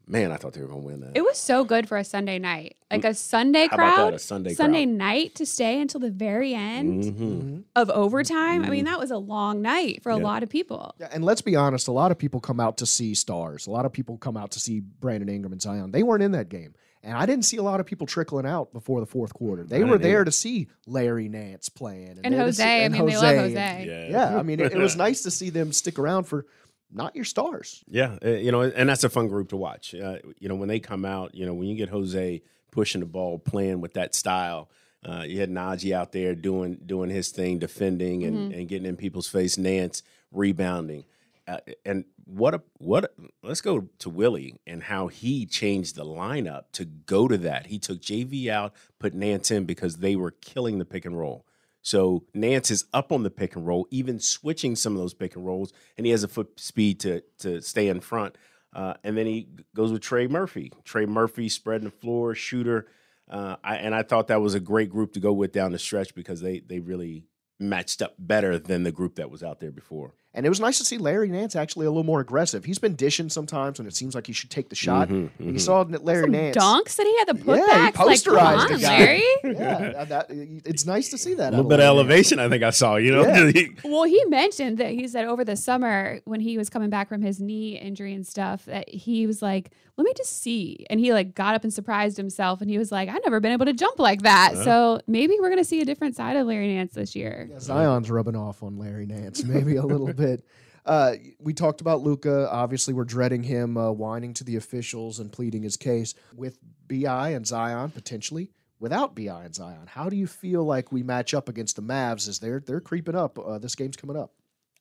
man, 0.07 0.31
I 0.31 0.37
thought 0.37 0.53
they 0.53 0.61
were 0.61 0.67
going 0.67 0.81
to 0.81 0.85
win 0.87 0.99
that. 1.01 1.11
It 1.15 1.21
was 1.23 1.37
so 1.37 1.63
good 1.63 1.87
for 1.87 1.97
a 1.97 2.03
Sunday 2.03 2.39
night. 2.39 2.77
Like 2.89 3.05
a 3.05 3.13
Sunday 3.13 3.67
How 3.67 3.75
about 3.75 3.77
that, 3.77 3.95
crowd. 3.95 4.13
a 4.15 4.19
Sunday 4.19 4.53
Sunday 4.55 4.85
crowd? 4.85 4.95
night 4.95 5.35
to 5.35 5.45
stay 5.45 5.79
until 5.79 5.99
the 5.99 6.09
very 6.09 6.55
end 6.55 7.03
Mhm. 7.03 7.63
of 7.75 7.91
overtime. 7.91 8.63
I 8.65 8.69
mean, 8.69 8.85
that 8.85 8.97
was 8.97 9.11
a 9.11 9.17
long 9.17 9.61
night 9.61 10.01
for 10.01 10.09
a 10.09 10.17
lot 10.17 10.41
of 10.41 10.49
people. 10.49 10.95
Yeah, 10.99 11.09
and 11.11 11.23
let's 11.23 11.41
be 11.41 11.55
honest, 11.55 11.87
a 11.87 11.91
lot 11.91 12.11
of 12.11 12.17
people 12.17 12.39
come 12.39 12.59
out 12.59 12.77
to 12.77 12.87
see 12.87 13.13
stars. 13.13 13.67
A 13.67 13.71
lot 13.71 13.85
of 13.85 13.93
people 13.93 14.17
come 14.17 14.35
out 14.37 14.49
to 14.51 14.59
see 14.59 14.79
Brandon 14.79 15.29
Ingram 15.29 15.51
and 15.51 15.61
Zion. 15.61 15.91
They 15.91 16.01
weren't 16.01 16.23
in 16.23 16.31
that 16.31 16.49
game. 16.49 16.73
And 17.03 17.17
I 17.17 17.25
didn't 17.25 17.45
see 17.45 17.55
a 17.57 17.63
lot 17.63 17.79
of 17.79 17.85
people 17.85 18.05
trickling 18.07 18.45
out 18.45 18.73
before 18.73 18.99
the 18.99 19.05
fourth 19.05 19.33
quarter. 19.33 19.63
They 19.63 19.83
were 19.85 19.97
there 19.97 20.17
either. 20.17 20.25
to 20.25 20.31
see 20.33 20.67
Larry 20.85 21.29
Nance 21.29 21.69
playing. 21.69 22.19
And 22.23 22.33
there 22.33 22.39
to 22.41 22.45
Jose. 22.45 22.61
see- 22.61 22.69
I 22.69 22.73
and 22.79 22.93
mean, 22.93 23.05
they 23.05 23.15
love 23.15 23.23
and- 23.23 23.39
Jose. 23.39 23.85
Yeah. 23.87 24.07
Yeah, 24.09 24.37
I 24.37 24.43
mean, 24.43 24.59
it, 24.59 24.73
it 24.73 24.77
was 24.77 24.95
nice 25.07 25.23
to 25.23 25.31
see 25.31 25.49
them 25.49 25.71
stick 25.71 25.97
around 25.97 26.25
for 26.25 26.45
not 26.91 27.15
your 27.15 27.23
stars. 27.25 27.83
Yeah, 27.87 28.17
uh, 28.25 28.29
you 28.31 28.51
know, 28.51 28.61
and 28.63 28.89
that's 28.89 29.03
a 29.03 29.09
fun 29.09 29.27
group 29.27 29.49
to 29.49 29.55
watch. 29.57 29.95
Uh, 29.95 30.17
you 30.39 30.49
know, 30.49 30.55
when 30.55 30.67
they 30.67 30.79
come 30.79 31.05
out, 31.05 31.35
you 31.35 31.45
know, 31.45 31.53
when 31.53 31.67
you 31.69 31.75
get 31.75 31.87
Jose 31.89 32.41
pushing 32.71 32.99
the 32.99 33.07
ball, 33.07 33.39
playing 33.39 33.79
with 33.81 33.93
that 33.93 34.13
style. 34.15 34.69
Uh, 35.07 35.23
you 35.25 35.39
had 35.39 35.49
Naji 35.49 35.93
out 35.93 36.11
there 36.11 36.35
doing 36.35 36.77
doing 36.85 37.09
his 37.09 37.29
thing, 37.29 37.57
defending 37.59 38.23
and, 38.25 38.51
and 38.53 38.67
getting 38.67 38.85
in 38.85 38.97
people's 38.97 39.29
face. 39.29 39.57
Nance 39.57 40.03
rebounding, 40.33 41.05
uh, 41.49 41.57
and 41.83 42.05
what 42.25 42.53
a 42.53 42.61
what. 42.77 43.05
A, 43.05 43.09
let's 43.41 43.61
go 43.61 43.89
to 43.99 44.09
Willie 44.09 44.55
and 44.67 44.83
how 44.83 45.07
he 45.07 45.45
changed 45.45 45.95
the 45.95 46.05
lineup 46.05 46.65
to 46.73 46.85
go 46.85 47.27
to 47.27 47.37
that. 47.39 47.67
He 47.67 47.79
took 47.79 48.01
JV 48.01 48.49
out, 48.49 48.73
put 48.99 49.13
Nance 49.13 49.49
in 49.49 49.65
because 49.65 49.97
they 49.97 50.15
were 50.15 50.31
killing 50.31 50.77
the 50.77 50.85
pick 50.85 51.05
and 51.05 51.17
roll. 51.17 51.45
So 51.81 52.25
Nance 52.33 52.69
is 52.69 52.85
up 52.93 53.11
on 53.11 53.23
the 53.23 53.31
pick 53.31 53.55
and 53.55 53.65
roll, 53.65 53.87
even 53.89 54.19
switching 54.19 54.75
some 54.75 54.93
of 54.93 54.99
those 54.99 55.13
pick 55.13 55.35
and 55.35 55.45
rolls, 55.45 55.73
and 55.97 56.05
he 56.05 56.11
has 56.11 56.23
a 56.23 56.27
foot 56.27 56.59
speed 56.59 56.99
to 57.01 57.23
to 57.39 57.61
stay 57.61 57.87
in 57.87 57.99
front. 57.99 58.37
Uh, 58.71 58.93
and 59.03 59.17
then 59.17 59.25
he 59.25 59.47
goes 59.75 59.91
with 59.91 60.01
Trey 60.01 60.27
Murphy. 60.27 60.71
Trey 60.83 61.07
Murphy 61.07 61.49
spreading 61.49 61.85
the 61.85 61.91
floor, 61.91 62.35
shooter. 62.35 62.85
Uh, 63.27 63.55
I, 63.63 63.77
and 63.77 63.95
I 63.95 64.03
thought 64.03 64.27
that 64.27 64.41
was 64.41 64.53
a 64.53 64.59
great 64.59 64.91
group 64.91 65.13
to 65.13 65.19
go 65.19 65.33
with 65.33 65.51
down 65.51 65.71
the 65.71 65.79
stretch 65.79 66.13
because 66.13 66.41
they 66.41 66.59
they 66.59 66.79
really 66.79 67.23
matched 67.59 68.01
up 68.01 68.13
better 68.19 68.57
than 68.57 68.83
the 68.83 68.91
group 68.91 69.15
that 69.15 69.31
was 69.31 69.43
out 69.43 69.59
there 69.59 69.71
before. 69.71 70.13
And 70.31 70.45
it 70.45 70.49
was 70.49 70.59
nice 70.59 70.77
to 70.77 70.85
see 70.85 70.99
Larry 70.99 71.27
Nance 71.29 71.55
actually 71.55 71.87
a 71.87 71.89
little 71.89 72.03
more 72.03 72.19
aggressive. 72.19 72.63
He's 72.63 72.77
been 72.77 72.93
dishing 72.93 73.29
sometimes 73.29 73.79
when 73.79 73.87
it 73.87 73.95
seems 73.95 74.13
like 74.13 74.27
he 74.27 74.33
should 74.33 74.51
take 74.51 74.69
the 74.69 74.75
shot. 74.75 75.09
Mhm, 75.09 75.29
And 75.39 75.53
you 75.53 75.57
saw 75.59 75.81
Larry 75.81 76.25
Some 76.25 76.31
Nance. 76.31 76.55
donks 76.55 76.95
that 76.97 77.07
he 77.07 77.17
had 77.17 77.27
the 77.29 77.43
Yeah, 77.47 77.55
he 77.55 77.61
putbacks. 77.61 78.05
like, 78.05 78.23
come 78.23 78.35
posterized 78.37 78.67
the 78.67 78.73
on, 78.75 78.79
guy. 78.81 78.99
Larry. 78.99 79.23
Yeah, 79.59 80.03
that, 80.05 80.27
it's 80.29 80.85
nice 80.85 81.09
to 81.09 81.17
see 81.17 81.33
that. 81.33 81.41
A 81.41 81.45
out 81.47 81.51
little 81.63 81.69
bit 81.69 81.79
of 81.79 81.95
Larry 81.95 81.95
Nance. 81.95 82.31
elevation, 82.31 82.39
I 82.39 82.47
think 82.49 82.63
I 82.63 82.69
saw. 82.69 82.97
You 82.97 83.11
know, 83.13 83.21
Yeah. 83.23 83.61
Well, 83.83 84.03
he 84.03 84.23
mentioned 84.25 84.77
that 84.77 84.91
he 84.91 85.07
said 85.07 85.25
over 85.25 85.43
the 85.43 85.55
summer 85.55 86.19
when 86.25 86.41
he 86.41 86.57
was 86.59 86.69
coming 86.69 86.91
back 86.91 87.09
from 87.09 87.23
his 87.23 87.39
knee 87.41 87.77
injury 87.79 88.13
and 88.13 88.25
stuff 88.27 88.65
that 88.65 88.87
he 88.87 89.25
was 89.25 89.41
like, 89.41 89.71
"Let 89.97 90.03
me 90.05 90.13
just 90.15 90.41
see," 90.41 90.85
and 90.91 90.99
he 90.99 91.11
like 91.11 91.33
got 91.33 91.55
up 91.55 91.63
and 91.63 91.73
surprised 91.73 92.17
himself, 92.17 92.61
and 92.61 92.69
he 92.69 92.77
was 92.77 92.91
like, 92.91 93.09
"I've 93.09 93.23
never 93.25 93.39
been 93.39 93.51
able 93.51 93.65
to 93.65 93.73
jump 93.73 93.97
like 93.99 94.21
that." 94.21 94.51
Yeah. 94.55 94.63
So 94.63 95.01
maybe 95.07 95.37
we're 95.39 95.49
gonna 95.49 95.63
see 95.63 95.81
a 95.81 95.85
different 95.85 96.15
side 96.15 96.35
of 96.37 96.45
Larry 96.45 96.67
Nance 96.75 96.93
this 96.93 97.15
year. 97.15 97.47
Yeah, 97.51 97.59
Zion's 97.59 98.11
rubbing 98.11 98.35
off 98.35 98.61
on 98.61 98.77
Larry 98.77 99.05
Nance, 99.07 99.43
maybe 99.43 99.75
a 99.77 99.83
little 99.83 100.13
bit. 100.19 100.45
Uh, 100.85 101.15
we 101.39 101.53
talked 101.53 101.81
about 101.81 102.01
Luka. 102.01 102.49
Obviously, 102.51 102.93
we're 102.93 103.03
dreading 103.03 103.43
him 103.43 103.77
uh, 103.77 103.91
whining 103.91 104.33
to 104.35 104.43
the 104.43 104.55
officials 104.55 105.19
and 105.19 105.31
pleading 105.31 105.63
his 105.63 105.77
case 105.77 106.13
with 106.35 106.57
Bi 106.87 107.29
and 107.29 107.45
Zion 107.45 107.91
potentially. 107.91 108.51
Without 108.79 109.13
Bi 109.15 109.23
and 109.23 109.53
Zion, 109.53 109.87
how 109.87 110.09
do 110.09 110.15
you 110.15 110.25
feel 110.25 110.63
like 110.63 110.91
we 110.91 111.03
match 111.03 111.33
up 111.33 111.49
against 111.49 111.75
the 111.75 111.81
Mavs 111.81 112.27
as 112.29 112.39
they're 112.39 112.61
they're 112.65 112.79
creeping 112.79 113.15
up? 113.15 113.37
Uh, 113.37 113.57
this 113.59 113.75
game's 113.75 113.97
coming 113.97 114.15
up. 114.15 114.31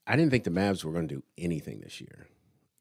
I 0.06 0.16
didn't 0.16 0.30
think 0.30 0.44
the 0.44 0.50
Mavs 0.50 0.84
were 0.84 0.92
going 0.92 1.08
to 1.08 1.16
do 1.16 1.22
anything 1.36 1.80
this 1.80 2.00
year, 2.00 2.28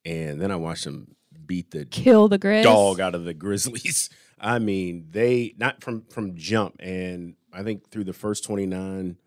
and 0.06 0.40
then 0.40 0.52
I 0.52 0.56
watched 0.56 0.86
them 0.86 1.16
beat 1.46 1.72
the 1.72 1.86
Kill 1.86 2.28
the 2.28 2.38
Grizz. 2.40 2.64
dog 2.64 3.00
out 3.00 3.16
of 3.16 3.26
the 3.26 3.34
Grizzlies. 3.44 4.10
I 4.40 4.60
mean, 4.60 5.08
they 5.10 5.56
not 5.58 5.84
from 5.84 6.04
from 6.04 6.36
jump, 6.36 6.76
and 6.80 7.34
I 7.52 7.64
think 7.64 7.90
through 7.90 8.04
the 8.06 8.14
first 8.14 8.44
twenty 8.44 8.68
nine, 8.68 9.18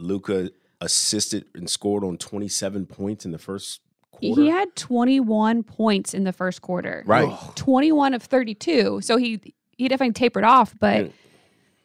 Luka 0.00 0.50
assisted 0.80 1.44
and 1.54 1.68
scored 1.68 2.04
on 2.04 2.16
twenty 2.16 2.48
seven 2.48 2.86
points 2.86 3.24
in 3.24 3.30
the 3.32 3.38
first 3.38 3.80
quarter. 4.12 4.40
He 4.42 4.48
had 4.48 4.74
21 4.76 5.62
points 5.62 6.12
in 6.14 6.24
the 6.24 6.32
first 6.32 6.60
quarter. 6.60 7.02
right. 7.06 7.32
21 7.56 8.12
of 8.14 8.22
32. 8.22 9.00
So 9.02 9.16
he 9.16 9.40
he 9.78 9.88
definitely 9.88 10.12
tapered 10.12 10.44
off, 10.44 10.74
but 10.78 11.04
Yeah. 11.06 11.10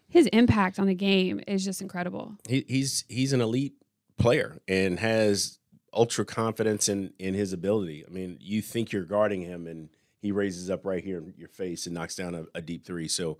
his 0.09 0.27
impact 0.27 0.79
on 0.79 0.87
the 0.87 0.95
game 0.95 1.39
is 1.47 1.63
just 1.63 1.81
incredible. 1.81 2.35
He, 2.47 2.65
he's 2.67 3.05
he's 3.07 3.31
an 3.33 3.41
elite 3.41 3.73
player 4.17 4.57
and 4.67 4.99
has 4.99 5.59
ultra 5.93 6.25
confidence 6.25 6.89
in 6.89 7.13
in 7.19 7.33
his 7.35 7.53
ability. 7.53 8.03
I 8.05 8.11
mean, 8.11 8.37
you 8.41 8.61
think 8.61 8.91
you're 8.91 9.05
guarding 9.05 9.41
him, 9.41 9.65
and 9.67 9.89
he 10.21 10.31
raises 10.31 10.69
up 10.69 10.85
right 10.85 11.03
here 11.03 11.19
in 11.19 11.33
your 11.37 11.47
face 11.49 11.85
and 11.85 11.95
knocks 11.95 12.15
down 12.15 12.35
a, 12.35 12.45
a 12.55 12.61
deep 12.61 12.85
three. 12.85 13.07
So 13.07 13.37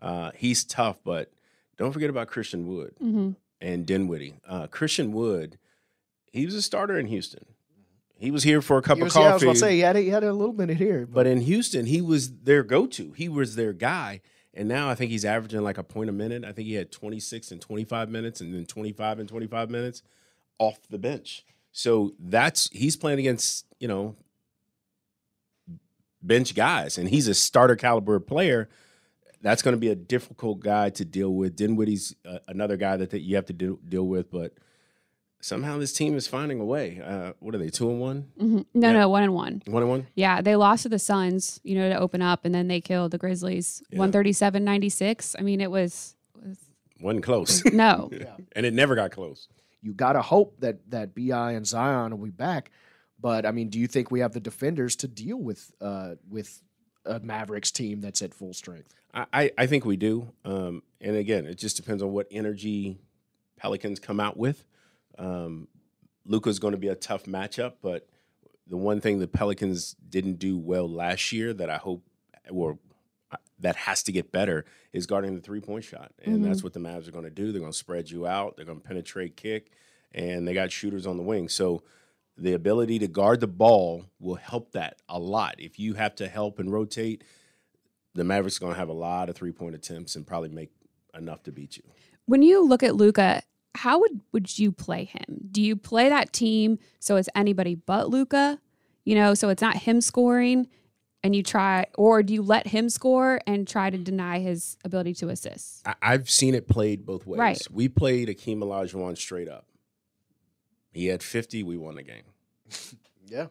uh, 0.00 0.30
he's 0.36 0.64
tough, 0.64 1.00
but 1.04 1.30
don't 1.76 1.92
forget 1.92 2.08
about 2.10 2.28
Christian 2.28 2.66
Wood 2.66 2.94
hmm 2.98 3.30
and 3.60 3.86
Dinwiddie. 3.86 4.34
Uh, 4.46 4.66
Christian 4.66 5.12
Wood, 5.12 5.58
he 6.32 6.44
was 6.44 6.54
a 6.54 6.62
starter 6.62 6.98
in 6.98 7.06
Houston. 7.06 7.44
He 8.18 8.30
was 8.30 8.42
here 8.42 8.60
for 8.60 8.78
a 8.78 8.82
cup 8.82 8.98
was- 8.98 9.14
of 9.14 9.22
yeah, 9.22 9.30
I 9.30 9.34
was 9.34 9.42
going 9.42 9.54
to 9.54 9.60
say 9.60 9.74
he 9.74 9.80
had 9.80 9.96
a, 9.96 10.00
he 10.00 10.08
had 10.08 10.24
a 10.24 10.32
little 10.32 10.54
minute 10.54 10.76
here, 10.76 11.06
But 11.06 11.26
in 11.26 11.40
Houston, 11.42 11.86
he 11.86 12.00
was 12.00 12.32
their 12.32 12.62
go-to. 12.64 13.12
He 13.12 13.28
was 13.28 13.54
their 13.54 13.72
guy. 13.72 14.20
And 14.54 14.68
now 14.68 14.90
I 14.90 14.96
think 14.96 15.12
he's 15.12 15.24
averaging 15.24 15.62
like 15.62 15.78
a 15.78 15.84
point 15.84 16.10
a 16.10 16.12
minute. 16.12 16.44
I 16.44 16.50
think 16.50 16.66
he 16.66 16.74
had 16.74 16.90
26 16.90 17.52
and 17.52 17.60
25 17.60 18.08
minutes 18.10 18.40
and 18.40 18.52
then 18.52 18.66
25 18.66 19.20
and 19.20 19.28
25 19.28 19.70
minutes 19.70 20.02
off 20.58 20.80
the 20.90 20.98
bench. 20.98 21.44
So 21.70 22.14
that's 22.18 22.68
he's 22.70 22.96
playing 22.96 23.20
against, 23.20 23.66
you 23.78 23.86
know, 23.86 24.16
bench 26.20 26.56
guys 26.56 26.98
and 26.98 27.08
he's 27.08 27.28
a 27.28 27.34
starter 27.34 27.76
caliber 27.76 28.18
player. 28.18 28.68
That's 29.40 29.62
going 29.62 29.74
to 29.74 29.78
be 29.80 29.88
a 29.88 29.94
difficult 29.94 30.60
guy 30.60 30.90
to 30.90 31.04
deal 31.04 31.32
with. 31.32 31.54
Dinwiddie's 31.56 32.14
uh, 32.28 32.38
another 32.48 32.76
guy 32.76 32.96
that, 32.96 33.10
that 33.10 33.20
you 33.20 33.36
have 33.36 33.46
to 33.46 33.52
deal, 33.52 33.78
deal 33.88 34.04
with, 34.06 34.30
but 34.30 34.52
somehow 35.40 35.78
this 35.78 35.92
team 35.92 36.16
is 36.16 36.26
finding 36.26 36.60
a 36.60 36.64
way. 36.64 37.00
Uh, 37.04 37.32
what 37.38 37.54
are 37.54 37.58
they, 37.58 37.70
two 37.70 37.88
and 37.90 38.00
one? 38.00 38.28
hmm 38.38 38.60
No, 38.74 38.88
Yeah. 38.88 38.92
no, 39.00 39.08
one 39.08 39.22
and 39.22 39.34
one. 39.34 39.62
One 39.66 39.82
and 39.82 39.90
one? 39.90 40.06
Yeah, 40.16 40.40
they 40.42 40.56
lost 40.56 40.82
to 40.82 40.88
the 40.88 40.98
Suns, 40.98 41.60
you 41.62 41.76
know, 41.76 41.88
to 41.88 41.98
open 41.98 42.20
up, 42.22 42.44
and 42.44 42.52
then 42.54 42.66
they 42.68 42.80
killed 42.80 43.12
the 43.12 43.18
Grizzlies, 43.18 43.82
Yeah. 43.90 43.98
137 44.00 44.64
96. 44.64 45.36
I 45.38 45.42
mean, 45.42 45.60
it 45.60 45.70
was, 45.70 46.16
was 46.34 46.58
Wasn't 47.00 47.22
close. 47.24 47.64
no. 47.72 48.08
yeah. 48.12 48.36
and 48.56 48.66
it 48.66 48.74
never 48.74 48.96
got 48.96 49.12
close. 49.12 49.46
you 49.82 49.92
got 49.94 50.14
to 50.14 50.22
hope 50.22 50.58
that 50.60 50.90
that 50.90 51.14
Bi 51.14 51.52
and 51.52 51.64
Zion 51.64 52.10
will 52.18 52.24
be 52.26 52.30
back. 52.32 52.72
But 53.20 53.46
I 53.46 53.52
mean, 53.52 53.68
do 53.68 53.78
you 53.78 53.86
think 53.86 54.10
we 54.10 54.18
have 54.20 54.32
the 54.32 54.40
defenders 54.40 54.96
to 54.96 55.06
deal 55.08 55.36
with 55.36 55.70
uh, 55.80 56.14
with 56.28 56.60
a 57.04 57.20
Mavericks 57.20 57.70
team 57.70 58.00
that's 58.00 58.20
at 58.22 58.34
full 58.34 58.52
strength? 58.52 58.94
I, 59.14 59.50
I, 59.56 59.66
think 59.66 59.84
we 59.84 59.96
do. 59.96 60.32
Um, 60.44 60.82
and 61.00 61.16
again, 61.16 61.46
it 61.46 61.56
just 61.56 61.76
depends 61.76 62.02
on 62.02 62.12
what 62.12 62.26
energy 62.30 62.98
Pelicans 63.56 63.98
come 63.98 64.20
out 64.20 64.36
with. 64.36 64.64
Um, 65.18 65.68
Luka's 66.26 66.58
going 66.58 66.72
to 66.72 66.78
be 66.78 66.88
a 66.88 66.94
tough 66.94 67.24
matchup, 67.24 67.74
but 67.82 68.06
the 68.66 68.76
one 68.76 69.00
thing 69.00 69.18
the 69.18 69.26
Pelicans 69.26 69.96
didn't 70.08 70.38
do 70.38 70.58
well 70.58 70.88
last 70.88 71.32
year 71.32 71.54
that 71.54 71.70
I 71.70 71.78
hope, 71.78 72.04
or 72.50 72.78
uh, 73.32 73.36
that 73.60 73.76
has 73.76 74.02
to 74.04 74.12
get 74.12 74.30
better, 74.30 74.66
is 74.92 75.06
guarding 75.06 75.34
the 75.34 75.40
three 75.40 75.60
point 75.60 75.84
shot. 75.84 76.12
And 76.22 76.44
that's 76.44 76.62
what 76.62 76.74
the 76.74 76.80
Mavs 76.80 77.08
are 77.08 77.12
going 77.12 77.24
to 77.24 77.30
do. 77.30 77.50
They're 77.50 77.60
going 77.60 77.72
to 77.72 77.78
spread 77.78 78.10
you 78.10 78.26
out, 78.26 78.56
they're 78.56 78.66
going 78.66 78.80
to 78.80 78.86
penetrate 78.86 79.36
kick, 79.36 79.72
and 80.12 80.46
they 80.46 80.54
got 80.54 80.70
shooters 80.70 81.06
on 81.06 81.16
the 81.16 81.22
wing. 81.22 81.48
So 81.48 81.82
the 82.36 82.52
ability 82.52 82.98
to 83.00 83.08
guard 83.08 83.40
the 83.40 83.48
ball 83.48 84.04
will 84.20 84.36
help 84.36 84.72
that 84.72 85.00
a 85.08 85.18
lot. 85.18 85.56
If 85.58 85.78
you 85.78 85.94
have 85.94 86.14
to 86.16 86.28
help 86.28 86.58
and 86.58 86.70
rotate, 86.70 87.24
the 88.18 88.24
Mavericks 88.24 88.56
are 88.58 88.60
going 88.60 88.72
to 88.72 88.78
have 88.78 88.88
a 88.88 88.92
lot 88.92 89.28
of 89.28 89.36
three 89.36 89.52
point 89.52 89.74
attempts 89.74 90.16
and 90.16 90.26
probably 90.26 90.48
make 90.48 90.70
enough 91.14 91.42
to 91.44 91.52
beat 91.52 91.76
you. 91.76 91.84
When 92.26 92.42
you 92.42 92.66
look 92.66 92.82
at 92.82 92.96
Luka, 92.96 93.42
how 93.74 94.00
would 94.00 94.20
would 94.32 94.58
you 94.58 94.72
play 94.72 95.04
him? 95.04 95.48
Do 95.50 95.62
you 95.62 95.76
play 95.76 96.08
that 96.08 96.32
team 96.32 96.78
so 96.98 97.16
it's 97.16 97.28
anybody 97.34 97.74
but 97.74 98.10
Luka? 98.10 98.60
You 99.04 99.14
know, 99.14 99.34
so 99.34 99.48
it's 99.48 99.62
not 99.62 99.76
him 99.76 100.00
scoring 100.00 100.68
and 101.22 101.34
you 101.34 101.42
try 101.42 101.86
or 101.94 102.22
do 102.22 102.34
you 102.34 102.42
let 102.42 102.66
him 102.66 102.88
score 102.88 103.40
and 103.46 103.66
try 103.66 103.88
to 103.88 103.96
deny 103.96 104.40
his 104.40 104.76
ability 104.84 105.14
to 105.14 105.28
assist? 105.28 105.86
I, 105.86 105.94
I've 106.02 106.28
seen 106.28 106.54
it 106.54 106.68
played 106.68 107.06
both 107.06 107.26
ways. 107.26 107.38
Right. 107.38 107.62
We 107.70 107.88
played 107.88 108.28
Akeem 108.28 108.58
Olajuwon 108.58 109.16
straight 109.16 109.48
up. 109.48 109.66
He 110.92 111.06
had 111.06 111.22
50, 111.22 111.62
we 111.62 111.76
won 111.76 111.94
the 111.94 112.02
game. 112.02 112.24
Yeah. 113.30 113.48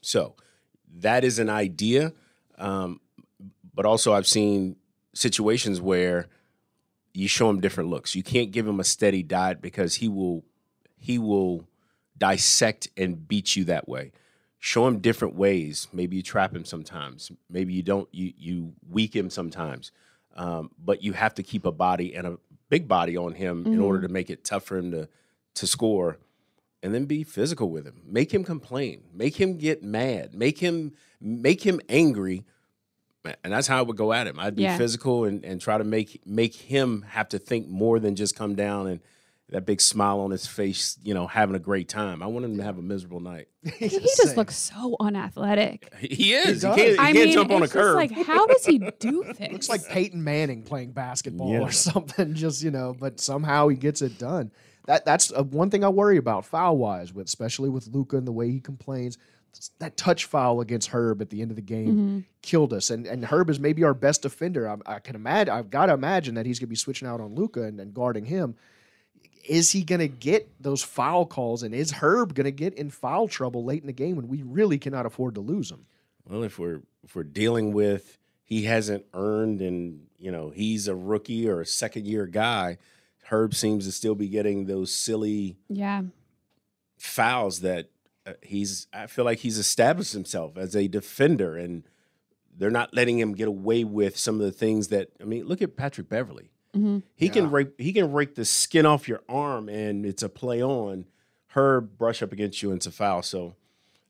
So 0.00 0.34
that 0.96 1.22
is 1.22 1.38
an 1.38 1.48
idea. 1.48 2.12
Um, 2.58 3.00
but 3.74 3.86
also, 3.86 4.12
I've 4.12 4.26
seen 4.26 4.76
situations 5.14 5.80
where 5.80 6.26
you 7.12 7.28
show 7.28 7.50
him 7.50 7.60
different 7.60 7.90
looks. 7.90 8.14
You 8.14 8.22
can't 8.22 8.50
give 8.50 8.66
him 8.66 8.80
a 8.80 8.84
steady 8.84 9.22
diet 9.22 9.60
because 9.60 9.96
he 9.96 10.08
will 10.08 10.44
he 10.96 11.18
will 11.18 11.66
dissect 12.16 12.88
and 12.96 13.26
beat 13.26 13.56
you 13.56 13.64
that 13.64 13.88
way. 13.88 14.12
Show 14.58 14.86
him 14.86 14.98
different 14.98 15.34
ways. 15.34 15.88
Maybe 15.92 16.16
you 16.16 16.22
trap 16.22 16.54
him 16.54 16.64
sometimes. 16.64 17.32
Maybe 17.48 17.72
you 17.72 17.82
don't. 17.82 18.08
You 18.12 18.32
you 18.36 18.72
weak 18.88 19.16
him 19.16 19.30
sometimes. 19.30 19.90
Um, 20.36 20.70
but 20.78 21.02
you 21.02 21.12
have 21.14 21.34
to 21.34 21.42
keep 21.42 21.64
a 21.64 21.72
body 21.72 22.14
and 22.14 22.26
a 22.26 22.38
big 22.68 22.86
body 22.86 23.16
on 23.16 23.34
him 23.34 23.66
in 23.66 23.80
order 23.80 24.02
to 24.02 24.08
make 24.08 24.30
it 24.30 24.44
tough 24.44 24.64
for 24.64 24.76
him 24.76 24.90
to 24.92 25.08
to 25.54 25.66
score 25.66 26.18
and 26.82 26.94
then 26.94 27.06
be 27.06 27.24
physical 27.24 27.70
with 27.70 27.86
him. 27.86 28.02
Make 28.06 28.32
him 28.32 28.44
complain. 28.44 29.02
Make 29.12 29.36
him 29.36 29.58
get 29.58 29.82
mad. 29.82 30.34
Make 30.34 30.58
him 30.58 30.92
make 31.20 31.62
him 31.62 31.80
angry. 31.88 32.44
And 33.44 33.52
that's 33.52 33.66
how 33.66 33.78
I 33.78 33.82
would 33.82 33.96
go 33.96 34.12
at 34.12 34.26
him. 34.26 34.38
I'd 34.40 34.56
be 34.56 34.62
Yeah. 34.62 34.78
physical 34.78 35.24
and, 35.24 35.44
and 35.44 35.60
try 35.60 35.76
to 35.78 35.84
make 35.84 36.20
make 36.26 36.54
him 36.54 37.02
have 37.10 37.28
to 37.30 37.38
think 37.38 37.68
more 37.68 37.98
than 38.00 38.16
just 38.16 38.34
come 38.36 38.54
down 38.54 38.86
and 38.86 39.00
that 39.50 39.66
big 39.66 39.80
smile 39.80 40.20
on 40.20 40.30
his 40.30 40.46
face, 40.46 40.96
you 41.02 41.12
know, 41.12 41.26
having 41.26 41.56
a 41.56 41.58
great 41.58 41.88
time. 41.88 42.22
I 42.22 42.26
want 42.26 42.44
him 42.44 42.56
to 42.58 42.62
have 42.62 42.78
a 42.78 42.82
miserable 42.82 43.18
night. 43.18 43.48
he 43.78 43.88
just 43.88 44.36
looks 44.36 44.54
so 44.56 44.94
unathletic. 45.00 45.92
He 45.98 46.32
is. 46.34 46.62
He, 46.62 46.68
does. 46.68 46.76
can't, 46.76 46.78
he 46.92 46.92
I 46.98 47.12
can't 47.12 47.14
mean, 47.14 47.32
jump 47.32 47.50
on 47.50 47.60
a 47.62 47.64
it's 47.64 47.72
curb. 47.72 47.96
like 47.96 48.12
how 48.12 48.46
does 48.46 48.64
he 48.64 48.78
do 49.00 49.24
this? 49.36 49.52
Looks 49.52 49.68
like 49.68 49.86
Peyton 49.88 50.22
Manning 50.22 50.62
playing 50.62 50.92
basketball 50.92 51.50
Yeah. 51.52 51.60
or 51.62 51.72
something, 51.72 52.34
just 52.34 52.62
you 52.62 52.70
know. 52.70 52.94
But 52.98 53.20
somehow 53.20 53.68
he 53.68 53.76
gets 53.76 54.02
it 54.02 54.18
done. 54.18 54.52
That 54.86 55.04
that's 55.04 55.32
uh, 55.32 55.42
one 55.42 55.68
thing 55.68 55.84
I 55.84 55.88
worry 55.88 56.16
about 56.16 56.46
foul 56.46 56.78
wise, 56.78 57.12
with 57.12 57.26
especially 57.26 57.68
with 57.70 57.88
Luka 57.88 58.16
and 58.16 58.26
the 58.28 58.32
way 58.32 58.50
he 58.50 58.60
complains. 58.60 59.18
That 59.78 59.96
touch 59.96 60.24
foul 60.24 60.60
against 60.60 60.88
Herb 60.88 61.20
at 61.20 61.30
the 61.30 61.42
end 61.42 61.50
of 61.50 61.56
the 61.56 61.62
game 61.62 61.88
Mm-hmm. 61.88 62.18
killed 62.42 62.72
us, 62.72 62.90
and 62.90 63.06
and 63.06 63.24
Herb 63.24 63.50
is 63.50 63.60
maybe 63.60 63.84
our 63.84 63.94
best 63.94 64.22
defender. 64.22 64.68
I, 64.68 64.94
I 64.94 64.98
can 65.00 65.16
imagine. 65.16 65.52
I've 65.52 65.70
got 65.70 65.86
to 65.86 65.92
imagine 65.92 66.34
that 66.36 66.46
he's 66.46 66.58
going 66.58 66.68
to 66.68 66.70
be 66.70 66.76
switching 66.76 67.06
out 67.08 67.20
on 67.20 67.34
Luka 67.34 67.62
and, 67.64 67.78
and 67.80 67.92
guarding 67.92 68.24
him. 68.24 68.54
Is 69.48 69.70
he 69.70 69.82
going 69.82 70.00
to 70.00 70.08
get 70.08 70.48
those 70.60 70.82
foul 70.82 71.26
calls, 71.26 71.62
and 71.62 71.74
is 71.74 71.92
Herb 71.92 72.34
going 72.34 72.44
to 72.44 72.50
get 72.50 72.74
in 72.74 72.90
foul 72.90 73.26
trouble 73.28 73.64
late 73.64 73.82
in 73.82 73.86
the 73.86 73.92
game 73.92 74.16
when 74.16 74.28
we 74.28 74.42
really 74.42 74.78
cannot 74.78 75.06
afford 75.06 75.34
to 75.34 75.40
lose 75.40 75.70
him? 75.70 75.86
Well, 76.28 76.42
if 76.42 76.58
we're 76.58 76.82
if 77.02 77.14
we're 77.14 77.24
dealing 77.24 77.72
with 77.72 78.18
he 78.44 78.64
hasn't 78.64 79.04
earned 79.14 79.60
and 79.62 80.06
you 80.18 80.30
know 80.32 80.50
he's 80.50 80.88
a 80.88 80.94
rookie 80.94 81.48
or 81.48 81.60
a 81.60 81.66
second 81.66 82.06
year 82.06 82.26
guy, 82.26 82.78
Herb 83.24 83.54
seems 83.54 83.86
to 83.86 83.92
still 83.92 84.14
be 84.14 84.28
getting 84.28 84.66
those 84.66 84.94
silly 84.94 85.56
yeah. 85.68 86.02
fouls 86.98 87.60
that 87.60 87.88
uh, 88.26 88.32
he's. 88.42 88.86
I 88.92 89.06
feel 89.06 89.24
like 89.24 89.38
he's 89.38 89.58
established 89.58 90.12
himself 90.12 90.56
as 90.56 90.74
a 90.76 90.88
defender, 90.88 91.56
and 91.56 91.84
they're 92.56 92.70
not 92.70 92.94
letting 92.94 93.18
him 93.18 93.34
get 93.34 93.48
away 93.48 93.84
with 93.84 94.18
some 94.18 94.36
of 94.36 94.40
the 94.42 94.52
things 94.52 94.88
that. 94.88 95.10
I 95.20 95.24
mean, 95.24 95.46
look 95.46 95.62
at 95.62 95.76
Patrick 95.76 96.08
Beverley. 96.08 96.50
He 97.16 97.28
can 97.28 97.50
rake 97.50 97.72
he 97.78 97.92
can 97.92 98.12
rake 98.12 98.34
the 98.34 98.44
skin 98.44 98.86
off 98.86 99.08
your 99.08 99.22
arm, 99.28 99.68
and 99.68 100.06
it's 100.06 100.22
a 100.22 100.28
play 100.28 100.62
on. 100.62 101.06
Herb 101.48 101.98
brush 101.98 102.22
up 102.22 102.32
against 102.32 102.62
you, 102.62 102.70
and 102.70 102.78
it's 102.78 102.86
a 102.86 102.92
foul. 102.92 103.22
So. 103.22 103.54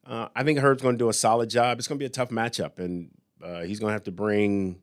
Uh, 0.07 0.29
I 0.35 0.43
think 0.43 0.59
Herb's 0.59 0.83
going 0.83 0.95
to 0.95 0.99
do 0.99 1.09
a 1.09 1.13
solid 1.13 1.51
job. 1.51 1.79
It's 1.79 1.87
going 1.87 1.99
to 1.99 2.03
be 2.03 2.07
a 2.07 2.09
tough 2.09 2.31
matchup, 2.31 2.79
and 2.79 3.11
uh, 3.45 3.61
he's 3.61 3.79
going 3.79 3.91
to 3.91 3.93
have 3.93 4.05
to 4.05 4.11
bring 4.11 4.81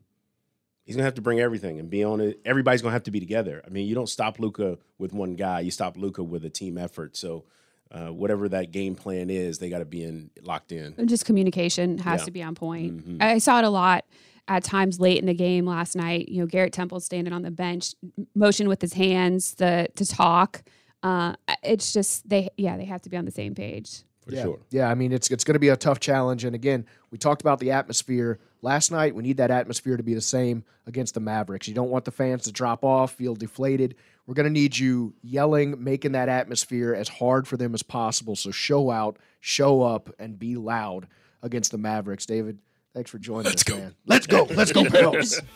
he's 0.88 0.96
going 0.96 1.02
to 1.02 1.06
have 1.06 1.16
to 1.16 1.22
bring 1.22 1.38
everything 1.38 1.78
and 1.78 1.90
be 1.90 2.02
on 2.02 2.18
it. 2.22 2.40
Everybody's 2.46 2.80
going 2.80 2.92
to 2.92 2.94
have 2.94 3.02
to 3.02 3.10
be 3.10 3.20
together. 3.20 3.62
I 3.64 3.68
mean, 3.68 3.86
you 3.86 3.94
don't 3.94 4.08
stop 4.08 4.38
Luka 4.38 4.78
with 4.96 5.12
one 5.12 5.34
guy; 5.34 5.60
you 5.60 5.70
stop 5.70 5.98
Luka 5.98 6.22
with 6.22 6.46
a 6.46 6.50
team 6.50 6.78
effort. 6.78 7.14
So, 7.14 7.44
uh, 7.90 8.08
whatever 8.08 8.48
that 8.48 8.70
game 8.70 8.94
plan 8.94 9.30
is, 9.30 9.58
they 9.58 9.70
got 9.70 9.78
to 9.78 9.84
be 9.84 10.02
in 10.04 10.30
locked 10.42 10.72
in. 10.72 10.94
just 11.06 11.24
communication 11.24 11.98
has 11.98 12.20
Yeah. 12.20 12.24
to 12.26 12.30
be 12.30 12.42
on 12.42 12.54
point. 12.54 13.18
Mhm. 13.18 13.22
I 13.22 13.38
saw 13.38 13.58
it 13.58 13.64
a 13.64 13.70
lot 13.70 14.04
at 14.46 14.64
times 14.64 14.98
late 15.00 15.18
in 15.18 15.26
the 15.26 15.34
game 15.34 15.66
last 15.66 15.94
night. 15.96 16.28
You 16.28 16.40
know, 16.40 16.46
Garrett 16.46 16.72
Temple 16.72 17.00
standing 17.00 17.32
on 17.32 17.42
the 17.42 17.50
bench, 17.50 17.94
motion 18.34 18.68
with 18.68 18.80
his 18.80 18.92
hands 18.94 19.54
the, 19.54 19.88
to 19.96 20.06
talk. 20.06 20.62
Uh, 21.02 21.34
it's 21.62 21.92
just 21.92 22.28
they, 22.28 22.48
yeah, 22.56 22.76
they 22.76 22.84
have 22.84 23.00
to 23.02 23.08
be 23.10 23.16
on 23.16 23.24
the 23.24 23.30
same 23.30 23.54
page. 23.54 24.02
For 24.20 24.34
yeah. 24.34 24.42
sure. 24.42 24.58
Yeah, 24.70 24.90
I 24.90 24.94
mean 24.94 25.12
it's 25.12 25.30
it's 25.30 25.44
going 25.44 25.54
to 25.54 25.58
be 25.60 25.68
a 25.68 25.76
tough 25.76 26.00
challenge. 26.00 26.44
And 26.44 26.54
again, 26.54 26.84
we 27.10 27.16
talked 27.18 27.40
about 27.40 27.60
the 27.60 27.70
atmosphere 27.70 28.38
last 28.60 28.90
night. 28.90 29.14
We 29.14 29.22
need 29.22 29.38
that 29.38 29.50
atmosphere 29.50 29.96
to 29.96 30.02
be 30.02 30.12
the 30.12 30.20
same 30.20 30.64
against 30.86 31.14
the 31.14 31.20
Mavericks. 31.20 31.66
You 31.68 31.74
don't 31.74 31.88
want 31.90 32.04
the 32.04 32.10
fans 32.10 32.42
to 32.44 32.52
drop 32.52 32.84
off, 32.84 33.12
feel 33.12 33.34
deflated. 33.34 33.94
We're 34.28 34.34
going 34.34 34.44
to 34.44 34.52
need 34.52 34.76
you 34.76 35.14
yelling, 35.22 35.82
making 35.82 36.12
that 36.12 36.28
atmosphere 36.28 36.94
as 36.94 37.08
hard 37.08 37.48
for 37.48 37.56
them 37.56 37.72
as 37.72 37.82
possible. 37.82 38.36
So 38.36 38.50
show 38.50 38.90
out, 38.90 39.18
show 39.40 39.80
up, 39.80 40.10
and 40.18 40.38
be 40.38 40.54
loud 40.54 41.08
against 41.42 41.70
the 41.70 41.78
Mavericks. 41.78 42.26
David, 42.26 42.58
thanks 42.92 43.10
for 43.10 43.18
joining 43.18 43.46
Let's 43.46 43.66
man. 43.66 43.94
Let's 44.06 44.26
go. 44.26 44.44
Let's 44.44 44.70
go, 44.70 44.84
Pels. 44.84 45.40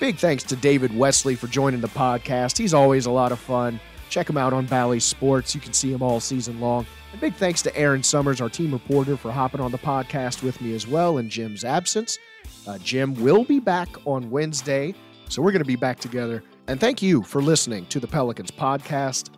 Big 0.00 0.18
thanks 0.18 0.44
to 0.44 0.54
David 0.54 0.94
Wesley 0.94 1.34
for 1.34 1.46
joining 1.46 1.80
the 1.80 1.88
podcast. 1.88 2.58
He's 2.58 2.74
always 2.74 3.06
a 3.06 3.10
lot 3.10 3.32
of 3.32 3.38
fun. 3.38 3.80
Check 4.10 4.28
him 4.28 4.36
out 4.36 4.52
on 4.52 4.66
Bally 4.66 5.00
Sports. 5.00 5.54
You 5.54 5.62
can 5.62 5.72
see 5.72 5.90
him 5.90 6.02
all 6.02 6.20
season 6.20 6.60
long. 6.60 6.84
And 7.12 7.20
big 7.22 7.34
thanks 7.36 7.62
to 7.62 7.74
Erin 7.74 8.02
Summers, 8.02 8.42
our 8.42 8.50
team 8.50 8.70
reporter, 8.70 9.16
for 9.16 9.32
hopping 9.32 9.62
on 9.62 9.72
the 9.72 9.78
podcast 9.78 10.42
with 10.42 10.60
me 10.60 10.74
as 10.74 10.86
well 10.86 11.16
in 11.16 11.30
Jim's 11.30 11.64
absence. 11.64 12.18
Uh, 12.66 12.78
Jim 12.78 13.14
will 13.14 13.44
be 13.44 13.60
back 13.60 13.88
on 14.06 14.30
Wednesday, 14.30 14.94
so 15.28 15.40
we're 15.42 15.52
going 15.52 15.62
to 15.62 15.66
be 15.66 15.76
back 15.76 16.00
together. 16.00 16.42
And 16.66 16.80
thank 16.80 17.00
you 17.00 17.22
for 17.22 17.40
listening 17.42 17.86
to 17.86 18.00
the 18.00 18.06
Pelicans 18.08 18.50
podcast. 18.50 19.30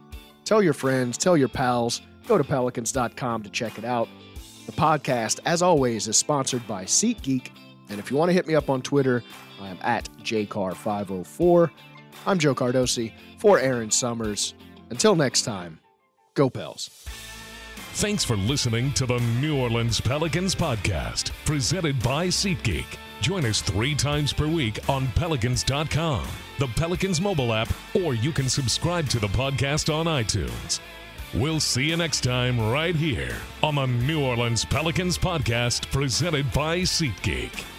Tell 0.45 0.63
your 0.63 0.73
friends, 0.73 1.19
tell 1.19 1.37
your 1.37 1.49
pals, 1.49 2.01
go 2.27 2.39
to 2.39 2.45
pelicans.com 2.45 3.43
to 3.43 3.51
check 3.51 3.79
it 3.79 3.85
out. 3.85 4.09
The 4.67 4.73
podcast, 4.73 5.41
as 5.45 5.63
always, 5.63 6.09
is 6.09 6.17
sponsored 6.17 6.67
by 6.67 6.85
SeatGeek. 6.85 7.51
And 7.91 7.99
if 7.99 8.11
you 8.11 8.17
want 8.17 8.31
to 8.31 8.33
hit 8.35 8.47
me 8.47 8.55
up 8.55 8.71
on 8.71 8.83
Twitter, 8.83 9.23
I 9.61 9.69
am 9.69 9.79
at 9.83 10.09
jcar504. 10.23 11.71
I'm 12.27 12.39
Joe 12.39 12.55
Cardosi 12.55 13.13
for 13.39 13.59
Erin 13.59 13.91
Summers. 13.91 14.55
Until 14.91 15.15
next 15.17 15.43
time, 15.43 15.81
go 16.35 16.49
Pels. 16.51 16.89
Thanks 17.95 18.25
for 18.25 18.37
listening 18.37 18.93
to 18.93 19.07
the 19.07 19.19
New 19.41 19.59
Orleans 19.59 20.01
Pelicans 20.01 20.55
podcast, 20.55 21.31
presented 21.45 22.01
by 22.03 22.29
SeatGeek. 22.29 22.85
Join 23.21 23.45
us 23.45 23.61
three 23.61 23.95
times 23.95 24.33
per 24.33 24.47
week 24.47 24.79
on 24.89 25.09
Pelicans.com, 25.09 26.27
the 26.59 26.69
Pelicans 26.69 27.21
mobile 27.21 27.53
app, 27.53 27.69
or 27.95 28.15
you 28.15 28.33
can 28.33 28.49
subscribe 28.49 29.09
to 29.09 29.19
the 29.19 29.29
podcast 29.29 29.93
on 29.93 30.07
iTunes. 30.07 30.81
We'll 31.35 31.61
see 31.61 31.91
you 31.91 31.97
next 31.97 32.23
time 32.23 32.59
right 32.59 32.97
here 32.97 33.37
on 33.63 33.75
the 33.75 33.87
New 33.87 34.25
Orleans 34.25 34.65
Pelicans 34.65 35.19
podcast, 35.19 35.91
presented 35.91 36.51
by 36.53 36.81
SeatGeek. 36.81 37.78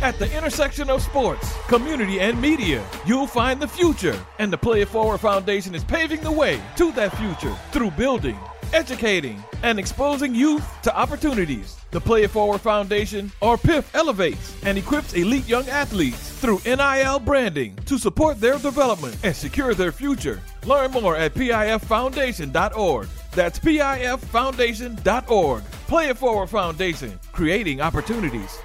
At 0.00 0.18
the 0.18 0.34
intersection 0.36 0.90
of 0.90 1.02
sports, 1.02 1.54
community, 1.68 2.18
and 2.18 2.40
media, 2.40 2.84
you'll 3.06 3.28
find 3.28 3.60
the 3.60 3.68
future. 3.68 4.18
And 4.40 4.52
the 4.52 4.58
Play 4.58 4.80
It 4.80 4.88
Forward 4.88 5.18
Foundation 5.18 5.76
is 5.76 5.84
paving 5.84 6.22
the 6.22 6.32
way 6.32 6.60
to 6.76 6.90
that 6.92 7.16
future 7.16 7.54
through 7.70 7.92
building, 7.92 8.36
educating, 8.72 9.42
and 9.62 9.78
exposing 9.78 10.34
youth 10.34 10.66
to 10.82 10.96
opportunities. 10.96 11.76
The 11.90 12.00
Play 12.00 12.24
It 12.24 12.30
Forward 12.30 12.60
Foundation, 12.60 13.30
or 13.40 13.56
PIF, 13.56 13.84
elevates 13.94 14.56
and 14.64 14.76
equips 14.78 15.14
elite 15.14 15.48
young 15.48 15.68
athletes 15.68 16.30
through 16.40 16.60
NIL 16.64 17.20
branding 17.20 17.76
to 17.86 17.98
support 17.98 18.40
their 18.40 18.58
development 18.58 19.16
and 19.22 19.36
secure 19.36 19.74
their 19.74 19.92
future. 19.92 20.40
Learn 20.66 20.90
more 20.90 21.16
at 21.16 21.34
PIFFoundation.org. 21.34 23.08
That's 23.32 23.58
PIFFoundation.org. 23.58 25.64
Play 25.86 26.08
It 26.08 26.16
Forward 26.16 26.48
Foundation, 26.48 27.18
creating 27.32 27.80
opportunities. 27.80 28.58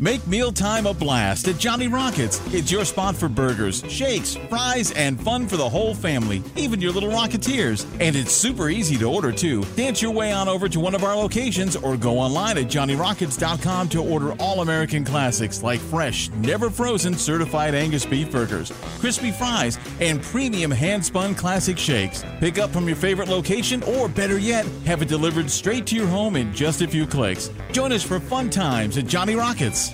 Make 0.00 0.26
mealtime 0.26 0.86
a 0.86 0.92
blast 0.92 1.46
at 1.46 1.56
Johnny 1.56 1.86
Rockets. 1.86 2.40
It's 2.52 2.70
your 2.70 2.84
spot 2.84 3.14
for 3.14 3.28
burgers, 3.28 3.84
shakes, 3.88 4.34
fries, 4.48 4.90
and 4.90 5.20
fun 5.20 5.46
for 5.46 5.56
the 5.56 5.68
whole 5.68 5.94
family, 5.94 6.42
even 6.56 6.80
your 6.80 6.90
little 6.90 7.10
Rocketeers. 7.10 7.86
And 8.00 8.16
it's 8.16 8.32
super 8.32 8.68
easy 8.68 8.96
to 8.98 9.04
order 9.04 9.30
too. 9.30 9.62
Dance 9.76 10.02
your 10.02 10.10
way 10.10 10.32
on 10.32 10.48
over 10.48 10.68
to 10.68 10.80
one 10.80 10.96
of 10.96 11.04
our 11.04 11.14
locations 11.14 11.76
or 11.76 11.96
go 11.96 12.18
online 12.18 12.58
at 12.58 12.64
johnnyrockets.com 12.64 13.88
to 13.90 14.02
order 14.02 14.32
all 14.40 14.62
American 14.62 15.04
classics 15.04 15.62
like 15.62 15.78
fresh, 15.78 16.28
never 16.30 16.70
frozen 16.70 17.14
certified 17.14 17.76
Angus 17.76 18.04
beef 18.04 18.32
burgers, 18.32 18.72
crispy 18.98 19.30
fries, 19.30 19.78
and 20.00 20.20
premium 20.22 20.72
hand 20.72 21.04
spun 21.04 21.36
classic 21.36 21.78
shakes. 21.78 22.24
Pick 22.40 22.58
up 22.58 22.70
from 22.70 22.88
your 22.88 22.96
favorite 22.96 23.28
location 23.28 23.84
or 23.84 24.08
better 24.08 24.38
yet, 24.38 24.66
have 24.86 25.02
it 25.02 25.08
delivered 25.08 25.48
straight 25.48 25.86
to 25.86 25.94
your 25.94 26.08
home 26.08 26.34
in 26.34 26.52
just 26.52 26.82
a 26.82 26.88
few 26.88 27.06
clicks. 27.06 27.50
Join 27.70 27.92
us 27.92 28.02
for 28.02 28.18
fun 28.18 28.50
times 28.50 28.98
at 28.98 29.06
Johnny 29.06 29.36
Rockets. 29.36 29.93